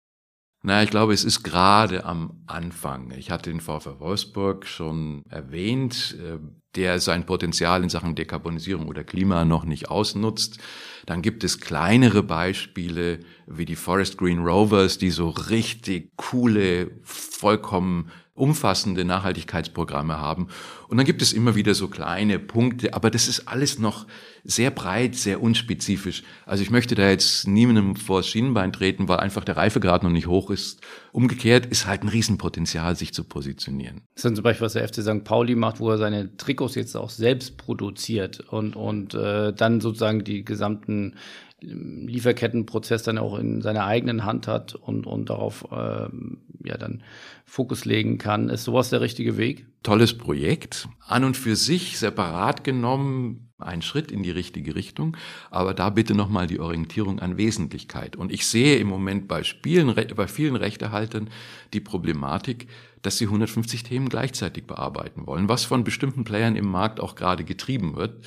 Na, 0.67 0.83
ich 0.83 0.89
glaube, 0.89 1.13
es 1.13 1.23
ist 1.23 1.43
gerade 1.43 2.03
am 2.03 2.41
Anfang. 2.45 3.13
Ich 3.17 3.31
hatte 3.31 3.49
den 3.51 3.61
VfL 3.61 4.01
Wolfsburg 4.01 4.65
schon 4.65 5.23
erwähnt, 5.29 6.17
äh, 6.19 6.39
der 6.75 6.99
sein 6.99 7.25
Potenzial 7.25 7.83
in 7.83 7.89
Sachen 7.89 8.15
Dekarbonisierung 8.15 8.89
oder 8.89 9.05
Klima 9.05 9.45
noch 9.45 9.63
nicht 9.63 9.89
ausnutzt. 9.89 10.59
Dann 11.05 11.21
gibt 11.21 11.45
es 11.45 11.61
kleinere 11.61 12.21
Beispiele 12.21 13.21
wie 13.45 13.63
die 13.63 13.77
Forest 13.77 14.17
Green 14.17 14.39
Rovers, 14.39 14.97
die 14.97 15.09
so 15.09 15.29
richtig 15.29 16.11
coole, 16.17 16.91
vollkommen 17.01 18.11
umfassende 18.37 19.03
Nachhaltigkeitsprogramme 19.03 20.19
haben. 20.19 20.47
Und 20.87 20.97
dann 20.97 21.05
gibt 21.05 21.21
es 21.21 21.33
immer 21.33 21.55
wieder 21.55 21.73
so 21.73 21.87
kleine 21.87 22.39
Punkte, 22.39 22.93
aber 22.93 23.09
das 23.09 23.27
ist 23.27 23.47
alles 23.47 23.79
noch 23.79 24.05
sehr 24.43 24.71
breit, 24.71 25.15
sehr 25.15 25.41
unspezifisch. 25.41 26.23
Also 26.45 26.63
ich 26.63 26.69
möchte 26.69 26.95
da 26.95 27.09
jetzt 27.09 27.47
niemandem 27.47 27.95
vor 27.95 28.19
das 28.19 28.27
Schienenbein 28.27 28.71
treten, 28.71 29.09
weil 29.09 29.19
einfach 29.19 29.43
der 29.43 29.57
Reifegrad 29.57 30.03
noch 30.03 30.09
nicht 30.09 30.27
hoch 30.27 30.49
ist. 30.49 30.79
Umgekehrt 31.11 31.65
ist 31.65 31.87
halt 31.87 32.03
ein 32.03 32.07
Riesenpotenzial, 32.07 32.95
sich 32.95 33.13
zu 33.13 33.25
positionieren. 33.25 34.03
Das 34.15 34.23
ist 34.23 34.35
zum 34.35 34.43
Beispiel, 34.43 34.65
was 34.65 34.73
der 34.73 34.87
FC 34.87 35.01
St. 35.01 35.23
Pauli 35.25 35.55
macht, 35.55 35.79
wo 35.79 35.89
er 35.89 35.97
seine 35.97 36.37
Trikots 36.37 36.75
jetzt 36.75 36.95
auch 36.95 37.09
selbst 37.09 37.57
produziert 37.57 38.39
und, 38.39 38.75
und 38.75 39.15
äh, 39.15 39.51
dann 39.51 39.81
sozusagen 39.81 40.23
die 40.23 40.45
gesamten 40.45 41.15
Lieferkettenprozess 41.59 43.01
dann 43.01 43.17
auch 43.17 43.37
in 43.39 43.61
seiner 43.61 43.85
eigenen 43.85 44.25
Hand 44.25 44.47
hat 44.47 44.75
und, 44.75 45.07
und 45.07 45.31
darauf 45.31 45.67
ähm, 45.71 46.37
ja 46.63 46.77
dann 46.77 47.01
Fokus 47.47 47.85
legen 47.85 48.17
kann. 48.17 48.49
Ist 48.49 48.65
sowas 48.65 48.89
der 48.89 49.01
richtige 49.01 49.37
Weg? 49.37 49.65
Tolles 49.81 50.17
Projekt. 50.17 50.89
An 50.99 51.23
und 51.23 51.37
für 51.37 51.55
sich 51.55 51.97
separat 51.97 52.63
genommen 52.63 53.49
ein 53.57 53.81
Schritt 53.81 54.11
in 54.11 54.21
die 54.21 54.31
richtige 54.31 54.75
Richtung, 54.75 55.17
aber 55.49 55.73
da 55.73 55.89
bitte 55.89 56.13
nochmal 56.13 56.45
die 56.45 56.59
Orientierung 56.59 57.19
an 57.19 57.37
Wesentlichkeit. 57.37 58.15
Und 58.15 58.31
ich 58.31 58.45
sehe 58.45 58.77
im 58.77 58.87
Moment 58.87 59.27
bei 59.27 59.43
Spielen, 59.43 59.95
bei 60.15 60.27
vielen 60.27 60.55
Rechtehaltern 60.55 61.29
die 61.73 61.79
Problematik, 61.79 62.67
dass 63.01 63.17
sie 63.17 63.25
150 63.25 63.81
Themen 63.81 64.09
gleichzeitig 64.09 64.67
bearbeiten 64.67 65.25
wollen, 65.25 65.49
was 65.49 65.63
von 65.63 65.83
bestimmten 65.83 66.25
Playern 66.25 66.55
im 66.55 66.67
Markt 66.67 66.99
auch 66.99 67.15
gerade 67.15 67.45
getrieben 67.45 67.95
wird. 67.95 68.25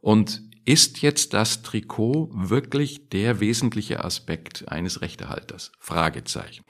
Und 0.00 0.42
ist 0.64 1.02
jetzt 1.02 1.34
das 1.34 1.62
Trikot 1.62 2.30
wirklich 2.32 3.08
der 3.08 3.40
wesentliche 3.40 4.04
Aspekt 4.04 4.68
eines 4.68 5.00
Rechtehalters? 5.00 5.72
Fragezeichen. 5.78 6.64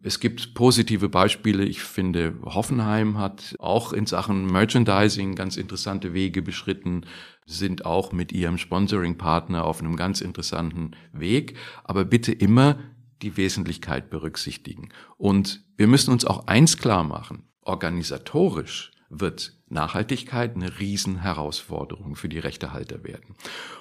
Es 0.00 0.20
gibt 0.20 0.54
positive 0.54 1.08
Beispiele. 1.08 1.64
Ich 1.64 1.82
finde, 1.82 2.34
Hoffenheim 2.44 3.18
hat 3.18 3.56
auch 3.58 3.92
in 3.92 4.06
Sachen 4.06 4.46
Merchandising 4.46 5.34
ganz 5.34 5.56
interessante 5.56 6.14
Wege 6.14 6.40
beschritten, 6.40 7.04
sind 7.46 7.84
auch 7.84 8.12
mit 8.12 8.30
ihrem 8.30 8.58
Sponsoring-Partner 8.58 9.64
auf 9.64 9.80
einem 9.80 9.96
ganz 9.96 10.20
interessanten 10.20 10.92
Weg. 11.12 11.56
Aber 11.82 12.04
bitte 12.04 12.32
immer 12.32 12.78
die 13.22 13.36
Wesentlichkeit 13.36 14.10
berücksichtigen. 14.10 14.90
Und 15.16 15.64
wir 15.76 15.88
müssen 15.88 16.12
uns 16.12 16.24
auch 16.24 16.46
eins 16.46 16.76
klar 16.76 17.02
machen. 17.02 17.48
Organisatorisch 17.62 18.92
wird 19.10 19.54
Nachhaltigkeit 19.70 20.54
eine 20.54 20.78
Riesenherausforderung 20.78 22.14
für 22.14 22.28
die 22.28 22.38
Rechtehalter 22.38 23.04
werden. 23.04 23.34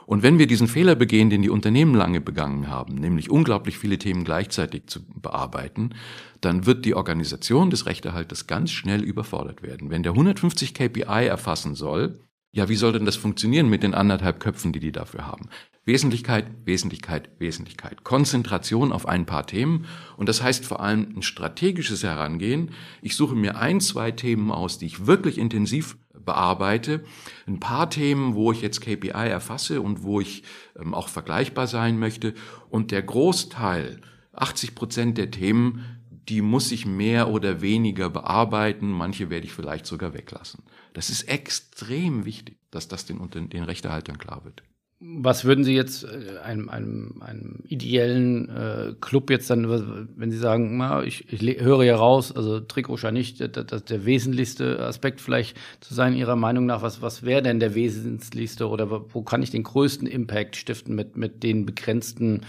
Und 0.05 0.23
wenn 0.23 0.37
wir 0.37 0.47
diesen 0.47 0.67
Fehler 0.67 0.95
begehen, 0.95 1.29
den 1.29 1.41
die 1.41 1.49
Unternehmen 1.49 1.95
lange 1.95 2.21
begangen 2.21 2.67
haben, 2.67 2.95
nämlich 2.95 3.29
unglaublich 3.29 3.77
viele 3.77 3.97
Themen 3.97 4.23
gleichzeitig 4.23 4.87
zu 4.87 5.05
bearbeiten, 5.05 5.95
dann 6.41 6.65
wird 6.65 6.85
die 6.85 6.95
Organisation 6.95 7.69
des 7.69 7.85
Rechtehalters 7.85 8.47
ganz 8.47 8.71
schnell 8.71 9.03
überfordert 9.03 9.63
werden. 9.63 9.89
Wenn 9.89 10.03
der 10.03 10.13
150 10.13 10.73
KPI 10.73 11.27
erfassen 11.27 11.75
soll, 11.75 12.19
ja, 12.51 12.69
wie 12.69 12.75
soll 12.75 12.93
denn 12.93 13.05
das 13.05 13.15
funktionieren 13.15 13.69
mit 13.69 13.83
den 13.83 13.93
anderthalb 13.93 14.39
Köpfen, 14.39 14.73
die 14.73 14.79
die 14.79 14.91
dafür 14.91 15.27
haben? 15.27 15.49
Wesentlichkeit, 15.86 16.47
Wesentlichkeit, 16.65 17.29
Wesentlichkeit. 17.39 18.03
Konzentration 18.03 18.91
auf 18.91 19.07
ein 19.07 19.25
paar 19.25 19.47
Themen. 19.47 19.86
Und 20.17 20.27
das 20.27 20.43
heißt 20.43 20.65
vor 20.65 20.81
allem 20.81 21.13
ein 21.15 21.21
strategisches 21.21 22.03
Herangehen. 22.03 22.71
Ich 23.01 23.15
suche 23.15 23.36
mir 23.36 23.57
ein, 23.57 23.79
zwei 23.79 24.12
Themen 24.12 24.51
aus, 24.51 24.77
die 24.77 24.86
ich 24.86 25.07
wirklich 25.07 25.38
intensiv 25.38 25.97
bearbeite. 26.13 27.03
Ein 27.47 27.60
paar 27.60 27.89
Themen, 27.89 28.36
wo 28.36 28.51
ich 28.51 28.62
jetzt 28.62 28.81
KPI 28.81 29.29
erfasse 29.29 29.81
und 29.81 30.03
wo 30.03 30.19
ich 30.19 30.43
ähm, 30.77 30.93
auch 30.93 31.07
vergleichbar 31.07 31.67
sein 31.67 31.97
möchte. 31.97 32.33
Und 32.69 32.91
der 32.91 33.01
Großteil, 33.01 34.01
80 34.33 34.75
Prozent 34.75 35.17
der 35.17 35.31
Themen, 35.31 35.86
die 36.27 36.41
muss 36.41 36.71
ich 36.73 36.86
mehr 36.86 37.29
oder 37.29 37.62
weniger 37.62 38.10
bearbeiten. 38.10 38.91
Manche 38.91 39.29
werde 39.29 39.45
ich 39.45 39.53
vielleicht 39.53 39.86
sogar 39.86 40.13
weglassen. 40.13 40.63
Das 40.97 41.12
ist 41.12 41.29
extrem 41.29 42.25
wichtig, 42.25 42.57
dass 42.71 42.88
das 42.88 43.05
den, 43.05 43.19
den 43.29 43.63
Rechtehaltern 43.63 44.17
klar 44.17 44.43
wird. 44.45 44.63
Was 44.99 45.45
würden 45.45 45.63
Sie 45.63 45.75
jetzt 45.75 46.05
äh, 46.05 46.39
einem, 46.43 46.69
einem, 46.69 47.21
einem 47.21 47.60
ideellen 47.67 48.49
äh, 48.49 48.95
Club 48.99 49.29
jetzt 49.29 49.47
dann, 49.51 49.69
wenn 50.15 50.31
Sie 50.31 50.39
sagen, 50.39 50.75
na, 50.77 51.03
ich, 51.03 51.31
ich 51.31 51.62
höre 51.62 51.83
ja 51.83 51.97
raus, 51.97 52.36
also 52.36 52.60
Trikot 52.62 52.97
scheint 52.97 53.13
nicht 53.13 53.39
der, 53.39 53.47
der, 53.49 53.63
der 53.63 54.05
wesentlichste 54.05 54.79
Aspekt 54.79 55.21
vielleicht 55.21 55.55
zu 55.81 55.93
sein, 55.93 56.15
Ihrer 56.15 56.36
Meinung 56.36 56.65
nach, 56.65 56.81
was, 56.81 56.99
was 56.99 57.21
wäre 57.21 57.43
denn 57.43 57.60
der 57.60 57.75
wesentlichste 57.75 58.67
oder 58.67 58.89
wo 59.13 59.21
kann 59.21 59.43
ich 59.43 59.51
den 59.51 59.62
größten 59.62 60.07
Impact 60.07 60.55
stiften 60.55 60.95
mit, 60.95 61.15
mit 61.15 61.43
den 61.43 61.67
begrenzten 61.67 62.41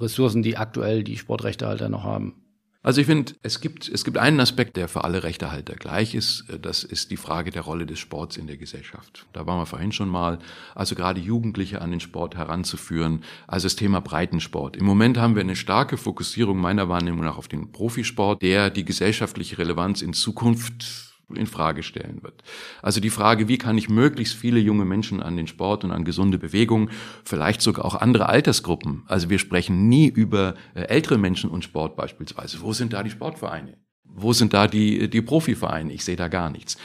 Ressourcen, 0.00 0.42
die 0.42 0.56
aktuell 0.56 1.04
die 1.04 1.18
Sportrechtehalter 1.18 1.88
noch 1.88 2.02
haben? 2.02 2.41
Also 2.84 3.00
ich 3.00 3.06
finde, 3.06 3.34
es 3.42 3.60
gibt, 3.60 3.88
es 3.88 4.04
gibt 4.04 4.18
einen 4.18 4.40
Aspekt, 4.40 4.76
der 4.76 4.88
für 4.88 5.04
alle 5.04 5.22
Rechtehalter 5.22 5.76
gleich 5.76 6.16
ist. 6.16 6.44
Das 6.60 6.82
ist 6.82 7.12
die 7.12 7.16
Frage 7.16 7.52
der 7.52 7.62
Rolle 7.62 7.86
des 7.86 8.00
Sports 8.00 8.36
in 8.36 8.48
der 8.48 8.56
Gesellschaft. 8.56 9.24
Da 9.32 9.46
waren 9.46 9.58
wir 9.58 9.66
vorhin 9.66 9.92
schon 9.92 10.08
mal. 10.08 10.40
Also 10.74 10.96
gerade 10.96 11.20
Jugendliche 11.20 11.80
an 11.80 11.92
den 11.92 12.00
Sport 12.00 12.34
heranzuführen. 12.36 13.22
Also 13.46 13.66
das 13.66 13.76
Thema 13.76 14.00
Breitensport. 14.00 14.76
Im 14.76 14.84
Moment 14.84 15.16
haben 15.16 15.36
wir 15.36 15.42
eine 15.42 15.54
starke 15.54 15.96
Fokussierung 15.96 16.58
meiner 16.58 16.88
Wahrnehmung 16.88 17.24
nach 17.24 17.38
auf 17.38 17.46
den 17.46 17.70
Profisport, 17.70 18.42
der 18.42 18.68
die 18.68 18.84
gesellschaftliche 18.84 19.58
Relevanz 19.58 20.02
in 20.02 20.12
Zukunft 20.12 21.11
in 21.36 21.46
Frage 21.46 21.82
stellen 21.82 22.22
wird. 22.22 22.42
Also 22.82 23.00
die 23.00 23.10
Frage, 23.10 23.48
wie 23.48 23.58
kann 23.58 23.78
ich 23.78 23.88
möglichst 23.88 24.34
viele 24.34 24.60
junge 24.60 24.84
Menschen 24.84 25.22
an 25.22 25.36
den 25.36 25.46
Sport 25.46 25.84
und 25.84 25.90
an 25.90 26.04
gesunde 26.04 26.38
Bewegung, 26.38 26.90
vielleicht 27.24 27.62
sogar 27.62 27.84
auch 27.84 27.94
andere 27.94 28.28
Altersgruppen. 28.28 29.02
Also 29.06 29.30
wir 29.30 29.38
sprechen 29.38 29.88
nie 29.88 30.08
über 30.08 30.54
äh, 30.74 30.82
ältere 30.82 31.18
Menschen 31.18 31.50
und 31.50 31.64
Sport 31.64 31.96
beispielsweise. 31.96 32.60
Wo 32.60 32.72
sind 32.72 32.92
da 32.92 33.02
die 33.02 33.10
Sportvereine? 33.10 33.76
Wo 34.04 34.32
sind 34.32 34.52
da 34.52 34.66
die, 34.66 35.08
die 35.08 35.22
Profivereine? 35.22 35.92
Ich 35.92 36.04
sehe 36.04 36.16
da 36.16 36.28
gar 36.28 36.50
nichts. 36.50 36.76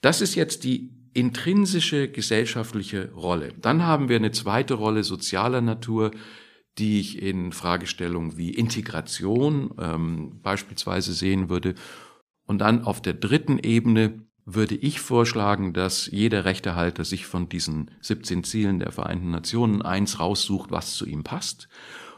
Das 0.00 0.20
ist 0.20 0.34
jetzt 0.34 0.64
die 0.64 0.90
intrinsische 1.12 2.08
gesellschaftliche 2.08 3.10
Rolle. 3.12 3.52
Dann 3.60 3.84
haben 3.84 4.08
wir 4.08 4.16
eine 4.16 4.30
zweite 4.30 4.74
Rolle 4.74 5.02
sozialer 5.02 5.60
Natur, 5.60 6.12
die 6.78 7.00
ich 7.00 7.20
in 7.20 7.52
Fragestellungen 7.52 8.36
wie 8.36 8.50
Integration 8.50 9.74
ähm, 9.78 10.40
beispielsweise 10.42 11.12
sehen 11.12 11.50
würde. 11.50 11.74
Und 12.50 12.58
dann 12.58 12.82
auf 12.82 13.00
der 13.00 13.12
dritten 13.12 13.60
Ebene 13.60 14.24
würde 14.44 14.74
ich 14.74 14.98
vorschlagen, 14.98 15.72
dass 15.72 16.06
jeder 16.06 16.44
Rechtehalter 16.44 17.04
sich 17.04 17.24
von 17.24 17.48
diesen 17.48 17.92
17 18.00 18.42
Zielen 18.42 18.80
der 18.80 18.90
Vereinten 18.90 19.30
Nationen 19.30 19.82
eins 19.82 20.18
raussucht, 20.18 20.72
was 20.72 20.94
zu 20.94 21.06
ihm 21.06 21.22
passt. 21.22 21.68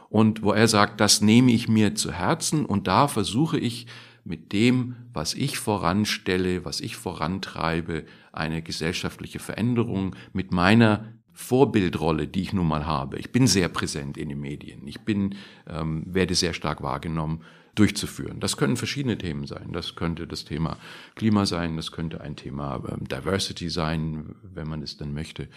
Und 0.09 0.41
wo 0.41 0.51
er 0.51 0.67
sagt, 0.67 1.01
das 1.01 1.21
nehme 1.21 1.51
ich 1.51 1.67
mir 1.67 1.93
zu 1.93 2.11
Herzen 2.11 2.65
und 2.65 2.87
da 2.87 3.07
versuche 3.07 3.59
ich 3.59 3.85
mit 4.23 4.53
dem, 4.53 4.95
was 5.13 5.35
ich 5.35 5.59
voranstelle, 5.59 6.65
was 6.65 6.81
ich 6.81 6.95
vorantreibe, 6.95 8.03
eine 8.31 8.63
gesellschaftliche 8.63 9.37
Veränderung 9.37 10.15
mit 10.31 10.51
meiner 10.51 11.13
Vorbildrolle, 11.31 12.27
die 12.27 12.41
ich 12.41 12.53
nun 12.53 12.67
mal 12.67 12.87
habe. 12.87 13.19
Ich 13.19 13.31
bin 13.31 13.45
sehr 13.45 13.69
präsent 13.69 14.17
in 14.17 14.29
den 14.29 14.39
Medien. 14.39 14.87
Ich 14.87 15.01
bin, 15.01 15.35
ähm, 15.69 16.05
werde 16.07 16.33
sehr 16.33 16.55
stark 16.55 16.81
wahrgenommen 16.81 17.43
durchzuführen. 17.75 18.39
Das 18.39 18.57
können 18.57 18.77
verschiedene 18.77 19.17
Themen 19.17 19.45
sein. 19.45 19.71
Das 19.71 19.95
könnte 19.95 20.27
das 20.27 20.45
Thema 20.45 20.77
Klima 21.15 21.45
sein, 21.45 21.75
das 21.75 21.91
könnte 21.91 22.21
ein 22.21 22.35
Thema 22.35 22.83
ähm, 22.87 23.07
Diversity 23.07 23.69
sein, 23.69 24.35
wenn 24.43 24.67
man 24.67 24.81
es 24.81 24.97
dann 24.97 25.13
möchte. 25.13 25.47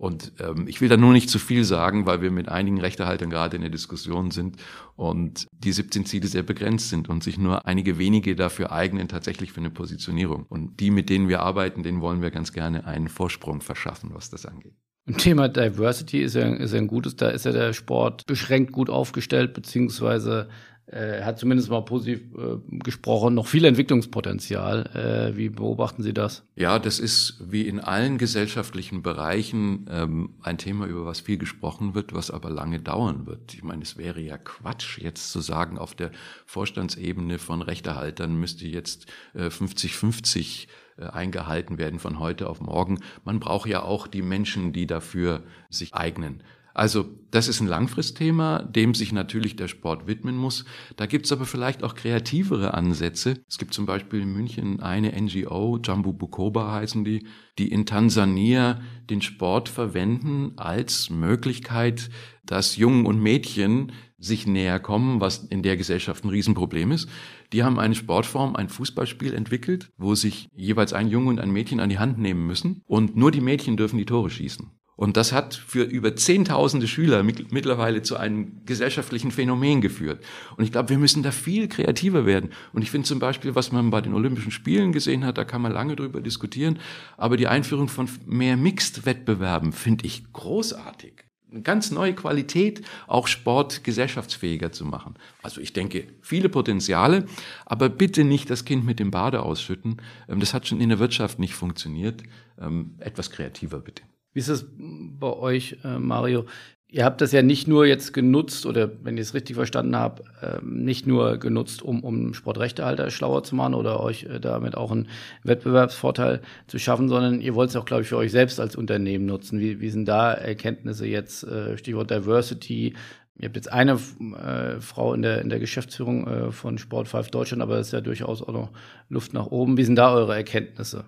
Und 0.00 0.32
ähm, 0.40 0.66
ich 0.66 0.80
will 0.80 0.88
da 0.88 0.96
nur 0.96 1.12
nicht 1.12 1.28
zu 1.28 1.38
viel 1.38 1.62
sagen, 1.62 2.06
weil 2.06 2.22
wir 2.22 2.30
mit 2.30 2.48
einigen 2.48 2.80
Rechtehaltern 2.80 3.28
gerade 3.28 3.56
in 3.56 3.60
der 3.60 3.70
Diskussion 3.70 4.30
sind 4.30 4.56
und 4.96 5.46
die 5.52 5.72
17 5.72 6.06
Ziele 6.06 6.26
sehr 6.26 6.42
begrenzt 6.42 6.88
sind 6.88 7.10
und 7.10 7.22
sich 7.22 7.36
nur 7.36 7.66
einige 7.66 7.98
wenige 7.98 8.34
dafür 8.34 8.72
eignen, 8.72 9.08
tatsächlich 9.08 9.52
für 9.52 9.60
eine 9.60 9.68
Positionierung. 9.68 10.46
Und 10.48 10.80
die, 10.80 10.90
mit 10.90 11.10
denen 11.10 11.28
wir 11.28 11.40
arbeiten, 11.40 11.82
denen 11.82 12.00
wollen 12.00 12.22
wir 12.22 12.30
ganz 12.30 12.54
gerne 12.54 12.86
einen 12.86 13.08
Vorsprung 13.08 13.60
verschaffen, 13.60 14.12
was 14.14 14.30
das 14.30 14.46
angeht. 14.46 14.72
Im 15.06 15.18
Thema 15.18 15.48
Diversity 15.48 16.22
ist 16.22 16.34
ja, 16.34 16.48
ist 16.48 16.72
ja 16.72 16.78
ein 16.78 16.86
gutes, 16.86 17.16
da 17.16 17.28
ist 17.28 17.44
ja 17.44 17.52
der 17.52 17.74
Sport 17.74 18.24
beschränkt 18.26 18.72
gut 18.72 18.88
aufgestellt, 18.88 19.52
beziehungsweise 19.52 20.48
er 20.92 21.24
hat 21.24 21.38
zumindest 21.38 21.70
mal 21.70 21.82
positiv 21.82 22.20
äh, 22.36 22.78
gesprochen, 22.78 23.34
noch 23.34 23.46
viel 23.46 23.64
Entwicklungspotenzial. 23.64 24.86
Äh, 25.32 25.36
wie 25.36 25.48
beobachten 25.48 26.02
Sie 26.02 26.12
das? 26.12 26.42
Ja, 26.56 26.78
das 26.78 26.98
ist 26.98 27.42
wie 27.46 27.68
in 27.68 27.78
allen 27.78 28.18
gesellschaftlichen 28.18 29.02
Bereichen 29.02 29.86
ähm, 29.88 30.34
ein 30.42 30.58
Thema, 30.58 30.86
über 30.86 31.06
was 31.06 31.20
viel 31.20 31.38
gesprochen 31.38 31.94
wird, 31.94 32.12
was 32.12 32.30
aber 32.30 32.50
lange 32.50 32.80
dauern 32.80 33.26
wird. 33.26 33.54
Ich 33.54 33.62
meine, 33.62 33.82
es 33.82 33.96
wäre 33.98 34.20
ja 34.20 34.36
Quatsch, 34.36 34.98
jetzt 34.98 35.30
zu 35.30 35.40
sagen, 35.40 35.78
auf 35.78 35.94
der 35.94 36.10
Vorstandsebene 36.46 37.38
von 37.38 37.62
Rechtehaltern 37.62 38.34
müsste 38.34 38.66
jetzt 38.66 39.06
50-50 39.36 40.38
äh, 40.38 40.66
äh, 41.00 41.06
eingehalten 41.06 41.78
werden 41.78 41.98
von 41.98 42.18
heute 42.18 42.48
auf 42.48 42.60
morgen. 42.60 42.98
Man 43.24 43.40
braucht 43.40 43.68
ja 43.68 43.82
auch 43.82 44.06
die 44.06 44.22
Menschen, 44.22 44.72
die 44.72 44.86
dafür 44.86 45.42
sich 45.70 45.94
eignen. 45.94 46.42
Also 46.80 47.04
das 47.30 47.46
ist 47.46 47.60
ein 47.60 47.66
Langfristthema, 47.66 48.62
dem 48.62 48.94
sich 48.94 49.12
natürlich 49.12 49.54
der 49.54 49.68
Sport 49.68 50.06
widmen 50.06 50.34
muss. 50.34 50.64
Da 50.96 51.04
gibt's 51.04 51.30
aber 51.30 51.44
vielleicht 51.44 51.84
auch 51.84 51.94
kreativere 51.94 52.72
Ansätze. 52.72 53.44
Es 53.46 53.58
gibt 53.58 53.74
zum 53.74 53.84
Beispiel 53.84 54.22
in 54.22 54.32
München 54.32 54.80
eine 54.80 55.12
NGO, 55.12 55.78
Jambu 55.84 56.14
Bukoba 56.14 56.72
heißen 56.72 57.04
die, 57.04 57.26
die 57.58 57.70
in 57.70 57.84
Tansania 57.84 58.80
den 59.10 59.20
Sport 59.20 59.68
verwenden 59.68 60.54
als 60.56 61.10
Möglichkeit, 61.10 62.08
dass 62.46 62.76
Jungen 62.76 63.04
und 63.04 63.20
Mädchen 63.20 63.92
sich 64.16 64.46
näher 64.46 64.80
kommen, 64.80 65.20
was 65.20 65.44
in 65.44 65.62
der 65.62 65.76
Gesellschaft 65.76 66.24
ein 66.24 66.30
Riesenproblem 66.30 66.92
ist. 66.92 67.10
Die 67.52 67.62
haben 67.62 67.78
eine 67.78 67.94
Sportform, 67.94 68.56
ein 68.56 68.70
Fußballspiel 68.70 69.34
entwickelt, 69.34 69.90
wo 69.98 70.14
sich 70.14 70.48
jeweils 70.54 70.94
ein 70.94 71.10
Junge 71.10 71.28
und 71.28 71.40
ein 71.40 71.50
Mädchen 71.50 71.78
an 71.78 71.90
die 71.90 71.98
Hand 71.98 72.16
nehmen 72.16 72.46
müssen 72.46 72.80
und 72.86 73.18
nur 73.18 73.30
die 73.30 73.42
Mädchen 73.42 73.76
dürfen 73.76 73.98
die 73.98 74.06
Tore 74.06 74.30
schießen. 74.30 74.79
Und 75.00 75.16
das 75.16 75.32
hat 75.32 75.54
für 75.54 75.84
über 75.84 76.14
Zehntausende 76.14 76.86
Schüler 76.86 77.22
mittlerweile 77.22 78.02
zu 78.02 78.18
einem 78.18 78.60
gesellschaftlichen 78.66 79.30
Phänomen 79.30 79.80
geführt. 79.80 80.22
Und 80.58 80.64
ich 80.64 80.72
glaube, 80.72 80.90
wir 80.90 80.98
müssen 80.98 81.22
da 81.22 81.30
viel 81.30 81.68
kreativer 81.68 82.26
werden. 82.26 82.50
Und 82.74 82.82
ich 82.82 82.90
finde 82.90 83.08
zum 83.08 83.18
Beispiel, 83.18 83.54
was 83.54 83.72
man 83.72 83.88
bei 83.88 84.02
den 84.02 84.12
Olympischen 84.12 84.50
Spielen 84.50 84.92
gesehen 84.92 85.24
hat, 85.24 85.38
da 85.38 85.46
kann 85.46 85.62
man 85.62 85.72
lange 85.72 85.96
drüber 85.96 86.20
diskutieren, 86.20 86.78
aber 87.16 87.38
die 87.38 87.48
Einführung 87.48 87.88
von 87.88 88.10
mehr 88.26 88.58
Mixed-Wettbewerben 88.58 89.72
finde 89.72 90.04
ich 90.04 90.30
großartig. 90.34 91.24
Eine 91.50 91.62
ganz 91.62 91.90
neue 91.90 92.12
Qualität, 92.12 92.82
auch 93.06 93.26
Sport 93.26 93.82
gesellschaftsfähiger 93.84 94.70
zu 94.70 94.84
machen. 94.84 95.14
Also 95.42 95.62
ich 95.62 95.72
denke, 95.72 96.08
viele 96.20 96.50
Potenziale, 96.50 97.24
aber 97.64 97.88
bitte 97.88 98.22
nicht 98.22 98.50
das 98.50 98.66
Kind 98.66 98.84
mit 98.84 98.98
dem 98.98 99.10
Bade 99.10 99.40
ausschütten. 99.40 100.02
Ähm, 100.28 100.40
das 100.40 100.52
hat 100.52 100.68
schon 100.68 100.78
in 100.78 100.90
der 100.90 100.98
Wirtschaft 100.98 101.38
nicht 101.38 101.54
funktioniert. 101.54 102.22
Ähm, 102.60 102.96
etwas 102.98 103.30
kreativer 103.30 103.78
bitte. 103.78 104.02
Wie 104.32 104.38
ist 104.38 104.48
es 104.48 104.66
bei 104.76 105.32
euch, 105.32 105.78
äh, 105.84 105.98
Mario? 105.98 106.46
Ihr 106.92 107.04
habt 107.04 107.20
das 107.20 107.30
ja 107.30 107.42
nicht 107.42 107.68
nur 107.68 107.86
jetzt 107.86 108.12
genutzt, 108.12 108.66
oder 108.66 108.90
wenn 109.04 109.16
ich 109.16 109.22
es 109.22 109.34
richtig 109.34 109.54
verstanden 109.54 109.94
habe, 109.94 110.24
äh, 110.42 110.58
nicht 110.64 111.06
nur 111.06 111.38
genutzt, 111.38 111.82
um, 111.82 112.02
um 112.02 112.34
Sportrechtehalter 112.34 113.10
schlauer 113.10 113.44
zu 113.44 113.54
machen 113.54 113.74
oder 113.74 114.00
euch 114.00 114.24
äh, 114.24 114.40
damit 114.40 114.76
auch 114.76 114.90
einen 114.90 115.08
Wettbewerbsvorteil 115.44 116.40
zu 116.66 116.80
schaffen, 116.80 117.08
sondern 117.08 117.40
ihr 117.40 117.54
wollt 117.54 117.70
es 117.70 117.76
auch, 117.76 117.84
glaube 117.84 118.02
ich, 118.02 118.08
für 118.08 118.16
euch 118.16 118.32
selbst 118.32 118.58
als 118.58 118.74
Unternehmen 118.74 119.26
nutzen. 119.26 119.60
Wie, 119.60 119.80
wie 119.80 119.90
sind 119.90 120.06
da 120.06 120.32
Erkenntnisse 120.32 121.06
jetzt, 121.06 121.44
äh, 121.44 121.78
Stichwort 121.78 122.10
Diversity? 122.10 122.94
Ihr 123.38 123.46
habt 123.46 123.56
jetzt 123.56 123.72
eine 123.72 123.92
äh, 123.92 124.80
Frau 124.80 125.14
in 125.14 125.22
der, 125.22 125.40
in 125.42 125.48
der 125.48 125.60
Geschäftsführung 125.60 126.26
äh, 126.26 126.52
von 126.52 126.76
Sport 126.76 127.06
5 127.06 127.30
Deutschland, 127.30 127.62
aber 127.62 127.78
es 127.78 127.88
ist 127.88 127.92
ja 127.92 128.00
durchaus 128.00 128.42
auch 128.42 128.52
noch 128.52 128.70
Luft 129.08 129.32
nach 129.32 129.46
oben. 129.46 129.76
Wie 129.76 129.84
sind 129.84 129.96
da 129.96 130.12
eure 130.12 130.34
Erkenntnisse? 130.34 131.04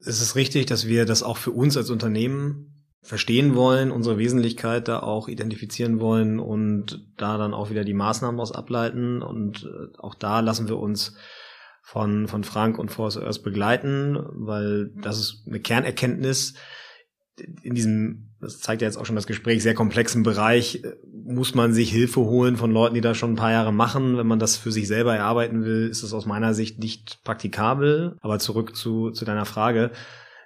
Es 0.00 0.20
ist 0.20 0.36
richtig, 0.36 0.66
dass 0.66 0.86
wir 0.86 1.04
das 1.04 1.22
auch 1.22 1.36
für 1.36 1.50
uns 1.50 1.76
als 1.76 1.90
Unternehmen 1.90 2.78
verstehen 3.02 3.54
wollen, 3.54 3.90
unsere 3.90 4.18
Wesentlichkeit 4.18 4.88
da 4.88 5.00
auch 5.00 5.28
identifizieren 5.28 6.00
wollen 6.00 6.38
und 6.38 7.06
da 7.16 7.38
dann 7.38 7.54
auch 7.54 7.70
wieder 7.70 7.84
die 7.84 7.94
Maßnahmen 7.94 8.40
aus 8.40 8.52
ableiten. 8.52 9.22
Und 9.22 9.64
äh, 9.64 9.96
auch 9.98 10.14
da 10.14 10.40
lassen 10.40 10.68
wir 10.68 10.78
uns 10.78 11.16
von, 11.82 12.28
von 12.28 12.44
Frank 12.44 12.78
und 12.78 12.90
Force 12.90 13.16
Earth 13.16 13.42
begleiten, 13.42 14.18
weil 14.32 14.90
das 15.00 15.18
ist 15.18 15.44
eine 15.46 15.60
Kernerkenntnis, 15.60 16.54
in 17.62 17.74
diesem, 17.74 18.34
das 18.40 18.60
zeigt 18.60 18.82
ja 18.82 18.88
jetzt 18.88 18.96
auch 18.96 19.06
schon 19.06 19.16
das 19.16 19.26
Gespräch, 19.26 19.62
sehr 19.62 19.74
komplexen 19.74 20.22
Bereich 20.22 20.84
äh, 20.84 20.92
muss 21.28 21.54
man 21.54 21.74
sich 21.74 21.90
Hilfe 21.90 22.20
holen 22.20 22.56
von 22.56 22.72
Leuten, 22.72 22.94
die 22.94 23.00
das 23.00 23.16
schon 23.18 23.32
ein 23.32 23.36
paar 23.36 23.52
Jahre 23.52 23.72
machen. 23.72 24.16
Wenn 24.16 24.26
man 24.26 24.38
das 24.38 24.56
für 24.56 24.72
sich 24.72 24.88
selber 24.88 25.14
erarbeiten 25.14 25.64
will, 25.64 25.88
ist 25.88 26.02
es 26.02 26.14
aus 26.14 26.26
meiner 26.26 26.54
Sicht 26.54 26.78
nicht 26.78 27.22
praktikabel. 27.22 28.16
Aber 28.20 28.38
zurück 28.38 28.74
zu, 28.74 29.10
zu 29.10 29.24
deiner 29.24 29.44
Frage. 29.44 29.90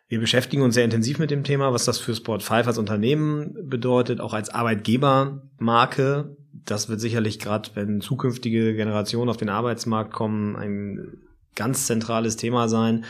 Wir 0.09 0.21
beschäftigen 0.21 0.63
uns 0.63 0.75
sehr 0.75 0.85
intensiv 0.85 1.19
mit 1.19 1.31
dem 1.31 1.45
Thema, 1.45 1.73
was 1.73 1.85
das 1.85 1.99
für 1.99 2.15
Sport 2.15 2.43
5 2.43 2.67
als 2.67 2.79
Unternehmen 2.79 3.55
bedeutet, 3.63 4.21
auch 4.21 4.35
als 4.35 4.51
Arbeitgebermarke. 4.51 6.37
Das 6.67 6.89
wird 6.89 7.01
sicherlich 7.01 7.39
gerade, 7.39 7.71
wenn 7.75 8.01
zukünftige 8.01 8.75
Generationen 8.75 9.31
auf 9.31 9.37
den 9.39 9.49
Arbeitsmarkt 9.49 10.13
kommen, 10.13 10.57
ein 10.57 11.19
ganz 11.55 11.87
zentrales 11.87 12.37
Thema 12.37 12.69
sein. 12.69 13.05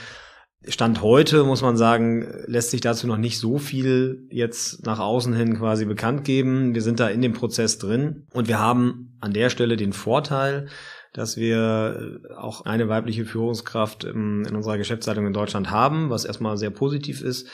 Stand 0.68 1.02
heute, 1.02 1.42
muss 1.44 1.62
man 1.62 1.76
sagen, 1.76 2.44
lässt 2.46 2.70
sich 2.70 2.80
dazu 2.80 3.06
noch 3.06 3.16
nicht 3.16 3.38
so 3.38 3.58
viel 3.58 4.26
jetzt 4.30 4.86
nach 4.86 5.00
außen 5.00 5.34
hin 5.34 5.58
quasi 5.58 5.84
bekannt 5.84 6.24
geben. 6.24 6.74
Wir 6.74 6.82
sind 6.82 7.00
da 7.00 7.08
in 7.08 7.20
dem 7.20 7.32
Prozess 7.32 7.78
drin 7.78 8.26
und 8.32 8.46
wir 8.46 8.60
haben 8.60 9.16
an 9.20 9.32
der 9.32 9.50
Stelle 9.50 9.76
den 9.76 9.92
Vorteil, 9.92 10.68
dass 11.12 11.36
wir 11.36 12.20
auch 12.36 12.64
eine 12.64 12.88
weibliche 12.88 13.24
Führungskraft 13.24 14.04
in 14.04 14.46
unserer 14.46 14.78
Geschäftsleitung 14.78 15.26
in 15.26 15.32
Deutschland 15.32 15.70
haben, 15.70 16.10
was 16.10 16.24
erstmal 16.24 16.56
sehr 16.56 16.70
positiv 16.70 17.22
ist. 17.22 17.48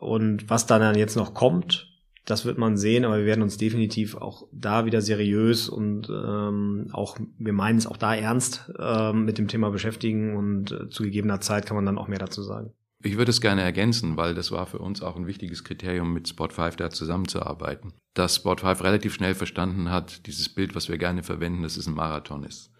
Und 0.00 0.50
was 0.50 0.66
dann 0.66 0.96
jetzt 0.96 1.16
noch 1.16 1.32
kommt, 1.32 1.95
das 2.26 2.44
wird 2.44 2.58
man 2.58 2.76
sehen, 2.76 3.04
aber 3.04 3.18
wir 3.18 3.24
werden 3.24 3.42
uns 3.42 3.56
definitiv 3.56 4.16
auch 4.16 4.48
da 4.52 4.84
wieder 4.84 5.00
seriös 5.00 5.68
und 5.68 6.10
ähm, 6.10 6.88
auch, 6.92 7.16
wir 7.38 7.52
meinen 7.52 7.78
es 7.78 7.86
auch 7.86 7.96
da 7.96 8.14
ernst 8.14 8.70
ähm, 8.78 9.24
mit 9.24 9.38
dem 9.38 9.46
Thema 9.46 9.70
beschäftigen 9.70 10.36
und 10.36 10.72
äh, 10.72 10.90
zu 10.90 11.04
gegebener 11.04 11.40
Zeit 11.40 11.66
kann 11.66 11.76
man 11.76 11.86
dann 11.86 11.98
auch 11.98 12.08
mehr 12.08 12.18
dazu 12.18 12.42
sagen. 12.42 12.72
Ich 13.02 13.16
würde 13.16 13.30
es 13.30 13.40
gerne 13.40 13.62
ergänzen, 13.62 14.16
weil 14.16 14.34
das 14.34 14.50
war 14.50 14.66
für 14.66 14.78
uns 14.80 15.02
auch 15.02 15.14
ein 15.14 15.28
wichtiges 15.28 15.62
Kriterium, 15.62 16.12
mit 16.12 16.26
Sport 16.28 16.52
5 16.52 16.74
da 16.74 16.90
zusammenzuarbeiten. 16.90 17.92
Dass 18.14 18.36
Sport 18.36 18.62
5 18.62 18.82
relativ 18.82 19.14
schnell 19.14 19.36
verstanden 19.36 19.90
hat, 19.90 20.26
dieses 20.26 20.48
Bild, 20.48 20.74
was 20.74 20.88
wir 20.88 20.98
gerne 20.98 21.22
verwenden, 21.22 21.62
dass 21.62 21.76
es 21.76 21.86
ein 21.86 21.94
Marathon 21.94 22.42
ist. 22.42 22.72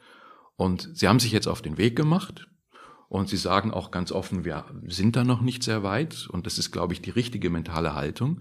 Und 0.57 0.91
sie 0.95 1.07
haben 1.07 1.21
sich 1.21 1.31
jetzt 1.31 1.47
auf 1.47 1.63
den 1.63 1.79
Weg 1.79 1.95
gemacht 1.95 2.49
und 3.09 3.29
sie 3.29 3.37
sagen 3.37 3.71
auch 3.71 3.93
ganz 3.93 4.11
offen, 4.11 4.45
wir 4.45 4.65
sind 4.89 5.15
da 5.15 5.23
noch 5.23 5.43
nicht 5.43 5.63
sehr 5.63 5.85
weit 5.85 6.27
und 6.33 6.47
das 6.47 6.59
ist, 6.59 6.73
glaube 6.73 6.95
ich, 6.95 7.03
die 7.03 7.11
richtige 7.11 7.51
mentale 7.51 7.95
Haltung. 7.95 8.41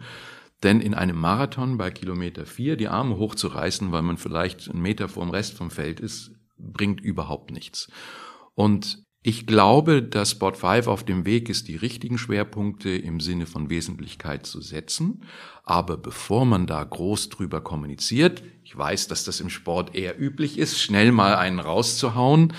Denn 0.63 0.81
in 0.81 0.93
einem 0.93 1.17
Marathon 1.17 1.77
bei 1.77 1.91
Kilometer 1.91 2.45
vier 2.45 2.77
die 2.77 2.87
Arme 2.87 3.17
hochzureißen, 3.17 3.91
weil 3.91 4.01
man 4.01 4.17
vielleicht 4.17 4.69
einen 4.69 4.81
Meter 4.81 5.09
vorm 5.09 5.29
Rest 5.29 5.53
vom 5.53 5.69
Feld 5.69 5.99
ist, 5.99 6.31
bringt 6.57 7.01
überhaupt 7.01 7.51
nichts. 7.51 7.89
Und 8.53 9.03
ich 9.27 9.47
glaube, 9.47 10.03
dass 10.03 10.31
Sport 10.31 10.55
5 10.55 10.85
auf 10.85 11.03
dem 11.03 11.25
Weg 11.25 11.49
ist, 11.49 11.67
die 11.67 11.75
richtigen 11.75 12.19
Schwerpunkte 12.19 12.91
im 12.91 13.19
Sinne 13.19 13.47
von 13.47 13.71
Wesentlichkeit 13.71 14.45
zu 14.45 14.61
setzen. 14.61 15.23
Aber 15.63 15.97
bevor 15.97 16.45
man 16.45 16.67
da 16.67 16.83
groß 16.83 17.29
drüber 17.29 17.61
kommuniziert, 17.61 18.43
ich 18.63 18.77
weiß, 18.77 19.07
dass 19.07 19.23
das 19.23 19.39
im 19.39 19.49
Sport 19.49 19.95
eher 19.95 20.21
üblich 20.21 20.59
ist, 20.59 20.79
schnell 20.79 21.11
mal 21.11 21.37
einen 21.37 21.59
rauszuhauen, 21.59 22.53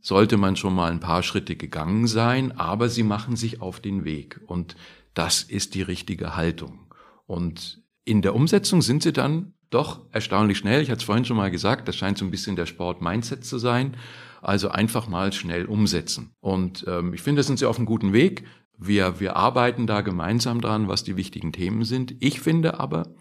sollte 0.00 0.38
man 0.38 0.56
schon 0.56 0.74
mal 0.74 0.90
ein 0.90 1.00
paar 1.00 1.22
Schritte 1.22 1.54
gegangen 1.54 2.06
sein, 2.06 2.50
aber 2.52 2.88
sie 2.88 3.02
machen 3.02 3.36
sich 3.36 3.60
auf 3.60 3.80
den 3.80 4.06
Weg. 4.06 4.40
Und 4.46 4.74
das 5.12 5.42
ist 5.42 5.74
die 5.74 5.82
richtige 5.82 6.34
Haltung. 6.34 6.85
Und 7.26 7.82
in 8.04 8.22
der 8.22 8.34
Umsetzung 8.34 8.82
sind 8.82 9.02
sie 9.02 9.12
dann 9.12 9.52
doch 9.70 10.00
erstaunlich 10.12 10.58
schnell. 10.58 10.80
Ich 10.82 10.90
hatte 10.90 11.00
es 11.00 11.04
vorhin 11.04 11.24
schon 11.24 11.36
mal 11.36 11.50
gesagt, 11.50 11.88
das 11.88 11.96
scheint 11.96 12.18
so 12.18 12.24
ein 12.24 12.30
bisschen 12.30 12.56
der 12.56 12.66
Sport-Mindset 12.66 13.44
zu 13.44 13.58
sein. 13.58 13.96
Also 14.40 14.68
einfach 14.68 15.08
mal 15.08 15.32
schnell 15.32 15.66
umsetzen. 15.66 16.30
Und 16.40 16.84
ähm, 16.86 17.14
ich 17.14 17.22
finde, 17.22 17.40
da 17.40 17.46
sind 17.46 17.58
sie 17.58 17.66
auf 17.66 17.76
einem 17.76 17.86
guten 17.86 18.12
Weg. 18.12 18.44
Wir, 18.78 19.18
wir 19.18 19.36
arbeiten 19.36 19.86
da 19.86 20.02
gemeinsam 20.02 20.60
dran, 20.60 20.86
was 20.86 21.02
die 21.02 21.16
wichtigen 21.16 21.52
Themen 21.52 21.84
sind. 21.84 22.14
Ich 22.20 22.40
finde 22.40 22.78
aber, 22.78 23.14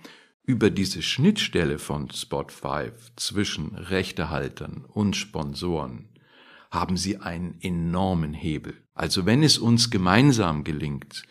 über 0.43 0.69
diese 0.69 1.01
Schnittstelle 1.01 1.79
von 1.79 2.11
Spot 2.11 2.45
5 2.47 3.15
zwischen 3.15 3.75
Rechtehaltern 3.75 4.85
und 4.85 5.15
Sponsoren 5.15 6.09
haben 6.69 6.97
sie 6.97 7.17
einen 7.17 7.57
enormen 7.61 8.33
Hebel. 8.33 8.75
Also 8.93 9.25
wenn 9.25 9.43
es 9.43 9.57
uns 9.57 9.89
gemeinsam 9.89 10.63
gelingt, 10.63 11.23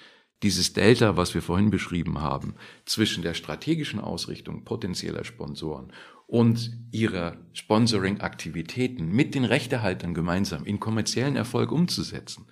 dieses 0.44 0.74
Delta, 0.74 1.16
was 1.16 1.34
wir 1.34 1.40
vorhin 1.40 1.70
beschrieben 1.70 2.20
haben, 2.20 2.54
zwischen 2.84 3.22
der 3.22 3.32
strategischen 3.32 3.98
Ausrichtung 3.98 4.62
potenzieller 4.62 5.24
Sponsoren 5.24 5.90
und 6.26 6.70
ihrer 6.92 7.38
Sponsoring-Aktivitäten 7.54 9.08
mit 9.08 9.34
den 9.34 9.46
Rechtehaltern 9.46 10.12
gemeinsam 10.12 10.64
in 10.66 10.80
kommerziellen 10.80 11.36
Erfolg 11.36 11.72
umzusetzen, 11.72 12.46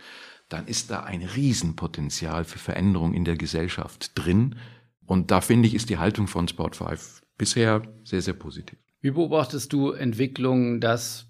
dann 0.48 0.66
ist 0.66 0.90
da 0.90 1.00
ein 1.00 1.22
Riesenpotenzial 1.22 2.44
für 2.44 2.58
Veränderung 2.58 3.12
in 3.12 3.26
der 3.26 3.36
Gesellschaft 3.36 4.12
drin. 4.14 4.56
Und 5.04 5.30
da 5.30 5.42
finde 5.42 5.68
ich, 5.68 5.74
ist 5.74 5.90
die 5.90 5.98
Haltung 5.98 6.28
von 6.28 6.48
Sport 6.48 6.76
5 6.76 7.22
bisher 7.36 7.82
sehr, 8.04 8.22
sehr 8.22 8.34
positiv. 8.34 8.78
Wie 9.02 9.10
beobachtest 9.10 9.72
du 9.72 9.90
Entwicklungen, 9.90 10.80
dass 10.80 11.28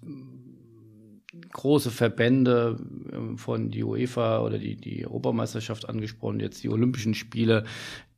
große 1.53 1.91
Verbände 1.91 2.77
ähm, 3.11 3.37
von 3.37 3.71
die 3.71 3.83
UEFA 3.83 4.41
oder 4.41 4.57
die, 4.57 4.75
die 4.75 5.05
Europameisterschaft 5.05 5.87
angesprochen, 5.87 6.39
jetzt 6.39 6.63
die 6.63 6.69
Olympischen 6.69 7.13
Spiele, 7.13 7.63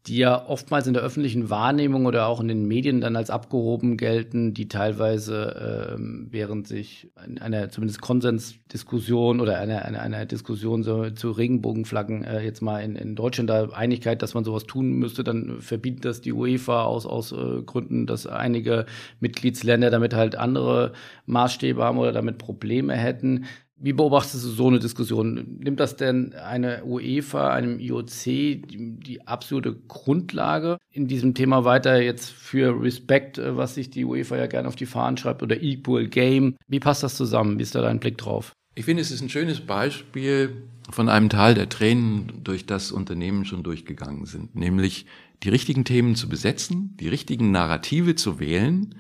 die 0.07 0.17
ja 0.17 0.47
oftmals 0.47 0.85
in 0.85 0.93
der 0.93 1.01
öffentlichen 1.01 1.49
Wahrnehmung 1.49 2.05
oder 2.05 2.27
auch 2.27 2.39
in 2.39 2.47
den 2.47 2.67
Medien 2.67 3.01
dann 3.01 3.15
als 3.15 3.31
abgehoben 3.31 3.97
gelten, 3.97 4.53
die 4.53 4.67
teilweise 4.67 5.95
ähm, 5.95 6.27
während 6.29 6.67
sich 6.67 7.09
einer 7.39 7.69
zumindest 7.69 8.01
Konsensdiskussion 8.01 9.39
oder 9.39 9.57
einer, 9.57 9.83
einer, 9.83 10.01
einer 10.01 10.25
Diskussion 10.25 10.83
so, 10.83 11.09
zu 11.09 11.31
Regenbogenflaggen 11.31 12.23
äh, 12.23 12.41
jetzt 12.41 12.61
mal 12.61 12.79
in, 12.79 12.95
in 12.95 13.15
Deutschland 13.15 13.49
da 13.49 13.69
Einigkeit, 13.69 14.21
dass 14.21 14.35
man 14.35 14.43
sowas 14.43 14.65
tun 14.65 14.91
müsste, 14.91 15.23
dann 15.23 15.59
verbietet 15.59 16.05
das 16.05 16.21
die 16.21 16.33
UEFA 16.33 16.83
aus, 16.83 17.07
aus 17.07 17.31
äh, 17.31 17.63
Gründen, 17.65 18.05
dass 18.05 18.27
einige 18.27 18.85
Mitgliedsländer 19.19 19.89
damit 19.89 20.13
halt 20.13 20.35
andere 20.35 20.93
Maßstäbe 21.25 21.83
haben 21.83 21.97
oder 21.97 22.11
damit 22.11 22.37
Probleme 22.37 22.93
hätten. 22.93 23.45
Wie 23.85 23.93
beobachtest 23.93 24.43
du 24.43 24.49
so 24.49 24.67
eine 24.67 24.79
Diskussion? 24.79 25.59
Nimmt 25.59 25.79
das 25.79 25.95
denn 25.95 26.33
eine 26.33 26.83
UEFA, 26.85 27.53
einem 27.53 27.79
IOC 27.79 28.23
die, 28.23 28.95
die, 28.97 29.27
absolute 29.27 29.75
Grundlage 29.87 30.79
in 30.89 31.07
diesem 31.07 31.35
Thema 31.35 31.65
weiter 31.65 32.01
jetzt 32.01 32.31
für 32.31 32.81
Respect, 32.81 33.37
äh, 33.37 33.55
was 33.55 33.75
sich 33.75 33.91
die 33.91 34.03
UEFA 34.03 34.37
ja 34.37 34.47
gerne 34.47 34.67
auf 34.67 34.75
die 34.75 34.87
Fahnen 34.87 35.17
schreibt, 35.17 35.43
oder 35.43 35.61
Equal 35.61 36.07
Game? 36.07 36.55
Wie 36.67 36.79
passt 36.79 37.03
das 37.03 37.15
zusammen? 37.15 37.59
Wie 37.59 37.61
ist 37.61 37.75
da 37.75 37.83
dein 37.83 37.99
Blick 37.99 38.17
drauf? 38.17 38.53
Ich 38.73 38.85
finde, 38.85 39.03
es 39.03 39.11
ist 39.11 39.21
ein 39.21 39.29
schönes 39.29 39.61
Beispiel 39.61 40.63
von 40.89 41.07
einem 41.07 41.29
Tal 41.29 41.53
der 41.53 41.69
Tränen, 41.69 42.41
durch 42.43 42.65
das 42.65 42.91
Unternehmen 42.91 43.45
schon 43.45 43.61
durchgegangen 43.61 44.25
sind, 44.25 44.55
nämlich 44.55 45.05
die 45.43 45.49
richtigen 45.49 45.85
Themen 45.85 46.15
zu 46.15 46.27
besetzen, 46.27 46.97
die 46.99 47.07
richtigen 47.07 47.51
Narrative 47.51 48.15
zu 48.15 48.39
wählen 48.39 48.95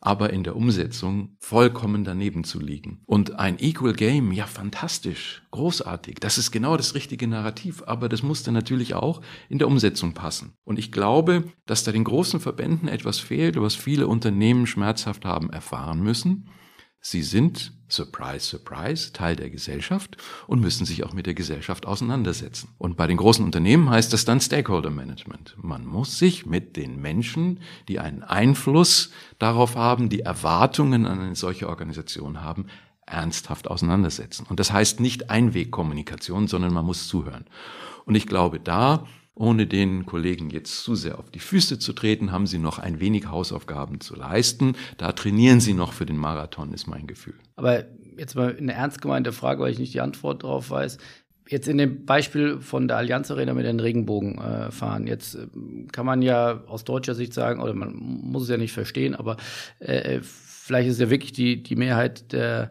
aber 0.00 0.32
in 0.32 0.42
der 0.42 0.56
Umsetzung 0.56 1.36
vollkommen 1.38 2.04
daneben 2.04 2.44
zu 2.44 2.58
liegen. 2.58 3.02
Und 3.06 3.38
ein 3.38 3.58
Equal 3.58 3.92
Game, 3.92 4.32
ja 4.32 4.46
fantastisch, 4.46 5.42
großartig, 5.50 6.16
das 6.20 6.38
ist 6.38 6.50
genau 6.50 6.76
das 6.76 6.94
richtige 6.94 7.28
Narrativ, 7.28 7.82
aber 7.86 8.08
das 8.08 8.22
musste 8.22 8.50
natürlich 8.50 8.94
auch 8.94 9.20
in 9.48 9.58
der 9.58 9.68
Umsetzung 9.68 10.14
passen. 10.14 10.54
Und 10.64 10.78
ich 10.78 10.90
glaube, 10.90 11.44
dass 11.66 11.84
da 11.84 11.92
den 11.92 12.04
großen 12.04 12.40
Verbänden 12.40 12.88
etwas 12.88 13.18
fehlt, 13.18 13.60
was 13.60 13.74
viele 13.74 14.06
Unternehmen 14.06 14.66
schmerzhaft 14.66 15.24
haben 15.24 15.50
erfahren 15.50 16.02
müssen. 16.02 16.48
Sie 17.02 17.22
sind, 17.22 17.72
surprise, 17.88 18.40
surprise, 18.40 19.12
Teil 19.12 19.34
der 19.34 19.48
Gesellschaft 19.48 20.18
und 20.46 20.60
müssen 20.60 20.84
sich 20.84 21.04
auch 21.04 21.14
mit 21.14 21.26
der 21.26 21.34
Gesellschaft 21.34 21.86
auseinandersetzen. 21.86 22.68
Und 22.76 22.96
bei 22.96 23.06
den 23.06 23.16
großen 23.16 23.44
Unternehmen 23.44 23.88
heißt 23.88 24.12
das 24.12 24.26
dann 24.26 24.40
Stakeholder 24.40 24.90
Management. 24.90 25.56
Man 25.56 25.86
muss 25.86 26.18
sich 26.18 26.44
mit 26.44 26.76
den 26.76 27.00
Menschen, 27.00 27.60
die 27.88 28.00
einen 28.00 28.22
Einfluss 28.22 29.10
darauf 29.38 29.76
haben, 29.76 30.10
die 30.10 30.20
Erwartungen 30.20 31.06
an 31.06 31.20
eine 31.20 31.36
solche 31.36 31.68
Organisation 31.68 32.42
haben, 32.42 32.66
ernsthaft 33.06 33.68
auseinandersetzen. 33.68 34.46
Und 34.48 34.60
das 34.60 34.72
heißt 34.72 35.00
nicht 35.00 35.30
Einwegkommunikation, 35.30 36.48
sondern 36.48 36.72
man 36.74 36.84
muss 36.84 37.08
zuhören. 37.08 37.46
Und 38.04 38.14
ich 38.14 38.26
glaube, 38.26 38.60
da 38.60 39.06
ohne 39.40 39.66
den 39.66 40.04
Kollegen 40.04 40.50
jetzt 40.50 40.84
zu 40.84 40.94
sehr 40.94 41.18
auf 41.18 41.30
die 41.30 41.38
Füße 41.38 41.78
zu 41.78 41.94
treten, 41.94 42.30
haben 42.30 42.46
sie 42.46 42.58
noch 42.58 42.78
ein 42.78 43.00
wenig 43.00 43.26
Hausaufgaben 43.26 44.00
zu 44.00 44.14
leisten. 44.14 44.74
Da 44.98 45.12
trainieren 45.12 45.60
sie 45.60 45.72
noch 45.72 45.94
für 45.94 46.04
den 46.04 46.18
Marathon, 46.18 46.74
ist 46.74 46.86
mein 46.86 47.06
Gefühl. 47.06 47.34
Aber 47.56 47.84
jetzt 48.18 48.36
mal 48.36 48.54
eine 48.54 48.74
ernst 48.74 49.00
gemeinte 49.00 49.32
Frage, 49.32 49.62
weil 49.62 49.72
ich 49.72 49.78
nicht 49.78 49.94
die 49.94 50.02
Antwort 50.02 50.44
darauf 50.44 50.68
weiß. 50.68 50.98
Jetzt 51.48 51.68
in 51.68 51.78
dem 51.78 52.04
Beispiel 52.04 52.60
von 52.60 52.86
der 52.86 52.98
Allianz 52.98 53.30
Arena 53.30 53.54
mit 53.54 53.64
den 53.64 53.80
Regenbogen 53.80 54.36
äh, 54.36 54.70
fahren. 54.70 55.06
Jetzt 55.06 55.36
äh, 55.36 55.46
kann 55.90 56.04
man 56.04 56.20
ja 56.20 56.62
aus 56.66 56.84
deutscher 56.84 57.14
Sicht 57.14 57.32
sagen, 57.32 57.62
oder 57.62 57.72
man 57.72 57.94
muss 57.94 58.42
es 58.42 58.50
ja 58.50 58.58
nicht 58.58 58.72
verstehen, 58.72 59.14
aber 59.14 59.38
äh, 59.80 60.16
äh 60.16 60.20
vielleicht 60.22 60.90
ist 60.90 61.00
ja 61.00 61.08
wirklich 61.08 61.32
die, 61.32 61.62
die 61.62 61.76
Mehrheit 61.76 62.32
der 62.32 62.70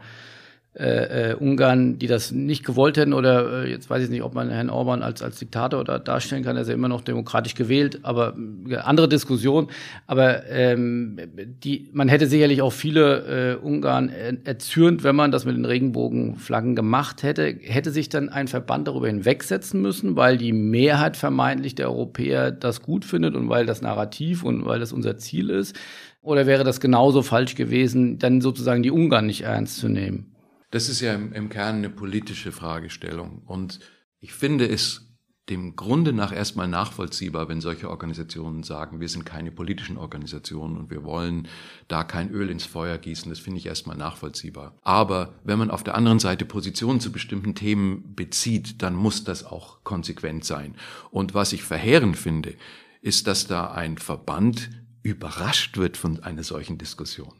äh, 0.80 1.32
äh, 1.32 1.36
Ungarn, 1.36 2.00
die 2.00 2.08
das 2.08 2.32
nicht 2.32 2.66
gewollt 2.66 2.96
hätten 2.96 3.12
oder 3.12 3.66
äh, 3.66 3.70
jetzt 3.70 3.90
weiß 3.90 4.02
ich 4.02 4.10
nicht, 4.10 4.24
ob 4.24 4.34
man 4.34 4.50
Herrn 4.50 4.70
Orban 4.70 5.04
als, 5.04 5.22
als 5.22 5.38
Diktator 5.38 5.82
oder 5.82 6.00
darstellen 6.00 6.42
kann, 6.42 6.56
er 6.56 6.62
ist 6.62 6.70
ja 6.70 6.74
immer 6.74 6.88
noch 6.88 7.02
demokratisch 7.02 7.54
gewählt, 7.54 8.00
aber 8.04 8.38
äh, 8.70 8.78
andere 8.78 9.10
Diskussion. 9.10 9.68
Aber 10.08 10.48
ähm, 10.48 11.20
die, 11.66 11.90
man 11.92 12.08
hätte 12.08 12.28
sicherlich 12.28 12.62
auch 12.62 12.72
viele 12.72 13.58
äh, 13.60 13.66
Ungarn 13.66 14.10
erzürnt, 14.46 15.04
wenn 15.04 15.18
man 15.18 15.32
das 15.32 15.44
mit 15.44 15.58
den 15.58 15.66
Regenbogenflaggen 15.66 16.78
gemacht 16.78 17.24
hätte. 17.24 17.58
Hätte 17.62 17.92
sich 17.92 18.08
dann 18.08 18.30
ein 18.30 18.48
Verband 18.48 18.88
darüber 18.88 19.08
hinwegsetzen 19.08 19.82
müssen, 19.82 20.16
weil 20.16 20.38
die 20.38 20.54
Mehrheit 20.54 21.18
vermeintlich 21.18 21.76
der 21.76 21.90
Europäer 21.90 22.52
das 22.52 22.82
gut 22.82 23.04
findet 23.04 23.36
und 23.36 23.50
weil 23.50 23.66
das 23.66 23.82
Narrativ 23.82 24.46
und 24.46 24.66
weil 24.66 24.80
das 24.80 24.94
unser 24.94 25.18
Ziel 25.18 25.50
ist? 25.50 25.76
Oder 26.22 26.48
wäre 26.48 26.64
das 26.64 26.80
genauso 26.80 27.22
falsch 27.22 27.56
gewesen, 27.56 28.18
dann 28.18 28.40
sozusagen 28.40 28.82
die 28.82 28.92
Ungarn 28.92 29.26
nicht 29.26 29.42
ernst 29.42 29.78
zu 29.78 29.90
nehmen? 29.90 30.36
Das 30.72 30.90
ist 30.90 31.02
ja 31.02 31.14
im, 31.14 31.34
im 31.34 31.50
Kern 31.50 31.78
eine 31.78 31.90
politische 31.90 32.52
Fragestellung. 32.52 33.42
Und 33.46 33.80
ich 34.20 34.34
finde 34.34 34.68
es 34.68 35.10
dem 35.50 35.76
Grunde 35.76 36.14
nach 36.14 36.32
erstmal 36.32 36.68
nachvollziehbar, 36.68 37.50
wenn 37.50 37.60
solche 37.60 37.90
Organisationen 37.90 38.64
sagen, 38.64 39.00
wir 39.00 39.10
sind 39.10 39.26
keine 39.26 39.52
politischen 39.52 39.98
Organisationen 39.98 40.78
und 40.78 40.92
wir 40.92 41.04
wollen 41.04 41.48
da 41.88 42.04
kein 42.04 42.30
Öl 42.30 42.50
ins 42.50 42.66
Feuer 42.66 42.98
gießen. 42.98 43.30
Das 43.30 43.40
finde 43.40 43.58
ich 43.58 43.66
erstmal 43.66 43.98
nachvollziehbar. 43.98 44.76
Aber 44.84 45.34
wenn 45.44 45.58
man 45.58 45.72
auf 45.72 45.84
der 45.84 45.96
anderen 45.96 46.20
Seite 46.20 46.46
Positionen 46.46 47.00
zu 47.00 47.12
bestimmten 47.12 47.56
Themen 47.56 48.16
bezieht, 48.16 48.82
dann 48.82 48.96
muss 48.96 49.24
das 49.24 49.44
auch 49.44 49.84
konsequent 49.84 50.46
sein. 50.46 50.76
Und 51.10 51.34
was 51.34 51.52
ich 51.52 51.64
verheerend 51.64 52.18
finde, 52.18 52.54
ist, 53.02 53.28
dass 53.28 53.48
da 53.48 53.72
ein 53.72 53.98
Verband 53.98 54.70
überrascht 55.02 55.78
wird 55.78 55.98
von 55.98 56.22
einer 56.22 56.44
solchen 56.44 56.78
Diskussion. 56.78 57.34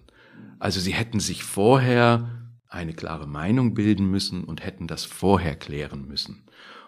Also 0.58 0.80
sie 0.80 0.94
hätten 0.94 1.20
sich 1.20 1.44
vorher 1.44 2.49
eine 2.70 2.94
klare 2.94 3.28
Meinung 3.28 3.74
bilden 3.74 4.10
müssen 4.10 4.44
und 4.44 4.64
hätten 4.64 4.88
das 4.88 5.04
vorher 5.04 5.56
klären 5.56 6.08
müssen. 6.08 6.46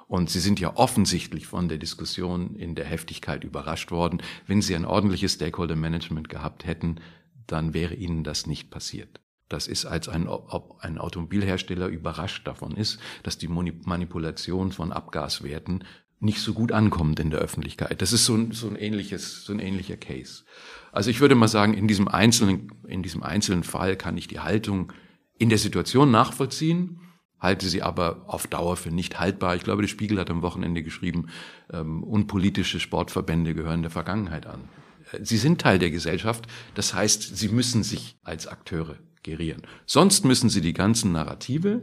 Und 0.08 0.30
Sie 0.30 0.40
sind 0.40 0.60
ja 0.60 0.76
offensichtlich 0.76 1.48
von 1.48 1.70
der 1.70 1.78
Diskussion 1.78 2.56
in 2.56 2.76
der 2.76 2.86
Heftigkeit 2.86 3.44
überrascht 3.44 3.92
worden. 3.92 4.22
Wenn 4.46 4.62
Sie 4.62 4.76
ein 4.76 4.86
ordentliches 4.86 5.34
Stakeholder 5.34 5.76
Management 5.76 6.30
gehabt 6.30 6.66
hätten, 6.66 6.98
dann 7.48 7.74
wäre 7.74 7.96
Ihnen 7.96 8.24
das 8.24 8.46
nicht 8.46 8.70
passiert. 8.70 9.22
Das 9.48 9.68
ist, 9.68 9.86
als 9.86 10.08
ein, 10.08 10.28
ob 10.28 10.78
ein 10.82 10.98
Automobilhersteller 10.98 11.88
überrascht 11.88 12.48
davon 12.48 12.76
ist, 12.76 13.00
dass 13.24 13.38
die 13.38 13.50
Manipulation 13.50 14.72
von 14.72 14.92
Abgaswerten 14.92 15.84
nicht 16.20 16.40
so 16.40 16.54
gut 16.54 16.72
ankommt 16.72 17.20
in 17.20 17.32
der 17.32 17.40
Öffentlichkeit. 17.40 18.02
Das 18.02 18.14
ist 18.14 18.26
so 18.26 18.36
ein, 18.36 18.52
so 18.52 18.68
ein 18.68 18.76
ähnliches, 18.76 19.44
so 19.44 19.54
ein 19.54 19.60
ähnlicher 19.60 19.98
Case. 19.98 20.44
Also 20.92 21.10
ich 21.10 21.20
würde 21.20 21.36
mal 21.36 21.48
sagen, 21.48 21.74
in 21.74 21.88
diesem 21.88 22.08
einzelnen, 22.08 22.72
in 22.88 23.02
diesem 23.02 23.24
einzelnen 23.24 23.64
Fall 23.64 23.96
kann 23.98 24.18
ich 24.18 24.28
die 24.28 24.40
Haltung 24.40 24.94
in 25.42 25.50
der 25.50 25.58
Situation 25.58 26.12
nachvollziehen, 26.12 27.00
halte 27.40 27.68
sie 27.68 27.82
aber 27.82 28.26
auf 28.28 28.46
Dauer 28.46 28.78
für 28.78 28.92
nicht 28.92 29.20
haltbar. 29.20 29.56
Ich 29.56 29.64
glaube, 29.64 29.82
der 29.82 29.90
Spiegel 29.90 30.20
hat 30.20 30.30
am 30.30 30.44
Wochenende 30.44 30.84
geschrieben, 30.84 31.30
ähm, 31.74 32.04
unpolitische 32.04 32.80
Sportverbände 32.80 33.56
gehören 33.56 33.82
der 33.82 33.90
Vergangenheit 33.90 34.46
an. 34.46 34.70
Äh, 35.12 35.26
sie 35.26 35.38
sind 35.38 35.60
Teil 35.60 35.80
der 35.80 35.90
Gesellschaft, 35.90 36.48
das 36.76 36.94
heißt, 36.94 37.36
sie 37.36 37.50
müssen 37.50 37.82
sich 37.82 38.20
als 38.24 38.46
Akteure 38.46 38.98
gerieren. 39.24 39.64
Sonst 39.88 40.26
müssen 40.26 40.50
sie 40.50 40.62
die 40.62 40.74
ganzen 40.74 41.12
Narrative 41.12 41.82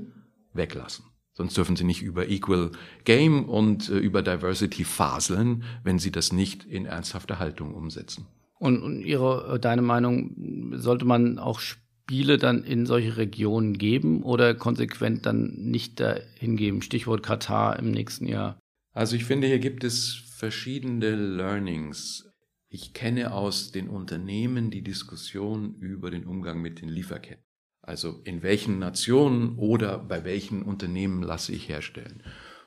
weglassen. 0.53 1.07
Sonst 1.33 1.57
dürfen 1.57 1.75
sie 1.75 1.85
nicht 1.85 2.03
über 2.03 2.29
Equal 2.29 2.71
Game 3.05 3.45
und 3.49 3.89
äh, 3.89 3.99
über 3.99 4.23
Diversity 4.23 4.85
faseln, 4.85 5.65
wenn 5.83 5.99
sie 5.99 6.13
das 6.13 6.33
nicht 6.33 6.65
in 6.65 6.87
ernsthafter 6.87 7.41
Haltung 7.41 7.75
umsetzen. 7.75 8.27
Und, 8.61 8.83
und 8.83 9.03
ihre, 9.03 9.55
äh, 9.55 9.59
deine 9.59 9.83
Meinung, 9.83 10.73
sollte 10.75 11.05
man 11.05 11.41
auch 11.41 11.61
Spiele 12.09 12.39
dann 12.39 12.65
in 12.65 12.87
solche 12.87 13.19
Regionen 13.19 13.77
geben 13.77 14.23
oder 14.23 14.55
konsequent 14.55 15.27
dann 15.27 15.53
nicht 15.57 16.01
dahin 16.01 16.57
geben? 16.57 16.81
Stichwort 16.81 17.23
Katar 17.23 17.79
im 17.79 17.91
nächsten 17.91 18.27
Jahr. 18.27 18.59
Also 18.95 19.15
ich 19.15 19.27
finde, 19.27 19.47
hier 19.47 19.59
gibt 19.59 19.85
es 19.85 20.15
verschiedene 20.39 21.15
Learnings. 21.15 22.27
Ich 22.71 22.95
kenne 22.95 23.35
aus 23.35 23.73
den 23.73 23.91
Unternehmen 23.91 24.71
die 24.71 24.81
Diskussion 24.81 25.75
über 25.81 26.11
den 26.11 26.25
Umgang 26.25 26.63
mit 26.63 26.81
den 26.81 26.89
Lieferketten. 26.89 27.45
Also 27.83 28.23
in 28.25 28.43
welchen 28.43 28.79
Nationen 28.79 29.59
oder 29.59 29.99
bei 29.99 30.25
welchen 30.25 30.63
Unternehmen 30.63 31.23
lasse 31.23 31.53
ich 31.53 31.69
herstellen. 31.69 32.23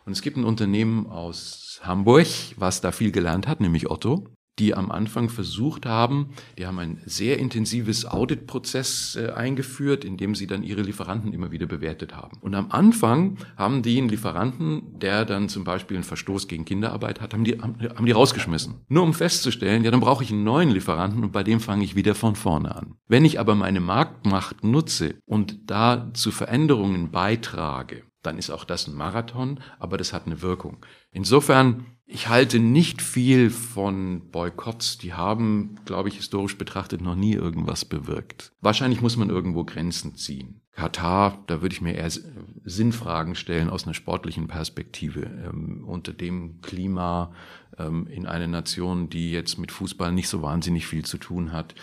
Und 0.06 0.12
es 0.12 0.22
gibt 0.22 0.38
ein 0.38 0.44
Unternehmen 0.44 1.08
aus 1.08 1.80
Hamburg, 1.82 2.28
was 2.58 2.80
da 2.80 2.92
viel 2.92 3.12
gelernt 3.12 3.48
hat, 3.48 3.60
nämlich 3.60 3.90
Otto 3.90 4.28
die 4.62 4.76
am 4.76 4.92
Anfang 4.92 5.30
versucht 5.30 5.88
haben, 5.88 6.30
die 6.56 6.68
haben 6.68 6.78
ein 6.78 7.02
sehr 7.06 7.40
intensives 7.40 8.06
Auditprozess 8.06 9.16
äh, 9.16 9.32
eingeführt, 9.32 10.06
in 10.06 10.18
dem 10.18 10.36
sie 10.36 10.46
dann 10.46 10.62
ihre 10.62 10.84
Lieferanten 10.84 11.34
immer 11.34 11.52
wieder 11.52 11.66
bewertet 11.66 12.16
haben. 12.16 12.38
Und 12.42 12.54
am 12.54 12.68
Anfang 12.70 13.38
haben 13.58 13.82
die 13.82 13.98
einen 13.98 14.10
Lieferanten, 14.10 15.00
der 15.00 15.26
dann 15.26 15.50
zum 15.50 15.64
Beispiel 15.64 15.98
einen 15.98 16.04
Verstoß 16.04 16.48
gegen 16.48 16.64
Kinderarbeit 16.64 17.22
hat, 17.22 17.34
haben 17.34 17.44
die, 17.44 17.60
haben, 17.60 17.76
haben 17.82 18.06
die 18.06 18.12
rausgeschmissen. 18.12 18.76
Nur 18.88 19.02
um 19.02 19.16
festzustellen, 19.16 19.84
ja, 19.84 19.90
dann 19.90 20.00
brauche 20.00 20.24
ich 20.24 20.32
einen 20.32 20.44
neuen 20.44 20.70
Lieferanten 20.70 21.24
und 21.24 21.32
bei 21.32 21.42
dem 21.42 21.60
fange 21.60 21.84
ich 21.84 21.96
wieder 21.96 22.14
von 22.14 22.36
vorne 22.36 22.76
an. 22.76 22.94
Wenn 23.08 23.26
ich 23.26 23.40
aber 23.40 23.56
meine 23.56 23.80
Marktmacht 23.80 24.64
nutze 24.64 25.16
und 25.26 25.72
da 25.72 26.12
zu 26.14 26.30
Veränderungen 26.30 27.10
beitrage, 27.10 28.04
dann 28.22 28.38
ist 28.38 28.52
auch 28.52 28.66
das 28.66 28.88
ein 28.88 28.94
Marathon, 28.94 29.60
aber 29.80 29.98
das 29.98 30.14
hat 30.14 30.28
eine 30.28 30.42
Wirkung. 30.42 30.86
Insofern, 31.12 31.86
ich 32.14 32.28
halte 32.28 32.60
nicht 32.60 33.02
viel 33.02 33.50
von 33.50 34.30
Boykotts. 34.32 34.98
Die 34.98 35.14
haben, 35.14 35.76
glaube 35.86 36.10
ich, 36.10 36.16
historisch 36.16 36.58
betrachtet 36.58 37.02
noch 37.02 37.16
nie 37.16 37.34
irgendwas 37.34 37.86
bewirkt. 37.86 38.52
Wahrscheinlich 38.60 39.02
muss 39.02 39.16
man 39.16 39.30
irgendwo 39.30 39.64
Grenzen 39.64 40.16
ziehen. 40.16 40.62
Katar, 40.74 41.42
da 41.48 41.62
würde 41.62 41.74
ich 41.74 41.82
mir 41.82 41.96
eher 41.96 42.12
Sinnfragen 42.64 43.36
stellen 43.36 43.70
aus 43.70 43.86
einer 43.86 43.94
sportlichen 43.94 44.48
Perspektive. 44.48 45.22
Ähm, 45.22 45.86
unter 45.86 46.12
dem 46.12 46.62
Klima 46.62 47.34
ähm, 47.78 48.08
in 48.08 48.26
einer 48.26 48.48
Nation, 48.48 49.10
die 49.10 49.32
jetzt 49.32 49.58
mit 49.58 49.72
Fußball 49.72 50.12
nicht 50.12 50.28
so 50.28 50.42
wahnsinnig 50.42 50.88
viel 50.88 51.06
zu 51.06 51.18
tun 51.18 51.54
hat, 51.54 51.76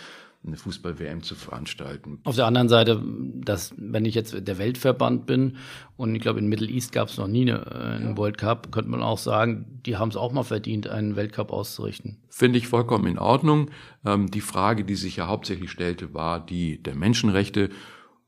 eine 0.45 0.55
Fußball-WM 0.55 1.21
zu 1.21 1.35
veranstalten. 1.35 2.19
Auf 2.23 2.35
der 2.35 2.45
anderen 2.45 2.69
Seite, 2.69 3.01
dass, 3.35 3.73
wenn 3.77 4.05
ich 4.05 4.15
jetzt 4.15 4.47
der 4.47 4.57
Weltverband 4.57 5.25
bin 5.25 5.57
und 5.97 6.15
ich 6.15 6.21
glaube, 6.21 6.39
in 6.39 6.47
Middle 6.47 6.69
East 6.69 6.93
gab 6.93 7.09
es 7.09 7.17
noch 7.17 7.27
nie 7.27 7.41
eine, 7.41 7.65
äh, 7.65 7.95
einen 7.95 8.11
ja. 8.11 8.17
World 8.17 8.37
Cup, 8.37 8.71
könnte 8.71 8.89
man 8.89 9.01
auch 9.01 9.17
sagen, 9.17 9.81
die 9.85 9.97
haben 9.97 10.09
es 10.09 10.15
auch 10.15 10.31
mal 10.31 10.43
verdient, 10.43 10.87
einen 10.87 11.15
Weltcup 11.15 11.51
auszurichten. 11.51 12.21
Finde 12.29 12.57
ich 12.57 12.67
vollkommen 12.67 13.07
in 13.07 13.19
Ordnung. 13.19 13.69
Ähm, 14.05 14.31
die 14.31 14.41
Frage, 14.41 14.85
die 14.85 14.95
sich 14.95 15.17
ja 15.17 15.27
hauptsächlich 15.27 15.71
stellte, 15.71 16.13
war 16.13 16.45
die 16.45 16.81
der 16.81 16.95
Menschenrechte. 16.95 17.69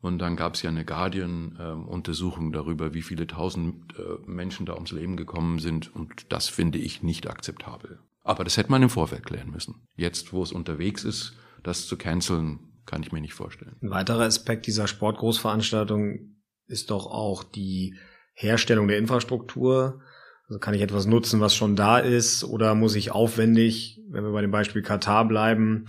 Und 0.01 0.18
dann 0.18 0.36
gab 0.36 0.55
es 0.55 0.64
ja 0.64 0.70
eine 0.72 0.84
Guardian-Untersuchung 0.84 2.47
ähm, 2.47 2.51
darüber, 2.51 2.93
wie 2.93 3.03
viele 3.03 3.28
tausend 3.28 3.93
äh, 3.97 4.01
Menschen 4.26 4.66
da 4.66 4.74
ums 4.74 4.91
Leben 4.91 5.16
gekommen 5.16 5.59
sind. 5.59 5.95
Und 5.95 6.26
das 6.30 6.49
finde 6.49 6.80
ich 6.80 7.03
nicht 7.03 7.30
akzeptabel. 7.30 7.99
Aber 8.24 8.43
das 8.43 8.57
hätte 8.57 8.72
man 8.72 8.84
im 8.84 8.89
Vorfeld 8.89 9.26
klären 9.26 9.51
müssen. 9.51 9.76
Jetzt, 9.95 10.34
wo 10.34 10.43
es 10.43 10.51
unterwegs 10.51 11.03
ist, 11.03 11.38
das 11.64 11.88
zu 11.88 11.97
canceln, 11.97 12.59
kann 12.86 13.03
ich 13.03 13.12
mir 13.12 13.22
nicht 13.22 13.34
vorstellen. 13.34 13.76
Ein 13.82 13.91
weiterer 13.91 14.24
Aspekt 14.24 14.68
dieser 14.68 14.88
Sportgroßveranstaltung 14.88 16.36
ist 16.68 16.91
doch 16.91 17.07
auch 17.07 17.43
die 17.43 17.95
Herstellung 18.34 18.88
der 18.88 18.97
Infrastruktur. 18.97 20.01
Also 20.47 20.59
kann 20.59 20.74
ich 20.74 20.82
etwas 20.82 21.05
nutzen, 21.05 21.39
was 21.39 21.55
schon 21.55 21.76
da 21.76 21.99
ist, 21.99 22.43
oder 22.43 22.76
muss 22.76 22.95
ich 22.95 23.12
aufwendig, 23.12 24.01
wenn 24.09 24.24
wir 24.24 24.32
bei 24.32 24.41
dem 24.41 24.51
Beispiel 24.51 24.82
Katar 24.82 25.28
bleiben, 25.28 25.86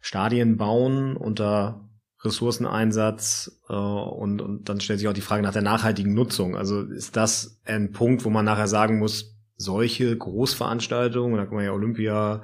Stadien 0.00 0.56
bauen 0.56 1.16
unter 1.16 1.88
Ressourceneinsatz 2.24 3.60
äh, 3.68 3.74
und, 3.74 4.40
und 4.40 4.68
dann 4.68 4.80
stellt 4.80 4.98
sich 4.98 5.08
auch 5.08 5.14
die 5.14 5.20
Frage 5.20 5.42
nach 5.42 5.52
der 5.52 5.62
nachhaltigen 5.62 6.14
Nutzung. 6.14 6.56
Also 6.56 6.82
ist 6.82 7.16
das 7.16 7.60
ein 7.64 7.92
Punkt, 7.92 8.24
wo 8.24 8.30
man 8.30 8.44
nachher 8.44 8.68
sagen 8.68 8.98
muss, 8.98 9.36
solche 9.56 10.16
Großveranstaltungen, 10.16 11.36
da 11.36 11.46
kann 11.46 11.54
man 11.54 11.64
ja 11.64 11.72
Olympia, 11.72 12.42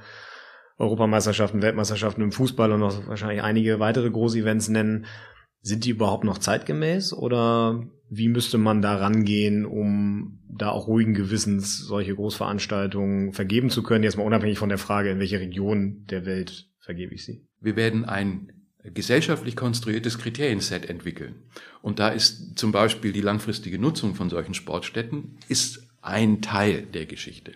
Europameisterschaften, 0.81 1.63
Weltmeisterschaften 1.63 2.23
im 2.23 2.33
Fußball 2.33 2.73
und 2.73 2.81
noch 2.81 3.07
wahrscheinlich 3.07 3.43
einige 3.43 3.79
weitere 3.81 4.11
Groß-Events 4.11 4.69
nennen. 4.69 5.07
Sind 5.63 5.85
die 5.85 5.91
überhaupt 5.91 6.25
noch 6.25 6.39
zeitgemäß 6.39 7.13
oder 7.13 7.87
wie 8.09 8.29
müsste 8.29 8.57
man 8.57 8.81
da 8.81 8.97
rangehen, 8.97 9.67
um 9.67 10.41
da 10.49 10.71
auch 10.71 10.89
ruhigen 10.89 11.15
Gewissens 11.15 11.79
solche 11.79 12.15
Großveranstaltungen 12.15 13.33
vergeben 13.33 13.69
zu 13.69 13.83
können? 13.83 14.03
Jetzt 14.03 14.17
mal 14.17 14.25
unabhängig 14.25 14.59
von 14.59 14.71
der 14.71 14.79
Frage, 14.79 15.11
in 15.11 15.19
welche 15.19 15.39
Region 15.39 16.07
der 16.09 16.25
Welt 16.25 16.71
vergebe 16.79 17.15
ich 17.15 17.25
sie. 17.25 17.47
Wir 17.61 17.77
werden 17.77 18.07
ein 18.07 18.53
gesellschaftlich 18.83 19.57
konstruiertes 19.57 20.19
Kriterienset 20.19 20.89
entwickeln. 20.89 21.35
Und 21.83 21.99
da 21.99 22.09
ist 22.09 22.59
zum 22.59 22.73
Beispiel 22.73 23.13
die 23.13 23.21
langfristige 23.21 23.79
Nutzung 23.79 24.15
von 24.15 24.31
solchen 24.31 24.55
Sportstätten 24.55 25.37
ist 25.49 25.87
ein 26.01 26.41
Teil 26.41 26.83
der 26.83 27.05
Geschichte. 27.05 27.53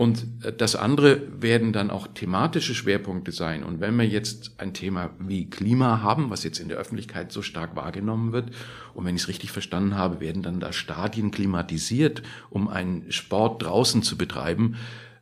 Und 0.00 0.24
äh, 0.42 0.50
das 0.50 0.76
andere 0.76 1.20
werden 1.42 1.74
dann 1.74 1.90
auch 1.90 2.06
thematische 2.06 2.74
Schwerpunkte 2.74 3.32
sein. 3.32 3.62
Und 3.62 3.80
wenn 3.80 3.96
wir 3.96 4.06
jetzt 4.06 4.52
ein 4.56 4.72
Thema 4.72 5.10
wie 5.18 5.50
Klima 5.50 6.00
haben, 6.00 6.30
was 6.30 6.42
jetzt 6.42 6.58
in 6.58 6.70
der 6.70 6.78
Öffentlichkeit 6.78 7.32
so 7.32 7.42
stark 7.42 7.76
wahrgenommen 7.76 8.32
wird, 8.32 8.48
und 8.94 9.04
wenn 9.04 9.14
ich 9.14 9.22
es 9.22 9.28
richtig 9.28 9.52
verstanden 9.52 9.96
habe, 9.96 10.20
werden 10.20 10.42
dann 10.42 10.58
da 10.58 10.72
Stadien 10.72 11.30
klimatisiert, 11.30 12.22
um 12.48 12.66
einen 12.66 13.12
Sport 13.12 13.62
draußen 13.62 14.02
zu 14.02 14.16
betreiben, 14.16 14.76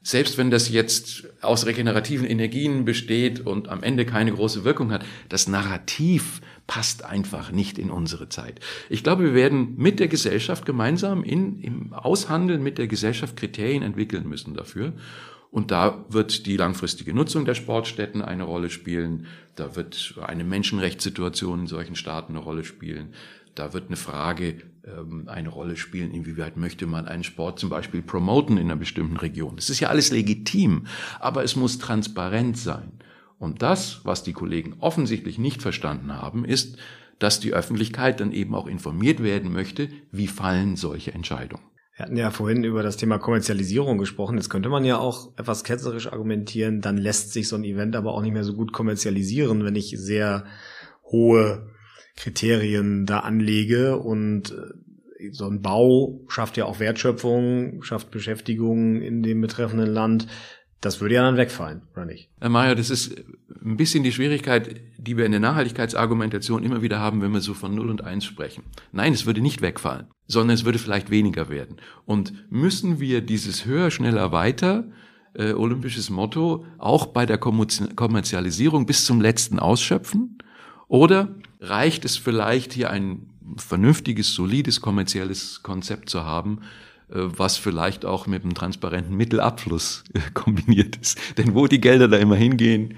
selbst 0.05 0.39
wenn 0.39 0.53
das 0.53 0.69
jetzt 0.69 1.25
aus 1.43 1.67
regenerativen 1.67 2.25
Energien 2.25 2.85
besteht 2.85 3.41
und 3.41 3.69
am 3.69 3.83
Ende 3.83 4.07
keine 4.07 4.31
große 4.33 4.63
Wirkung 4.63 4.93
hat, 4.93 5.05
das 5.29 5.49
Narrativ 5.49 6.41
passt 6.69 7.05
einfach 7.05 7.51
nicht 7.51 7.79
in 7.79 7.91
unsere 7.91 8.29
Zeit. 8.29 8.61
Ich 8.89 9.03
glaube, 9.03 9.25
wir 9.25 9.35
werden 9.35 9.75
mit 9.77 9.99
der 9.99 10.07
Gesellschaft 10.07 10.65
gemeinsam 10.67 11.25
in, 11.25 11.61
im 11.61 11.93
Aushandeln 11.93 12.63
mit 12.63 12.79
der 12.79 12.87
Gesellschaft 12.87 13.37
Kriterien 13.37 13.83
entwickeln 13.83 14.29
müssen 14.29 14.55
dafür. 14.55 14.93
Und 15.51 15.71
da 15.71 16.05
wird 16.11 16.45
die 16.45 16.59
langfristige 16.59 17.15
Nutzung 17.15 17.47
der 17.47 17.55
Sportstätten 17.55 18.21
eine 18.21 18.45
Rolle 18.45 18.69
spielen. 18.69 19.27
Da 19.57 19.77
wird 19.77 20.15
eine 20.21 20.45
Menschenrechtssituation 20.45 21.61
in 21.61 21.67
solchen 21.67 21.97
Staaten 21.97 22.35
eine 22.35 22.45
Rolle 22.45 22.65
spielen. 22.65 23.15
Da 23.55 23.73
wird 23.73 23.87
eine 23.87 23.97
Frage 23.97 24.63
ähm, 24.85 25.25
eine 25.27 25.49
Rolle 25.49 25.79
spielen, 25.79 26.13
inwieweit 26.13 26.59
möchte 26.59 26.87
man 26.87 27.07
einen 27.07 27.25
Sport 27.25 27.59
zum 27.59 27.71
Beispiel 27.71 28.03
promoten 28.03 28.59
in 28.59 28.67
einer 28.67 28.77
bestimmten 28.77 29.17
Region. 29.17 29.57
Das 29.57 29.71
ist 29.71 29.81
ja 29.81 29.89
alles 29.89 30.11
legitim, 30.11 30.87
aber 31.19 31.45
es 31.45 31.57
muss 31.57 31.79
transparent 31.79 32.59
sein. 32.59 32.93
Und 33.39 33.63
das, 33.63 34.01
was 34.05 34.23
die 34.23 34.33
Kollegen 34.33 34.77
offensichtlich 34.81 35.39
nicht 35.39 35.63
verstanden 35.63 36.13
haben, 36.13 36.45
ist, 36.45 36.77
dass 37.19 37.41
die 37.41 37.53
Öffentlichkeit 37.53 38.21
dann 38.21 38.33
eben 38.33 38.55
auch 38.55 38.67
informiert 38.67 39.23
werden 39.23 39.53
möchte, 39.53 39.89
wie 40.11 40.27
fallen 40.27 40.77
solche 40.77 41.13
Entscheidungen. 41.13 41.63
Wir 41.97 42.05
hatten 42.05 42.17
ja 42.17 42.31
vorhin 42.31 42.63
über 42.63 42.85
das 42.85 42.97
Thema 42.97 43.19
Kommerzialisierung 43.19 43.99
gesprochen. 43.99 44.37
Jetzt 44.37 44.51
könnte 44.51 44.69
man 44.69 44.85
ja 44.85 44.99
auch 44.99 45.37
etwas 45.37 45.65
ketzerisch 45.65 46.07
argumentieren, 46.07 46.81
dann 46.81 46.97
lässt 46.97 47.33
sich 47.33 47.49
so 47.49 47.57
ein 47.57 47.65
Event 47.65 47.97
aber 47.97 48.15
auch 48.15 48.23
nicht 48.23 48.33
mehr 48.33 48.45
so 48.45 48.55
gut 48.55 48.73
kommerzialisieren, 48.73 49.65
wenn 49.65 49.75
ich 49.75 49.95
sehr 49.99 50.45
hohe 51.11 51.73
Kriterien 52.17 53.05
da 53.05 53.21
anlege 53.21 53.99
und 53.99 54.53
äh, 54.53 55.33
so 55.33 55.47
ein 55.47 55.61
Bau 55.61 56.21
schafft 56.29 56.57
ja 56.57 56.67
auch 56.67 56.79
Wertschöpfung, 56.79 57.83
schafft 57.83 58.13
Beschäftigung 58.13 59.03
in 59.03 59.25
dem 59.25 59.41
betreffenden 59.41 59.89
Land. 59.89 60.29
Das 60.81 61.01
würde 61.01 61.17
ja 61.17 61.23
dann 61.23 61.37
wegfallen, 61.37 61.83
oder 61.95 62.05
nicht? 62.05 62.31
Herr 62.41 62.51
Mayer, 62.51 62.77
das 62.77 62.91
ist 62.91 63.17
ein 63.65 63.77
bisschen 63.77 64.05
die 64.05 64.13
Schwierigkeit, 64.13 64.81
die 64.97 65.17
wir 65.17 65.27
in 65.27 65.33
der 65.33 65.41
Nachhaltigkeitsargumentation 65.41 66.63
immer 66.63 66.83
wieder 66.83 67.01
haben, 67.01 67.21
wenn 67.21 67.33
wir 67.33 67.41
so 67.41 67.55
von 67.55 67.75
0 67.75 67.91
und 67.91 68.05
1 68.05 68.25
sprechen. 68.25 68.63
Nein, 68.93 69.13
es 69.13 69.27
würde 69.27 69.41
nicht 69.41 69.61
wegfallen, 69.61 70.07
sondern 70.27 70.55
es 70.55 70.65
würde 70.65 70.79
vielleicht 70.79 71.11
weniger 71.11 71.49
werden. 71.49 71.77
Und 72.05 72.33
müssen 72.51 73.01
wir 73.01 73.21
dieses 73.23 73.67
höher, 73.67 73.91
schneller, 73.91 74.31
weiter 74.31 74.85
äh, 75.35 75.53
olympisches 75.53 76.11
Motto 76.11 76.65
auch 76.79 77.07
bei 77.07 77.27
der 77.27 77.39
Kommerzialisierung 77.39 78.87
bis 78.87 79.05
zum 79.05 79.21
letzten 79.21 79.59
ausschöpfen? 79.59 80.39
Oder 80.87 81.35
reicht 81.61 82.05
es 82.05 82.17
vielleicht 82.17 82.73
hier 82.73 82.91
ein 82.91 83.31
vernünftiges, 83.57 84.35
solides 84.35 84.81
kommerzielles 84.81 85.63
Konzept 85.63 86.09
zu 86.09 86.25
haben, 86.25 86.61
was 87.09 87.57
vielleicht 87.57 88.05
auch 88.05 88.27
mit 88.27 88.45
einem 88.45 88.55
transparenten 88.55 89.17
Mittelabfluss 89.17 90.05
äh, 90.15 90.21
kombiniert 90.35 90.97
ist. 90.97 91.19
Denn 91.39 91.55
wo 91.55 91.67
die 91.67 91.81
Gelder 91.81 92.09
da 92.09 92.17
immer 92.17 92.37
hingehen, 92.37 92.95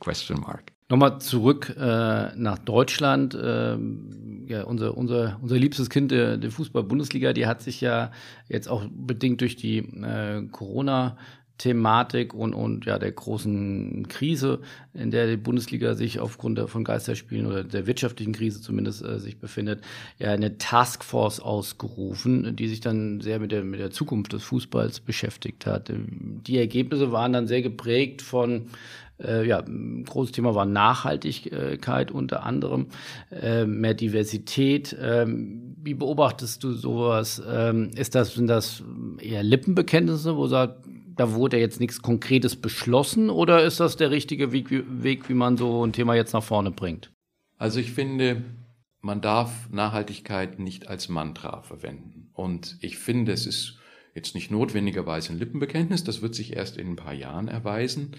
question 0.00 0.40
mark. 0.40 0.72
Nochmal 0.90 1.18
zurück 1.20 1.74
äh, 1.78 2.36
nach 2.36 2.58
Deutschland. 2.58 3.36
Ähm, 3.40 4.44
ja, 4.46 4.64
unser, 4.64 4.96
unser, 4.96 5.38
unser 5.40 5.56
liebstes 5.56 5.88
Kind 5.88 6.10
der, 6.10 6.36
der 6.36 6.50
Fußball-Bundesliga, 6.50 7.32
die 7.32 7.46
hat 7.46 7.62
sich 7.62 7.80
ja 7.80 8.12
jetzt 8.48 8.68
auch 8.68 8.84
bedingt 8.90 9.40
durch 9.40 9.56
die 9.56 9.78
äh, 9.78 10.46
Corona- 10.50 11.16
Thematik 11.58 12.34
und, 12.34 12.52
und 12.52 12.84
ja 12.84 12.98
der 12.98 13.12
großen 13.12 14.08
Krise, 14.08 14.60
in 14.92 15.10
der 15.10 15.28
die 15.28 15.36
Bundesliga 15.36 15.94
sich 15.94 16.18
aufgrund 16.18 16.58
von 16.68 16.84
Geisterspielen 16.84 17.46
oder 17.46 17.62
der 17.62 17.86
wirtschaftlichen 17.86 18.32
Krise 18.32 18.60
zumindest 18.60 19.04
äh, 19.04 19.20
sich 19.20 19.38
befindet, 19.38 19.82
ja 20.18 20.32
eine 20.32 20.58
Taskforce 20.58 21.40
ausgerufen, 21.40 22.56
die 22.56 22.68
sich 22.68 22.80
dann 22.80 23.20
sehr 23.20 23.38
mit 23.38 23.52
der, 23.52 23.62
mit 23.62 23.78
der 23.78 23.92
Zukunft 23.92 24.32
des 24.32 24.42
Fußballs 24.42 25.00
beschäftigt 25.00 25.66
hat. 25.66 25.92
Die 25.92 26.58
Ergebnisse 26.58 27.12
waren 27.12 27.32
dann 27.32 27.46
sehr 27.46 27.62
geprägt 27.62 28.22
von 28.22 28.66
äh, 29.22 29.46
ja, 29.46 29.60
ein 29.60 30.04
großes 30.04 30.32
Thema 30.32 30.56
war 30.56 30.66
Nachhaltigkeit 30.66 32.10
unter 32.10 32.42
anderem, 32.42 32.86
äh, 33.30 33.64
mehr 33.64 33.94
Diversität. 33.94 34.96
Ähm, 35.00 35.76
wie 35.82 35.94
beobachtest 35.94 36.64
du 36.64 36.72
sowas? 36.72 37.40
Ähm, 37.48 37.90
ist 37.94 38.14
das, 38.14 38.34
sind 38.34 38.48
das 38.48 38.82
eher 39.20 39.42
Lippenbekenntnisse, 39.42 40.36
wo 40.36 40.46
sagt, 40.46 40.84
da 41.16 41.32
wurde 41.32 41.58
jetzt 41.58 41.80
nichts 41.80 42.02
Konkretes 42.02 42.56
beschlossen 42.56 43.30
oder 43.30 43.64
ist 43.64 43.80
das 43.80 43.96
der 43.96 44.10
richtige 44.10 44.52
Weg, 44.52 44.68
Weg, 44.70 45.28
wie 45.28 45.34
man 45.34 45.56
so 45.56 45.84
ein 45.84 45.92
Thema 45.92 46.14
jetzt 46.14 46.32
nach 46.32 46.42
vorne 46.42 46.70
bringt? 46.70 47.12
Also 47.56 47.80
ich 47.80 47.92
finde, 47.92 48.44
man 49.00 49.20
darf 49.20 49.70
Nachhaltigkeit 49.70 50.58
nicht 50.58 50.88
als 50.88 51.08
Mantra 51.08 51.62
verwenden. 51.62 52.30
Und 52.32 52.78
ich 52.80 52.98
finde, 52.98 53.32
es 53.32 53.46
ist 53.46 53.78
jetzt 54.14 54.34
nicht 54.34 54.50
notwendigerweise 54.50 55.32
ein 55.32 55.38
Lippenbekenntnis, 55.38 56.04
das 56.04 56.22
wird 56.22 56.34
sich 56.34 56.56
erst 56.56 56.76
in 56.76 56.90
ein 56.90 56.96
paar 56.96 57.14
Jahren 57.14 57.48
erweisen. 57.48 58.16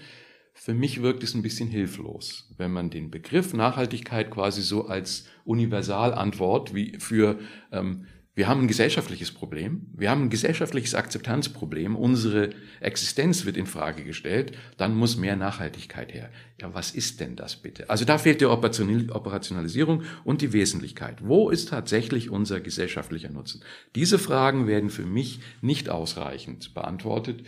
Für 0.52 0.72
mich 0.72 1.02
wirkt 1.02 1.22
es 1.22 1.34
ein 1.34 1.42
bisschen 1.42 1.68
hilflos, 1.68 2.54
wenn 2.56 2.72
man 2.72 2.88
den 2.88 3.10
Begriff 3.10 3.52
Nachhaltigkeit 3.52 4.30
quasi 4.30 4.62
so 4.62 4.86
als 4.86 5.26
Universalantwort 5.44 6.74
wie 6.74 6.98
für 6.98 7.38
ähm, 7.72 8.06
wir 8.36 8.48
haben 8.48 8.60
ein 8.60 8.68
gesellschaftliches 8.68 9.32
Problem, 9.32 9.86
wir 9.94 10.10
haben 10.10 10.24
ein 10.24 10.30
gesellschaftliches 10.30 10.94
Akzeptanzproblem, 10.94 11.96
unsere 11.96 12.50
Existenz 12.80 13.46
wird 13.46 13.56
in 13.56 13.64
Frage 13.64 14.04
gestellt, 14.04 14.52
dann 14.76 14.94
muss 14.94 15.16
mehr 15.16 15.36
Nachhaltigkeit 15.36 16.12
her. 16.12 16.28
Ja, 16.60 16.74
was 16.74 16.90
ist 16.90 17.20
denn 17.20 17.34
das 17.34 17.56
bitte? 17.56 17.88
Also 17.88 18.04
da 18.04 18.18
fehlt 18.18 18.42
die 18.42 18.44
Operationalisierung 18.44 20.02
und 20.24 20.42
die 20.42 20.52
Wesentlichkeit. 20.52 21.26
Wo 21.26 21.48
ist 21.48 21.70
tatsächlich 21.70 22.28
unser 22.28 22.60
gesellschaftlicher 22.60 23.30
Nutzen? 23.30 23.64
Diese 23.94 24.18
Fragen 24.18 24.66
werden 24.66 24.90
für 24.90 25.06
mich 25.06 25.40
nicht 25.62 25.88
ausreichend 25.88 26.74
beantwortet. 26.74 27.42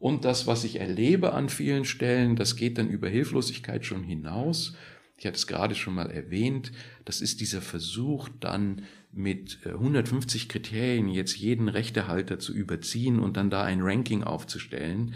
Und 0.00 0.24
das, 0.24 0.48
was 0.48 0.64
ich 0.64 0.80
erlebe 0.80 1.34
an 1.34 1.50
vielen 1.50 1.84
Stellen, 1.84 2.34
das 2.34 2.56
geht 2.56 2.78
dann 2.78 2.88
über 2.88 3.08
Hilflosigkeit 3.08 3.86
schon 3.86 4.02
hinaus. 4.02 4.74
Ich 5.16 5.24
hatte 5.24 5.36
es 5.36 5.46
gerade 5.46 5.76
schon 5.76 5.94
mal 5.94 6.10
erwähnt. 6.10 6.72
Das 7.04 7.20
ist 7.20 7.40
dieser 7.40 7.60
Versuch, 7.60 8.28
dann 8.40 8.82
mit 9.12 9.58
150 9.66 10.44
äh, 10.44 10.48
Kriterien 10.48 11.08
jetzt 11.08 11.36
jeden 11.36 11.68
Rechtehalter 11.68 12.38
zu 12.38 12.52
überziehen 12.52 13.20
und 13.20 13.36
dann 13.36 13.50
da 13.50 13.62
ein 13.62 13.82
Ranking 13.82 14.24
aufzustellen, 14.24 15.14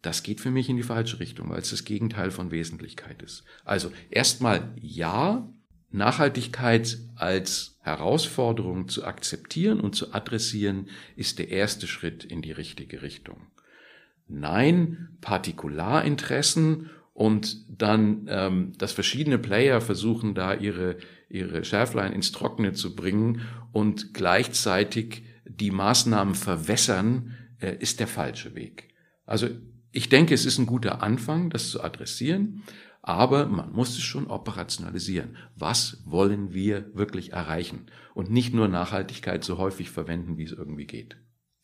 das 0.00 0.22
geht 0.24 0.40
für 0.40 0.50
mich 0.50 0.68
in 0.68 0.76
die 0.76 0.82
falsche 0.82 1.20
Richtung, 1.20 1.50
weil 1.50 1.60
es 1.60 1.70
das 1.70 1.84
Gegenteil 1.84 2.30
von 2.30 2.50
Wesentlichkeit 2.50 3.22
ist. 3.22 3.44
Also 3.64 3.92
erstmal 4.10 4.72
ja, 4.80 5.48
Nachhaltigkeit 5.90 6.98
als 7.14 7.78
Herausforderung 7.82 8.88
zu 8.88 9.04
akzeptieren 9.04 9.80
und 9.80 9.94
zu 9.94 10.12
adressieren, 10.12 10.88
ist 11.16 11.38
der 11.38 11.50
erste 11.50 11.86
Schritt 11.86 12.24
in 12.24 12.42
die 12.42 12.52
richtige 12.52 13.02
Richtung. 13.02 13.46
Nein, 14.26 15.16
Partikularinteressen 15.20 16.90
und 17.12 17.58
dann, 17.68 18.26
ähm, 18.28 18.72
dass 18.78 18.92
verschiedene 18.92 19.38
Player 19.38 19.80
versuchen, 19.80 20.34
da 20.34 20.54
ihre, 20.54 20.96
ihre 21.32 21.64
Schärflein 21.64 22.12
ins 22.12 22.32
Trockene 22.32 22.72
zu 22.72 22.94
bringen 22.94 23.42
und 23.72 24.14
gleichzeitig 24.14 25.24
die 25.46 25.70
Maßnahmen 25.70 26.34
verwässern, 26.34 27.34
äh, 27.58 27.76
ist 27.78 28.00
der 28.00 28.06
falsche 28.06 28.54
Weg. 28.54 28.88
Also 29.24 29.48
ich 29.90 30.08
denke, 30.08 30.34
es 30.34 30.46
ist 30.46 30.58
ein 30.58 30.66
guter 30.66 31.02
Anfang, 31.02 31.50
das 31.50 31.70
zu 31.70 31.82
adressieren, 31.82 32.62
aber 33.02 33.46
man 33.46 33.72
muss 33.72 33.90
es 33.90 34.02
schon 34.02 34.28
operationalisieren. 34.28 35.36
Was 35.56 36.02
wollen 36.04 36.54
wir 36.54 36.94
wirklich 36.94 37.32
erreichen? 37.32 37.86
Und 38.14 38.30
nicht 38.30 38.54
nur 38.54 38.68
Nachhaltigkeit 38.68 39.42
so 39.42 39.58
häufig 39.58 39.90
verwenden, 39.90 40.38
wie 40.38 40.44
es 40.44 40.52
irgendwie 40.52 40.86
geht. 40.86 41.16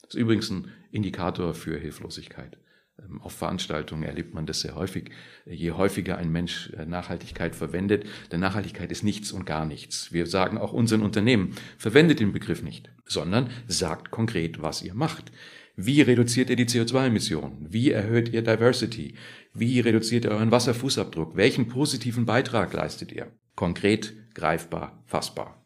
Das 0.03 0.15
ist 0.15 0.21
übrigens 0.21 0.51
ein 0.51 0.69
Indikator 0.91 1.55
für 1.55 1.79
Hilflosigkeit. 1.79 2.59
Ähm, 3.03 3.21
auf 3.23 3.33
Veranstaltungen 3.33 4.03
erlebt 4.03 4.35
man 4.35 4.47
das 4.47 4.61
sehr 4.61 4.75
häufig. 4.75 5.11
Je 5.47 5.73
häufiger 5.73 6.19
ein 6.19 6.31
Mensch 6.31 6.71
äh, 6.77 6.87
Nachhaltigkeit 6.87 7.55
verwendet, 7.55 8.05
denn 8.33 8.41
Nachhaltigkeit 8.41 8.91
ist 8.93 9.05
nichts 9.05 9.33
und 9.33 9.47
gar 9.47 9.65
nichts. 9.65 10.13
Wir 10.13 10.27
sagen 10.27 10.59
auch 10.59 10.73
unseren 10.73 11.03
Unternehmen, 11.03 11.55
verwendet 11.77 12.21
den 12.21 12.33
Begriff 12.33 12.63
nicht, 12.63 12.91
sondern 13.05 13.51
sagt 13.67 14.11
konkret, 14.11 14.63
was 14.63 14.83
ihr 14.83 14.95
macht. 14.95 15.33
Wie 15.81 16.03
reduziert 16.03 16.51
ihr 16.51 16.57
die 16.57 16.67
CO2-Emissionen? 16.67 17.67
Wie 17.71 17.93
erhöht 17.93 18.31
ihr 18.31 18.43
Diversity? 18.43 19.15
Wie 19.55 19.79
reduziert 19.79 20.25
ihr 20.25 20.33
euren 20.33 20.51
Wasserfußabdruck? 20.51 21.37
Welchen 21.37 21.69
positiven 21.69 22.27
Beitrag 22.27 22.73
leistet 22.73 23.13
ihr? 23.13 23.33
Konkret, 23.55 24.13
greifbar, 24.35 25.05
fassbar. 25.07 25.65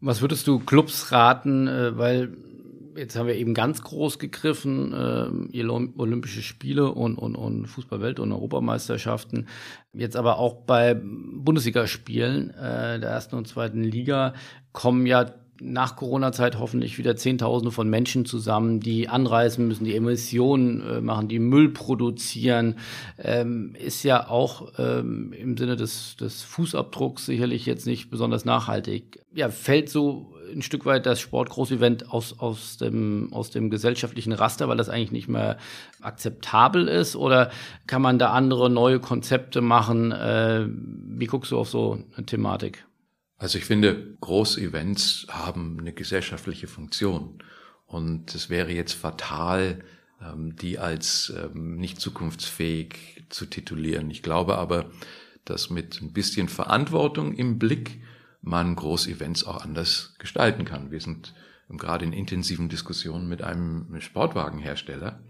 Was 0.00 0.20
würdest 0.20 0.48
du 0.48 0.58
Clubs 0.58 1.12
raten, 1.12 1.68
äh, 1.68 1.96
weil 1.96 2.36
jetzt 2.96 3.16
haben 3.16 3.26
wir 3.26 3.36
eben 3.36 3.54
ganz 3.54 3.82
groß 3.82 4.18
gegriffen, 4.18 4.92
äh, 4.92 5.62
Olympische 5.96 6.42
Spiele 6.42 6.92
und, 6.92 7.16
und, 7.16 7.36
und 7.36 7.66
Fußballwelt- 7.66 8.20
und 8.20 8.32
Europameisterschaften. 8.32 9.46
Jetzt 9.92 10.16
aber 10.16 10.38
auch 10.38 10.54
bei 10.54 10.94
Bundesligaspielen 10.94 12.50
äh, 12.50 13.00
der 13.00 13.10
ersten 13.10 13.36
und 13.36 13.48
zweiten 13.48 13.82
Liga 13.82 14.34
kommen 14.72 15.06
ja 15.06 15.32
nach 15.60 15.94
Corona-Zeit 15.94 16.58
hoffentlich 16.58 16.98
wieder 16.98 17.14
Zehntausende 17.14 17.70
von 17.70 17.88
Menschen 17.88 18.24
zusammen, 18.24 18.80
die 18.80 19.08
anreisen 19.08 19.68
müssen, 19.68 19.84
die 19.84 19.94
Emissionen 19.94 20.80
äh, 20.80 21.00
machen, 21.00 21.28
die 21.28 21.38
Müll 21.38 21.68
produzieren, 21.68 22.76
ähm, 23.18 23.76
ist 23.78 24.02
ja 24.02 24.28
auch 24.28 24.72
ähm, 24.78 25.32
im 25.32 25.56
Sinne 25.56 25.76
des, 25.76 26.16
des 26.16 26.42
Fußabdrucks 26.42 27.26
sicherlich 27.26 27.64
jetzt 27.66 27.86
nicht 27.86 28.10
besonders 28.10 28.44
nachhaltig. 28.44 29.20
Ja, 29.34 29.50
fällt 29.50 29.88
so 29.88 30.34
ein 30.54 30.62
Stück 30.62 30.84
weit 30.84 31.06
das 31.06 31.20
Sportgroßevent 31.20 32.10
aus, 32.10 32.38
aus, 32.38 32.76
dem, 32.76 33.32
aus 33.32 33.50
dem 33.50 33.70
gesellschaftlichen 33.70 34.32
Raster, 34.32 34.68
weil 34.68 34.76
das 34.76 34.88
eigentlich 34.88 35.12
nicht 35.12 35.28
mehr 35.28 35.58
akzeptabel 36.00 36.88
ist? 36.88 37.16
Oder 37.16 37.50
kann 37.86 38.02
man 38.02 38.18
da 38.18 38.32
andere 38.32 38.70
neue 38.70 39.00
Konzepte 39.00 39.60
machen? 39.60 40.12
Äh, 40.12 40.66
wie 40.68 41.26
guckst 41.26 41.50
du 41.50 41.58
auf 41.58 41.68
so 41.68 42.04
eine 42.16 42.26
Thematik? 42.26 42.84
Also 43.38 43.58
ich 43.58 43.64
finde, 43.64 44.16
Großevents 44.20 45.26
haben 45.28 45.78
eine 45.80 45.92
gesellschaftliche 45.92 46.68
Funktion. 46.68 47.42
Und 47.86 48.34
es 48.34 48.48
wäre 48.48 48.72
jetzt 48.72 48.92
fatal, 48.92 49.82
ähm, 50.22 50.54
die 50.56 50.78
als 50.78 51.32
ähm, 51.36 51.76
nicht 51.76 52.00
zukunftsfähig 52.00 53.24
zu 53.28 53.46
titulieren. 53.46 54.10
Ich 54.10 54.22
glaube 54.22 54.58
aber, 54.58 54.90
dass 55.44 55.70
mit 55.70 56.00
ein 56.00 56.12
bisschen 56.12 56.48
Verantwortung 56.48 57.34
im 57.34 57.58
Blick 57.58 58.00
man 58.42 58.76
Großevents 58.76 59.44
auch 59.44 59.62
anders 59.62 60.14
gestalten 60.18 60.64
kann. 60.64 60.90
Wir 60.90 61.00
sind 61.00 61.34
gerade 61.68 62.04
in 62.04 62.12
intensiven 62.12 62.68
Diskussionen 62.68 63.28
mit 63.28 63.42
einem 63.42 64.00
Sportwagenhersteller, 64.00 65.20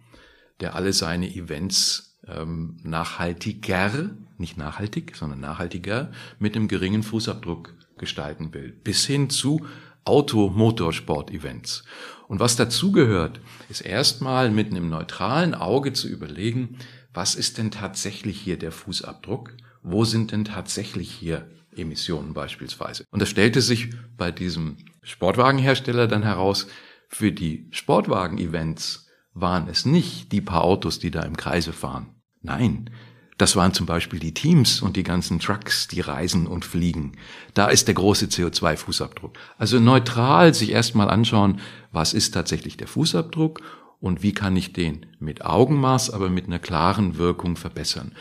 der 0.61 0.75
alle 0.75 0.93
seine 0.93 1.33
Events 1.33 2.19
ähm, 2.27 2.79
nachhaltiger, 2.83 4.11
nicht 4.39 4.57
nachhaltig, 4.57 5.15
sondern 5.17 5.41
nachhaltiger 5.41 6.11
mit 6.39 6.57
einem 6.57 6.69
geringen 6.69 7.03
Fußabdruck 7.03 7.75
gestalten 7.99 8.53
will, 8.55 8.73
bis 8.73 9.07
hin 9.07 9.31
zu 9.31 9.67
Automotorsport-Events. 10.05 11.85
Und 12.27 12.41
was 12.41 12.57
dazugehört, 12.57 13.41
ist 13.69 13.83
erstmal 13.83 14.51
mit 14.51 14.71
einem 14.71 14.89
neutralen 14.89 15.55
Auge 15.55 15.93
zu 15.93 16.09
überlegen, 16.09 16.79
was 17.15 17.35
ist 17.35 17.59
denn 17.59 17.71
tatsächlich 17.71 18.41
hier 18.41 18.59
der 18.59 18.73
Fußabdruck? 18.73 19.53
Wo 19.83 20.05
sind 20.05 20.33
denn 20.33 20.45
tatsächlich 20.45 21.11
hier 21.11 21.47
Emissionen 21.77 22.35
beispielsweise. 22.35 23.05
Und 23.11 23.21
das 23.21 23.29
stellte 23.29 23.61
sich 23.61 23.91
bei 24.17 24.31
diesem 24.31 24.77
Sportwagenhersteller 25.03 26.07
dann 26.07 26.23
heraus, 26.23 26.67
für 27.09 27.33
die 27.33 27.69
Sportwagen-Events 27.71 29.09
waren 29.35 29.69
es 29.69 29.85
nicht 29.85 30.33
die 30.33 30.41
paar 30.41 30.65
Autos, 30.65 30.99
die 30.99 31.11
da 31.11 31.23
im 31.23 31.37
Kreise 31.37 31.73
fahren. 31.73 32.15
Nein, 32.41 32.91
das 33.39 33.57
waren 33.57 33.75
zum 33.75 33.87
Beispiel 33.87 34.19
die 34.19 34.35
Teams 34.35 34.83
und 34.83 34.97
die 34.97 35.03
ganzen 35.03 35.41
Trucks, 35.41 35.89
die 35.89 36.01
reisen 36.01 36.47
und 36.47 36.65
fliegen. 36.65 37.13
Da 37.55 37.67
ist 37.67 37.89
der 37.89 37.95
große 37.95 38.27
CO2-Fußabdruck. 38.27 39.33
Also 39.59 39.81
neutral 39.81 40.55
sich 40.55 40.71
erstmal 40.71 41.11
anschauen, 41.11 41.61
was 41.91 42.15
ist 42.15 42.33
tatsächlich 42.33 42.77
der 42.77 42.89
Fußabdruck 42.89 43.61
und 44.01 44.23
wie 44.23 44.33
kann 44.33 44.57
ich 44.57 44.73
den 44.73 45.07
mit 45.19 45.45
Augenmaß, 45.45 46.11
aber 46.11 46.29
mit 46.29 46.47
einer 46.47 46.59
klaren 46.59 47.19
Wirkung 47.19 47.57
verbessern. 47.57 48.13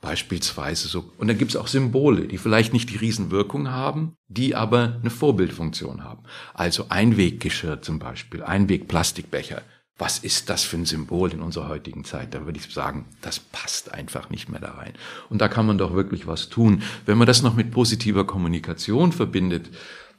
Beispielsweise 0.00 0.86
so. 0.86 1.10
Und 1.18 1.26
dann 1.26 1.38
gibt 1.38 1.50
es 1.50 1.56
auch 1.56 1.66
Symbole, 1.66 2.28
die 2.28 2.38
vielleicht 2.38 2.72
nicht 2.72 2.90
die 2.90 2.96
Riesenwirkung 2.96 3.70
haben, 3.70 4.16
die 4.28 4.54
aber 4.54 4.98
eine 5.00 5.10
Vorbildfunktion 5.10 6.04
haben. 6.04 6.22
Also 6.54 6.86
Einweggeschirr 6.88 7.82
zum 7.82 7.98
Beispiel, 7.98 8.42
Einwegplastikbecher. 8.44 9.62
Was 10.00 10.20
ist 10.20 10.48
das 10.48 10.62
für 10.62 10.76
ein 10.76 10.84
Symbol 10.84 11.32
in 11.32 11.42
unserer 11.42 11.68
heutigen 11.68 12.04
Zeit? 12.04 12.32
Da 12.32 12.46
würde 12.46 12.60
ich 12.60 12.72
sagen, 12.72 13.06
das 13.20 13.40
passt 13.40 13.92
einfach 13.92 14.30
nicht 14.30 14.48
mehr 14.48 14.60
da 14.60 14.74
rein. 14.74 14.92
Und 15.28 15.40
da 15.40 15.48
kann 15.48 15.66
man 15.66 15.78
doch 15.78 15.92
wirklich 15.92 16.28
was 16.28 16.48
tun. 16.48 16.82
Wenn 17.04 17.18
man 17.18 17.26
das 17.26 17.42
noch 17.42 17.56
mit 17.56 17.72
positiver 17.72 18.24
Kommunikation 18.24 19.10
verbindet, 19.10 19.68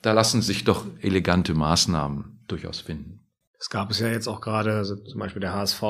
da 0.01 0.11
lassen 0.11 0.41
sich 0.41 0.65
doch 0.65 0.86
elegante 0.99 1.53
Maßnahmen 1.53 2.43
durchaus 2.47 2.82
finden. 2.82 3.21
Es 3.57 3.69
gab 3.69 3.91
es 3.91 3.99
ja 3.99 4.09
jetzt 4.09 4.27
auch 4.27 4.41
gerade, 4.41 4.73
also 4.73 4.97
zum 4.97 5.19
Beispiel 5.19 5.41
der 5.41 5.53
HSV, 5.53 5.82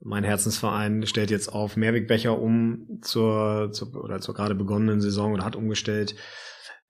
mein 0.00 0.24
Herzensverein 0.24 1.06
stellt 1.06 1.30
jetzt 1.30 1.48
auf 1.48 1.76
Mehrwegbecher 1.76 2.38
um 2.38 3.00
zur, 3.02 3.70
zur 3.72 3.94
oder 3.96 4.20
zur 4.20 4.34
gerade 4.34 4.54
begonnenen 4.54 5.00
Saison 5.00 5.32
oder 5.32 5.44
hat 5.44 5.56
umgestellt. 5.56 6.14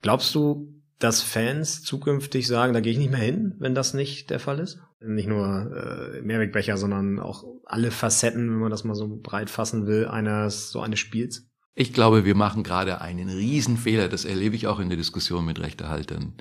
Glaubst 0.03 0.35
du, 0.35 0.75
dass 0.99 1.23
Fans 1.23 1.83
zukünftig 1.83 2.47
sagen, 2.47 2.73
da 2.73 2.81
gehe 2.81 2.93
ich 2.93 2.99
nicht 2.99 3.11
mehr 3.11 3.21
hin, 3.21 3.55
wenn 3.59 3.75
das 3.75 3.95
nicht 3.95 4.31
der 4.31 4.41
Fall 4.41 4.59
ist? 4.59 4.81
Nicht 5.01 5.29
nur 5.29 5.71
äh, 5.73 6.23
Mehrwegbecher, 6.23 6.77
sondern 6.77 7.21
auch 7.21 7.45
alle 7.65 7.91
Facetten, 7.91 8.51
wenn 8.51 8.59
man 8.59 8.71
das 8.71 8.85
mal 8.85 8.97
so 8.97 9.21
breit 9.23 9.49
fassen 9.49 9.87
will, 9.87 10.07
eines 10.07 10.71
so 10.71 10.81
eines 10.81 10.99
Spiels? 10.99 11.47
Ich 11.75 11.93
glaube, 11.93 12.25
wir 12.25 12.35
machen 12.35 12.65
gerade 12.65 13.01
einen 13.01 13.29
Riesenfehler. 13.29 14.09
Das 14.09 14.25
erlebe 14.25 14.57
ich 14.57 14.67
auch 14.67 14.81
in 14.81 14.89
der 14.89 14.99
Diskussion 14.99 15.45
mit 15.45 15.61
Rechtehaltern. 15.61 16.35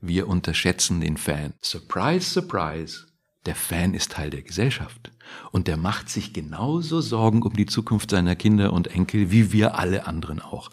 Wir 0.00 0.28
unterschätzen 0.28 1.00
den 1.00 1.16
Fan. 1.16 1.52
Surprise, 1.60 2.30
surprise. 2.30 3.06
Der 3.46 3.54
Fan 3.54 3.92
ist 3.92 4.12
Teil 4.12 4.30
der 4.30 4.42
Gesellschaft. 4.42 5.10
Und 5.50 5.68
der 5.68 5.76
macht 5.76 6.08
sich 6.08 6.32
genauso 6.32 7.00
Sorgen 7.00 7.42
um 7.42 7.54
die 7.54 7.66
Zukunft 7.66 8.10
seiner 8.10 8.36
Kinder 8.36 8.72
und 8.72 8.88
Enkel 8.88 9.30
wie 9.30 9.52
wir 9.52 9.78
alle 9.78 10.06
anderen 10.06 10.40
auch. 10.40 10.70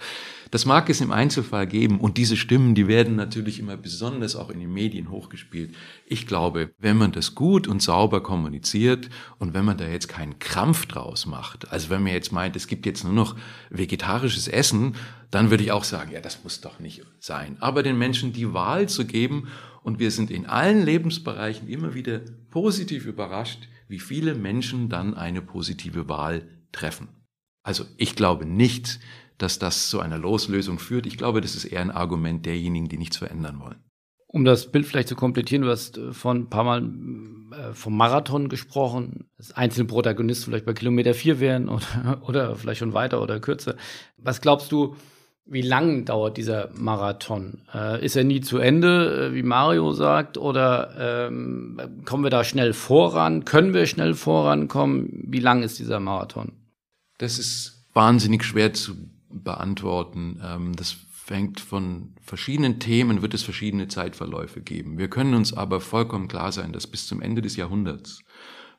Das 0.52 0.66
mag 0.66 0.90
es 0.90 1.00
im 1.00 1.14
Einzelfall 1.14 1.66
geben 1.66 2.02
und 2.02 2.18
diese 2.18 2.36
Stimmen, 2.36 2.76
die 2.76 2.90
werden 2.90 3.16
natürlich 3.16 3.58
immer 3.58 3.78
besonders 3.78 4.36
auch 4.36 4.50
in 4.50 4.60
den 4.60 4.74
Medien 4.74 5.10
hochgespielt. 5.10 5.74
Ich 6.06 6.28
glaube, 6.28 6.72
wenn 6.78 6.98
man 6.98 7.14
das 7.14 7.36
gut 7.36 7.70
und 7.70 7.82
sauber 7.82 8.22
kommuniziert 8.22 9.10
und 9.40 9.54
wenn 9.54 9.64
man 9.64 9.78
da 9.78 9.88
jetzt 9.88 10.10
keinen 10.10 10.40
Krampf 10.40 10.88
draus 10.88 11.26
macht, 11.26 11.72
also 11.72 11.90
wenn 11.90 12.04
man 12.04 12.12
jetzt 12.12 12.34
meint, 12.34 12.58
es 12.58 12.68
gibt 12.68 12.86
jetzt 12.86 13.06
nur 13.06 13.14
noch 13.14 13.38
vegetarisches 13.70 14.50
Essen, 14.50 14.96
dann 15.30 15.52
würde 15.52 15.64
ich 15.64 15.72
auch 15.72 15.86
sagen, 15.86 16.12
ja, 16.12 16.20
das 16.20 16.44
muss 16.44 16.60
doch 16.60 16.80
nicht 16.80 17.04
sein. 17.22 17.56
Aber 17.62 17.82
den 17.82 17.98
Menschen 17.98 18.34
die 18.34 18.54
Wahl 18.54 18.90
zu 18.90 19.06
geben 19.06 19.48
und 19.84 20.00
wir 20.00 20.12
sind 20.12 20.30
in 20.30 20.48
allen 20.48 20.84
Lebensbereichen 20.84 21.70
immer 21.70 21.94
wieder 21.94 22.20
positiv 22.52 23.06
überrascht, 23.06 23.68
wie 23.88 24.00
viele 24.00 24.36
Menschen 24.36 24.90
dann 24.90 25.16
eine 25.16 25.42
positive 25.42 26.08
Wahl 26.08 26.48
treffen. 26.72 27.10
Also 27.64 27.86
ich 27.98 28.16
glaube 28.16 28.46
nicht, 28.46 29.00
dass 29.38 29.60
das 29.60 29.90
zu 29.90 30.00
einer 30.00 30.18
Loslösung 30.18 30.78
führt. 30.78 31.06
Ich 31.06 31.18
glaube, 31.18 31.42
das 31.42 31.56
ist 31.56 31.66
eher 31.66 31.82
ein 31.82 31.92
Argument 31.92 32.46
derjenigen, 32.46 32.90
die 32.90 32.98
nichts 32.98 33.18
verändern 33.18 33.60
wollen. 33.60 33.84
Um 34.28 34.46
das 34.46 34.72
Bild 34.72 34.86
vielleicht 34.86 35.10
zu 35.10 35.16
komplettieren, 35.16 35.64
du 35.64 35.70
hast 35.70 35.98
äh, 35.98 36.14
von 36.14 36.44
ein 36.44 36.50
paar 36.50 36.64
Mal 36.64 36.90
äh, 37.52 37.74
vom 37.74 37.98
Marathon 37.98 38.48
gesprochen, 38.48 39.30
dass 39.38 39.52
einzelne 39.52 39.88
Protagonisten 39.88 40.46
vielleicht 40.46 40.66
bei 40.66 40.74
Kilometer 40.74 41.14
vier 41.14 41.40
wären 41.40 41.68
oder, 41.68 42.22
oder 42.28 42.56
vielleicht 42.56 42.80
schon 42.80 42.94
weiter 42.94 43.22
oder 43.22 43.40
kürzer. 43.40 43.76
Was 44.18 44.40
glaubst 44.40 44.72
du, 44.72 44.96
wie 45.52 45.62
lang 45.62 46.06
dauert 46.06 46.38
dieser 46.38 46.70
Marathon? 46.74 47.60
Äh, 47.74 48.06
ist 48.06 48.16
er 48.16 48.24
nie 48.24 48.40
zu 48.40 48.58
Ende, 48.58 49.32
äh, 49.32 49.34
wie 49.36 49.44
Mario 49.44 49.92
sagt, 49.92 50.38
oder 50.38 51.28
ähm, 51.28 51.80
kommen 52.06 52.24
wir 52.24 52.30
da 52.30 52.46
schnell 52.46 52.72
voran? 52.72 53.44
Können 53.44 53.74
wir 53.74 53.86
schnell 53.86 54.14
vorankommen? 54.14 55.10
Wie 55.28 55.42
lang 55.42 55.62
ist 55.62 55.78
dieser 55.78 56.00
Marathon? 56.00 56.54
Das 57.18 57.38
ist 57.38 57.86
wahnsinnig 57.94 58.46
schwer 58.46 58.72
zu 58.74 58.96
beantworten. 59.30 60.42
Ähm, 60.42 60.76
das 60.78 60.96
fängt 61.12 61.60
von 61.60 62.14
verschiedenen 62.22 62.80
Themen, 62.80 63.22
wird 63.22 63.34
es 63.34 63.44
verschiedene 63.44 63.90
Zeitverläufe 63.90 64.62
geben. 64.62 64.98
Wir 64.98 65.10
können 65.10 65.34
uns 65.34 65.54
aber 65.54 65.82
vollkommen 65.82 66.30
klar 66.30 66.54
sein, 66.54 66.72
dass 66.72 66.88
bis 66.88 67.08
zum 67.08 67.22
Ende 67.22 67.42
des 67.42 67.58
Jahrhunderts 67.58 68.24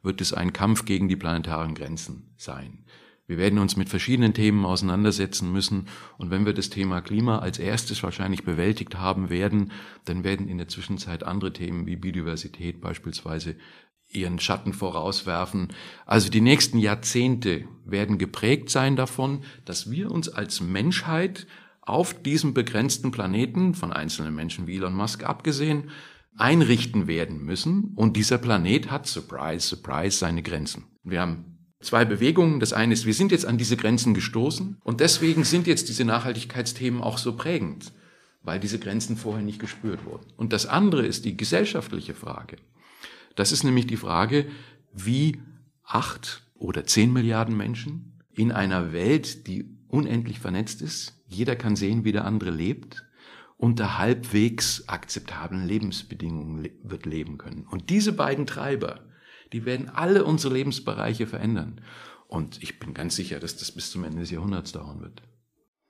wird 0.02 0.22
es 0.22 0.32
ein 0.32 0.54
Kampf 0.54 0.86
gegen 0.86 1.08
die 1.08 1.16
planetaren 1.16 1.74
Grenzen 1.74 2.34
sein. 2.38 2.84
Wir 3.26 3.38
werden 3.38 3.58
uns 3.58 3.76
mit 3.76 3.88
verschiedenen 3.88 4.34
Themen 4.34 4.64
auseinandersetzen 4.64 5.52
müssen. 5.52 5.86
Und 6.18 6.30
wenn 6.30 6.44
wir 6.44 6.52
das 6.52 6.70
Thema 6.70 7.00
Klima 7.00 7.38
als 7.38 7.58
erstes 7.58 8.02
wahrscheinlich 8.02 8.44
bewältigt 8.44 8.96
haben 8.96 9.30
werden, 9.30 9.72
dann 10.04 10.24
werden 10.24 10.48
in 10.48 10.58
der 10.58 10.68
Zwischenzeit 10.68 11.22
andere 11.22 11.52
Themen 11.52 11.86
wie 11.86 11.96
Biodiversität 11.96 12.80
beispielsweise 12.80 13.56
ihren 14.08 14.38
Schatten 14.38 14.72
vorauswerfen. 14.72 15.68
Also 16.04 16.30
die 16.30 16.40
nächsten 16.40 16.78
Jahrzehnte 16.78 17.64
werden 17.84 18.18
geprägt 18.18 18.70
sein 18.70 18.96
davon, 18.96 19.44
dass 19.64 19.90
wir 19.90 20.10
uns 20.10 20.28
als 20.28 20.60
Menschheit 20.60 21.46
auf 21.80 22.22
diesem 22.22 22.54
begrenzten 22.54 23.10
Planeten, 23.10 23.74
von 23.74 23.92
einzelnen 23.92 24.34
Menschen 24.34 24.66
wie 24.66 24.76
Elon 24.76 24.94
Musk 24.94 25.24
abgesehen, 25.24 25.90
einrichten 26.36 27.06
werden 27.06 27.44
müssen. 27.44 27.92
Und 27.96 28.16
dieser 28.16 28.38
Planet 28.38 28.90
hat, 28.90 29.06
surprise, 29.06 29.66
surprise, 29.66 30.18
seine 30.18 30.42
Grenzen. 30.42 30.84
Wir 31.02 31.20
haben 31.20 31.51
zwei 31.82 32.04
Bewegungen. 32.04 32.60
Das 32.60 32.72
eine 32.72 32.94
ist, 32.94 33.06
wir 33.06 33.14
sind 33.14 33.32
jetzt 33.32 33.46
an 33.46 33.58
diese 33.58 33.76
Grenzen 33.76 34.14
gestoßen 34.14 34.78
und 34.82 35.00
deswegen 35.00 35.44
sind 35.44 35.66
jetzt 35.66 35.88
diese 35.88 36.04
Nachhaltigkeitsthemen 36.04 37.00
auch 37.00 37.18
so 37.18 37.36
prägend, 37.36 37.92
weil 38.42 38.60
diese 38.60 38.78
Grenzen 38.78 39.16
vorher 39.16 39.44
nicht 39.44 39.58
gespürt 39.58 40.04
wurden. 40.04 40.26
Und 40.36 40.52
das 40.52 40.66
andere 40.66 41.06
ist 41.06 41.24
die 41.24 41.36
gesellschaftliche 41.36 42.14
Frage. 42.14 42.56
Das 43.36 43.52
ist 43.52 43.64
nämlich 43.64 43.86
die 43.86 43.96
Frage, 43.96 44.46
wie 44.92 45.40
acht 45.84 46.42
oder 46.54 46.84
zehn 46.84 47.12
Milliarden 47.12 47.56
Menschen 47.56 48.22
in 48.34 48.52
einer 48.52 48.92
Welt, 48.92 49.46
die 49.46 49.76
unendlich 49.88 50.38
vernetzt 50.38 50.80
ist, 50.82 51.14
jeder 51.26 51.56
kann 51.56 51.76
sehen, 51.76 52.04
wie 52.04 52.12
der 52.12 52.24
andere 52.24 52.50
lebt, 52.50 53.04
unter 53.56 53.98
halbwegs 53.98 54.88
akzeptablen 54.88 55.66
Lebensbedingungen 55.66 56.68
wird 56.82 57.06
leben 57.06 57.38
können. 57.38 57.66
Und 57.70 57.90
diese 57.90 58.12
beiden 58.12 58.46
Treiber, 58.46 59.00
die 59.53 59.64
werden 59.64 59.88
alle 59.88 60.24
unsere 60.24 60.55
Lebensbereiche 60.55 61.26
verändern. 61.26 61.80
Und 62.28 62.62
ich 62.62 62.78
bin 62.78 62.94
ganz 62.94 63.14
sicher, 63.16 63.40
dass 63.40 63.57
das 63.57 63.72
bis 63.72 63.90
zum 63.90 64.05
Ende 64.05 64.20
des 64.20 64.30
Jahrhunderts 64.30 64.72
dauern 64.72 65.00
wird. 65.00 65.22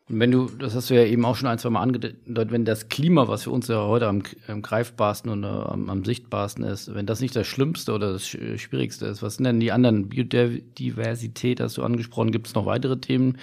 Und 0.08 0.18
wenn 0.18 0.32
du, 0.32 0.46
das 0.46 0.74
hast 0.74 0.90
du 0.90 0.94
ja 0.94 1.04
eben 1.04 1.24
auch 1.24 1.36
schon 1.36 1.48
ein, 1.48 1.58
zwei 1.58 1.70
Mal 1.70 1.82
angedeutet, 1.82 2.50
wenn 2.50 2.64
das 2.64 2.88
Klima, 2.88 3.28
was 3.28 3.44
für 3.44 3.50
uns 3.50 3.68
ja 3.68 3.86
heute 3.86 4.08
am, 4.08 4.22
am 4.48 4.60
greifbarsten 4.60 5.30
und 5.30 5.44
am, 5.44 5.88
am, 5.88 6.04
sichtbarsten 6.04 6.64
ist, 6.64 6.92
wenn 6.94 7.06
das 7.06 7.20
nicht 7.20 7.36
das 7.36 7.46
Schlimmste 7.46 7.92
oder 7.92 8.12
das 8.12 8.26
Schwierigste 8.26 9.06
ist, 9.06 9.22
was 9.22 9.36
sind 9.36 9.44
denn 9.44 9.60
die 9.60 9.70
anderen? 9.70 10.08
Biodiversität 10.08 11.60
hast 11.60 11.76
du 11.76 11.84
angesprochen. 11.84 12.32
Gibt 12.32 12.48
es 12.48 12.54
noch 12.54 12.66
weitere 12.66 12.98
Themen, 12.98 13.38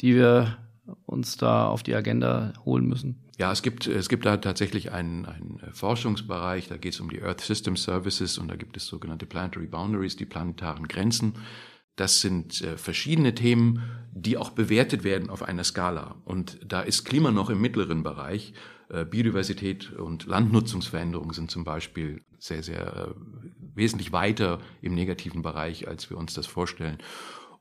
die 0.00 0.14
wir 0.14 0.56
uns 1.06 1.36
da 1.36 1.66
auf 1.66 1.82
die 1.82 1.94
Agenda 1.94 2.52
holen 2.64 2.86
müssen? 2.86 3.23
Ja, 3.36 3.50
es 3.50 3.62
gibt, 3.62 3.86
es 3.88 4.08
gibt 4.08 4.26
da 4.26 4.36
tatsächlich 4.36 4.92
einen, 4.92 5.26
einen 5.26 5.60
Forschungsbereich, 5.72 6.68
da 6.68 6.76
geht 6.76 6.94
es 6.94 7.00
um 7.00 7.10
die 7.10 7.20
Earth 7.20 7.40
System 7.40 7.76
Services 7.76 8.38
und 8.38 8.48
da 8.48 8.54
gibt 8.54 8.76
es 8.76 8.86
sogenannte 8.86 9.26
Planetary 9.26 9.66
Boundaries, 9.66 10.16
die 10.16 10.24
planetaren 10.24 10.86
Grenzen. 10.86 11.34
Das 11.96 12.20
sind 12.20 12.60
äh, 12.62 12.76
verschiedene 12.76 13.34
Themen, 13.34 13.82
die 14.12 14.36
auch 14.36 14.50
bewertet 14.50 15.04
werden 15.04 15.30
auf 15.30 15.42
einer 15.42 15.64
Skala. 15.64 16.16
Und 16.24 16.58
da 16.64 16.80
ist 16.80 17.04
Klima 17.04 17.30
noch 17.30 17.50
im 17.50 17.60
mittleren 17.60 18.02
Bereich. 18.02 18.52
Äh, 18.88 19.04
Biodiversität 19.04 19.92
und 19.92 20.26
Landnutzungsveränderungen 20.26 21.34
sind 21.34 21.50
zum 21.50 21.64
Beispiel 21.64 22.20
sehr, 22.38 22.62
sehr 22.62 23.08
äh, 23.08 23.14
wesentlich 23.74 24.12
weiter 24.12 24.60
im 24.80 24.94
negativen 24.94 25.42
Bereich, 25.42 25.88
als 25.88 26.10
wir 26.10 26.18
uns 26.18 26.34
das 26.34 26.46
vorstellen 26.46 26.98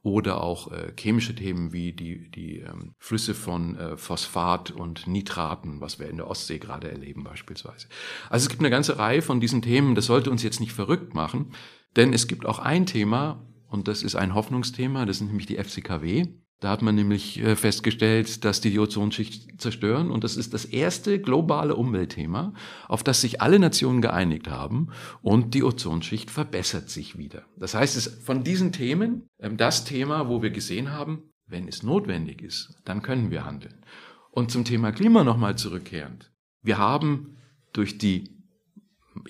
oder 0.03 0.43
auch 0.43 0.71
äh, 0.71 0.93
chemische 0.99 1.33
Themen 1.33 1.71
wie 1.71 1.93
die, 1.93 2.29
die 2.29 2.59
ähm, 2.59 2.93
Flüsse 2.99 3.33
von 3.33 3.77
äh, 3.77 3.97
Phosphat 3.97 4.71
und 4.71 5.07
Nitraten, 5.07 5.79
was 5.79 5.97
wir 5.97 6.09
in 6.09 6.17
der 6.17 6.27
Ostsee 6.29 6.59
gerade 6.59 6.91
erleben 6.91 7.23
beispielsweise. 7.23 7.87
Also 8.29 8.43
es 8.43 8.49
gibt 8.49 8.61
eine 8.61 8.69
ganze 8.69 8.99
Reihe 8.99 9.21
von 9.21 9.39
diesen 9.39 9.61
Themen, 9.61 9.95
das 9.95 10.05
sollte 10.05 10.29
uns 10.29 10.43
jetzt 10.43 10.59
nicht 10.59 10.73
verrückt 10.73 11.13
machen, 11.13 11.53
denn 11.95 12.11
es 12.11 12.27
gibt 12.27 12.45
auch 12.45 12.59
ein 12.59 12.85
Thema, 12.85 13.47
und 13.69 13.87
das 13.87 14.03
ist 14.03 14.15
ein 14.15 14.35
Hoffnungsthema, 14.35 15.05
das 15.05 15.17
sind 15.17 15.27
nämlich 15.27 15.47
die 15.47 15.57
FCKW. 15.57 16.27
Da 16.59 16.69
hat 16.69 16.81
man 16.81 16.95
nämlich 16.95 17.41
äh, 17.41 17.57
festgestellt, 17.57 18.45
dass 18.45 18.61
die 18.61 18.71
die 18.71 18.79
Ozonschicht 18.79 19.59
zerstören. 19.59 20.09
Und 20.09 20.23
das 20.23 20.37
ist 20.37 20.53
das 20.53 20.63
erste 20.63 21.19
globale 21.19 21.75
Umweltthema, 21.75 22.53
auf 22.87 23.03
das 23.03 23.19
sich 23.19 23.41
alle 23.41 23.59
Nationen 23.59 24.01
geeinigt 24.01 24.47
haben. 24.47 24.87
Und 25.21 25.53
die 25.53 25.63
Ozonschicht 25.63 26.31
verbessert 26.31 26.89
sich 26.89 27.17
wieder. 27.17 27.43
Das 27.57 27.73
heißt, 27.73 27.97
es 27.97 28.07
ist 28.07 28.23
von 28.23 28.45
diesen 28.45 28.71
Themen 28.71 29.27
ähm, 29.39 29.57
das 29.57 29.83
Thema, 29.83 30.29
wo 30.29 30.41
wir 30.41 30.51
gesehen 30.51 30.91
haben, 30.91 31.33
wenn 31.47 31.67
es 31.67 31.83
notwendig 31.83 32.41
ist, 32.41 32.75
dann 32.85 33.01
können 33.01 33.29
wir 33.29 33.45
handeln. 33.45 33.85
Und 34.31 34.49
zum 34.49 34.65
Thema 34.65 34.91
Klima 34.91 35.23
nochmal 35.23 35.57
zurückkehrend. 35.57 36.31
Wir 36.61 36.77
haben 36.77 37.37
durch 37.73 37.97
die, 37.97 38.37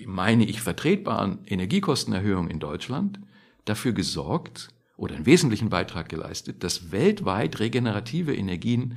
meine 0.06 0.44
ich, 0.44 0.60
vertretbaren 0.62 1.44
Energiekostenerhöhungen 1.46 2.50
in 2.50 2.60
Deutschland 2.60 3.20
dafür 3.64 3.92
gesorgt, 3.92 4.68
oder 4.96 5.16
einen 5.16 5.26
wesentlichen 5.26 5.70
Beitrag 5.70 6.08
geleistet, 6.08 6.62
dass 6.62 6.92
weltweit 6.92 7.60
regenerative 7.60 8.34
Energien 8.34 8.96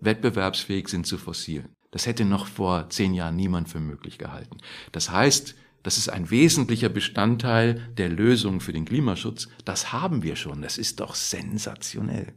wettbewerbsfähig 0.00 0.88
sind 0.88 1.06
zu 1.06 1.18
fossilen. 1.18 1.68
Das 1.90 2.06
hätte 2.06 2.24
noch 2.24 2.46
vor 2.46 2.90
zehn 2.90 3.14
Jahren 3.14 3.36
niemand 3.36 3.68
für 3.68 3.80
möglich 3.80 4.18
gehalten. 4.18 4.58
Das 4.92 5.10
heißt, 5.10 5.54
das 5.82 5.96
ist 5.96 6.08
ein 6.08 6.30
wesentlicher 6.30 6.88
Bestandteil 6.88 7.88
der 7.96 8.08
Lösung 8.08 8.60
für 8.60 8.72
den 8.72 8.84
Klimaschutz. 8.84 9.48
Das 9.64 9.92
haben 9.92 10.22
wir 10.22 10.36
schon. 10.36 10.60
Das 10.60 10.76
ist 10.76 11.00
doch 11.00 11.14
sensationell. 11.14 12.34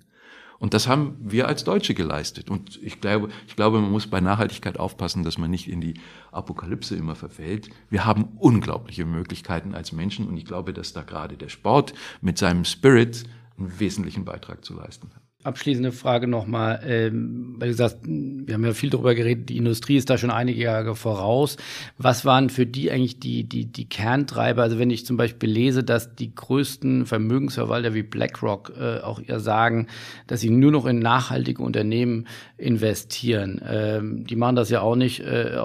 Und 0.61 0.75
das 0.75 0.87
haben 0.87 1.17
wir 1.19 1.47
als 1.47 1.63
Deutsche 1.63 1.95
geleistet. 1.95 2.51
Und 2.51 2.79
ich 2.83 3.01
glaube, 3.01 3.29
ich 3.47 3.55
glaube, 3.55 3.81
man 3.81 3.91
muss 3.91 4.05
bei 4.05 4.21
Nachhaltigkeit 4.21 4.79
aufpassen, 4.79 5.23
dass 5.23 5.39
man 5.39 5.49
nicht 5.49 5.67
in 5.67 5.81
die 5.81 5.95
Apokalypse 6.31 6.95
immer 6.95 7.15
verfällt. 7.15 7.69
Wir 7.89 8.05
haben 8.05 8.37
unglaubliche 8.37 9.05
Möglichkeiten 9.05 9.73
als 9.73 9.91
Menschen 9.91 10.27
und 10.27 10.37
ich 10.37 10.45
glaube, 10.45 10.71
dass 10.71 10.93
da 10.93 11.01
gerade 11.01 11.35
der 11.35 11.49
Sport 11.49 11.95
mit 12.21 12.37
seinem 12.37 12.63
Spirit 12.63 13.23
einen 13.57 13.79
wesentlichen 13.79 14.23
Beitrag 14.23 14.63
zu 14.63 14.75
leisten 14.75 15.09
hat 15.15 15.30
abschließende 15.43 15.91
Frage 15.91 16.27
nochmal, 16.27 16.81
ähm, 16.85 17.55
weil 17.57 17.69
du 17.69 17.73
sagst, 17.73 17.99
wir 18.03 18.53
haben 18.53 18.65
ja 18.65 18.73
viel 18.73 18.89
darüber 18.89 19.15
geredet, 19.15 19.49
die 19.49 19.57
Industrie 19.57 19.97
ist 19.97 20.09
da 20.09 20.17
schon 20.17 20.31
einige 20.31 20.61
Jahre 20.61 20.95
voraus. 20.95 21.57
Was 21.97 22.25
waren 22.25 22.49
für 22.49 22.65
die 22.65 22.91
eigentlich 22.91 23.19
die, 23.19 23.43
die, 23.43 23.65
die 23.65 23.89
Kerntreiber? 23.89 24.61
Also 24.61 24.77
wenn 24.77 24.91
ich 24.91 25.05
zum 25.05 25.17
Beispiel 25.17 25.49
lese, 25.49 25.83
dass 25.83 26.15
die 26.15 26.33
größten 26.33 27.05
Vermögensverwalter 27.05 27.93
wie 27.93 28.03
BlackRock 28.03 28.73
äh, 28.79 28.99
auch 28.99 29.21
eher 29.21 29.39
sagen, 29.39 29.87
dass 30.27 30.41
sie 30.41 30.49
nur 30.49 30.71
noch 30.71 30.85
in 30.85 30.99
nachhaltige 30.99 31.63
Unternehmen 31.63 32.27
investieren. 32.57 33.61
Ähm, 33.67 34.25
die 34.27 34.35
machen 34.35 34.55
das 34.55 34.69
ja 34.69 34.81
auch 34.81 34.95
nicht 34.95 35.21
äh, 35.21 35.55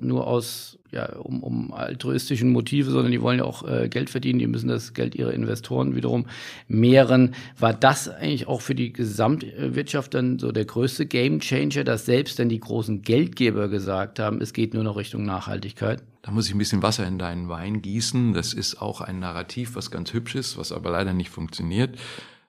nur 0.00 0.26
aus 0.26 0.79
ja, 0.92 1.16
um, 1.16 1.42
um 1.42 1.72
altruistischen 1.72 2.50
Motive, 2.50 2.90
sondern 2.90 3.12
die 3.12 3.22
wollen 3.22 3.38
ja 3.38 3.44
auch 3.44 3.66
äh, 3.66 3.88
Geld 3.88 4.10
verdienen, 4.10 4.38
die 4.38 4.46
müssen 4.46 4.68
das 4.68 4.94
Geld 4.94 5.14
ihrer 5.14 5.32
Investoren 5.32 5.94
wiederum 5.94 6.26
mehren. 6.68 7.34
War 7.58 7.74
das 7.74 8.08
eigentlich 8.08 8.48
auch 8.48 8.60
für 8.60 8.74
die 8.74 8.92
Gesamtwirtschaft 8.92 10.14
dann 10.14 10.38
so 10.38 10.52
der 10.52 10.64
größte 10.64 11.06
Gamechanger, 11.06 11.84
dass 11.84 12.06
selbst 12.06 12.38
dann 12.38 12.48
die 12.48 12.60
großen 12.60 13.02
Geldgeber 13.02 13.68
gesagt 13.68 14.18
haben, 14.18 14.40
es 14.40 14.52
geht 14.52 14.74
nur 14.74 14.84
noch 14.84 14.96
Richtung 14.96 15.24
Nachhaltigkeit? 15.24 16.02
Da 16.22 16.30
muss 16.32 16.48
ich 16.48 16.54
ein 16.54 16.58
bisschen 16.58 16.82
Wasser 16.82 17.06
in 17.06 17.18
deinen 17.18 17.48
Wein 17.48 17.80
gießen. 17.80 18.34
Das 18.34 18.52
ist 18.52 18.80
auch 18.80 19.00
ein 19.00 19.20
Narrativ, 19.20 19.74
was 19.74 19.90
ganz 19.90 20.12
hübsch 20.12 20.34
ist, 20.34 20.58
was 20.58 20.72
aber 20.72 20.90
leider 20.90 21.14
nicht 21.14 21.30
funktioniert. 21.30 21.98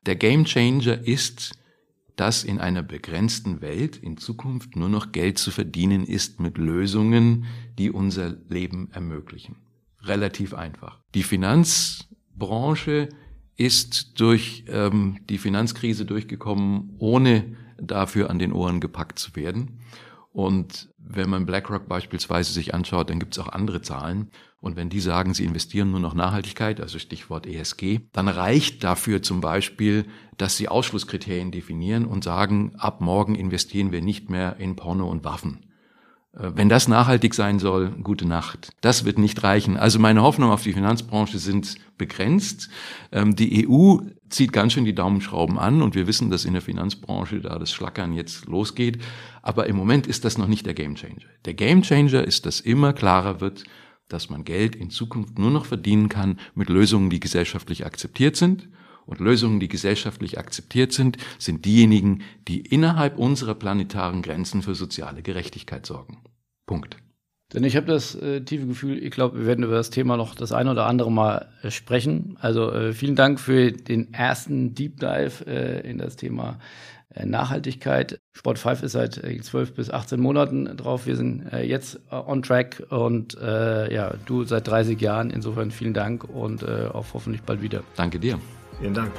Der 0.06 0.16
Gamechanger 0.16 1.08
ist, 1.08 1.54
dass 2.22 2.44
in 2.44 2.60
einer 2.60 2.84
begrenzten 2.84 3.62
Welt 3.62 3.98
in 3.98 4.16
Zukunft 4.16 4.76
nur 4.76 4.90
noch 4.90 5.12
Geld 5.12 5.40
zu 5.40 5.50
verdienen 5.50 6.06
ist 6.06 6.40
mit 6.40 6.60
Lösungen, 6.60 7.46
die 7.80 7.90
unser 7.90 8.38
Leben 8.48 8.90
ermöglichen. 8.92 9.56
Relativ 10.04 10.54
einfach. 10.54 11.00
Die 11.16 11.24
Finanzbranche 11.24 13.10
ist 13.58 14.20
durch 14.20 14.66
ähm, 14.68 15.18
die 15.32 15.40
Finanzkrise 15.40 16.06
durchgekommen, 16.06 16.94
ohne 17.00 17.58
dafür 17.82 18.30
an 18.30 18.38
den 18.38 18.54
Ohren 18.54 18.82
gepackt 18.82 19.18
zu 19.18 19.36
werden. 19.36 19.80
Und 20.34 20.90
wenn 20.98 21.30
man 21.30 21.46
BlackRock 21.46 21.88
beispielsweise 21.88 22.54
sich 22.54 22.74
anschaut, 22.74 23.10
dann 23.10 23.20
gibt 23.20 23.34
es 23.34 23.40
auch 23.40 23.50
andere 23.50 23.82
Zahlen. 23.82 24.32
Und 24.62 24.78
wenn 24.78 24.90
die 24.90 25.02
sagen, 25.02 25.34
sie 25.34 25.44
investieren 25.44 25.92
nur 25.92 26.00
noch 26.00 26.14
Nachhaltigkeit, 26.14 26.80
also 26.80 27.00
Stichwort 27.00 27.46
ESG, 27.46 28.02
dann 28.14 28.28
reicht 28.28 28.84
dafür 28.84 29.22
zum 29.22 29.42
Beispiel, 29.42 30.06
dass 30.38 30.56
sie 30.56 30.70
Ausschlusskriterien 30.70 31.52
definieren 31.52 32.06
und 32.06 32.24
sagen, 32.24 32.74
ab 32.78 33.02
morgen 33.02 33.36
investieren 33.36 33.92
wir 33.92 34.02
nicht 34.02 34.30
mehr 34.30 34.58
in 34.58 34.76
Porno 34.76 35.10
und 35.10 35.26
Waffen. 35.26 35.66
Äh, 36.34 36.52
wenn 36.56 36.70
das 36.70 36.88
nachhaltig 36.88 37.34
sein 37.34 37.60
soll, 37.60 37.90
gute 38.04 38.28
Nacht. 38.28 38.72
Das 38.82 39.06
wird 39.06 39.18
nicht 39.18 39.44
reichen. 39.44 39.78
Also 39.78 40.00
meine 40.00 40.22
Hoffnungen 40.22 40.54
auf 40.54 40.64
die 40.64 40.74
Finanzbranche 40.74 41.40
sind 41.40 41.76
begrenzt. 41.98 42.70
Ähm, 43.12 43.36
die 43.36 43.68
EU 43.68 43.98
zieht 44.30 44.54
ganz 44.54 44.74
schön 44.74 44.86
die 44.86 44.96
Daumenschrauben 44.96 45.60
an 45.60 45.82
und 45.82 45.96
wir 45.96 46.08
wissen, 46.08 46.30
dass 46.30 46.46
in 46.46 46.54
der 46.54 46.62
Finanzbranche 46.62 47.42
da 47.42 47.60
das 47.60 47.72
Schlackern 47.72 48.14
jetzt 48.14 48.46
losgeht. 48.46 49.00
Aber 49.42 49.68
im 49.68 49.76
Moment 49.76 50.08
ist 50.08 50.26
das 50.26 50.38
noch 50.38 50.48
nicht 50.48 50.66
der 50.66 50.74
Gamechanger. 50.74 51.22
Der 51.46 51.54
Gamechanger 51.54 52.24
ist, 52.24 52.46
dass 52.46 52.60
immer 52.60 52.94
klarer 52.94 53.42
wird, 53.42 53.64
dass 54.08 54.30
man 54.30 54.44
Geld 54.44 54.76
in 54.76 54.90
Zukunft 54.90 55.40
nur 55.40 55.52
noch 55.52 55.66
verdienen 55.66 56.10
kann 56.10 56.38
mit 56.54 56.70
Lösungen, 56.70 57.10
die 57.10 57.20
gesellschaftlich 57.20 57.86
akzeptiert 57.86 58.36
sind. 58.36 58.68
Und 59.12 59.20
Lösungen, 59.20 59.60
die 59.60 59.68
gesellschaftlich 59.68 60.40
akzeptiert 60.40 60.94
sind, 60.94 61.18
sind 61.38 61.66
diejenigen, 61.66 62.24
die 62.48 62.62
innerhalb 62.62 63.18
unserer 63.18 63.56
planetaren 63.56 64.22
Grenzen 64.22 64.62
für 64.62 64.74
soziale 64.74 65.22
Gerechtigkeit 65.22 65.86
sorgen. 65.86 66.20
Punkt. 66.66 66.96
Denn 67.54 67.66
ich 67.66 67.76
habe 67.76 67.88
das 67.88 68.16
äh, 68.16 68.40
tiefe 68.40 68.68
Gefühl, 68.68 69.04
ich 69.04 69.12
glaube, 69.12 69.40
wir 69.40 69.46
werden 69.46 69.66
über 69.66 69.76
das 69.76 69.90
Thema 69.90 70.16
noch 70.16 70.34
das 70.34 70.54
eine 70.54 70.72
oder 70.72 70.86
andere 70.86 71.12
Mal 71.12 71.50
äh, 71.62 71.72
sprechen. 71.72 72.38
Also 72.40 72.72
äh, 72.72 72.94
vielen 72.94 73.18
Dank 73.18 73.42
für 73.42 73.74
den 73.74 74.14
ersten 74.14 74.76
Deep 74.76 75.02
Dive 75.02 75.46
äh, 75.46 75.82
in 75.82 75.98
das 75.98 76.16
Thema 76.16 76.60
äh, 77.14 77.26
Nachhaltigkeit. 77.26 78.18
Sport 78.32 78.60
5 78.60 78.84
ist 78.84 78.94
seit 78.94 79.16
12 79.16 79.56
äh, 79.56 79.74
bis 79.74 79.90
18 79.92 80.22
Monaten 80.22 80.78
drauf. 80.78 81.06
Wir 81.06 81.18
sind 81.18 81.52
jetzt 81.52 82.00
on 82.10 82.42
track 82.42 82.84
und 82.90 83.34
ja, 83.34 84.14
du 84.26 84.46
seit 84.46 84.70
30 84.70 85.02
Jahren. 85.02 85.32
Insofern 85.32 85.72
vielen 85.72 85.94
Dank 85.94 86.24
und 86.24 86.64
auf 86.64 87.14
hoffentlich 87.14 87.42
bald 87.42 87.62
wieder. 87.62 87.84
Danke 87.98 88.18
dir. 88.18 88.40
Vielen 88.82 88.96
Dank. 88.96 89.12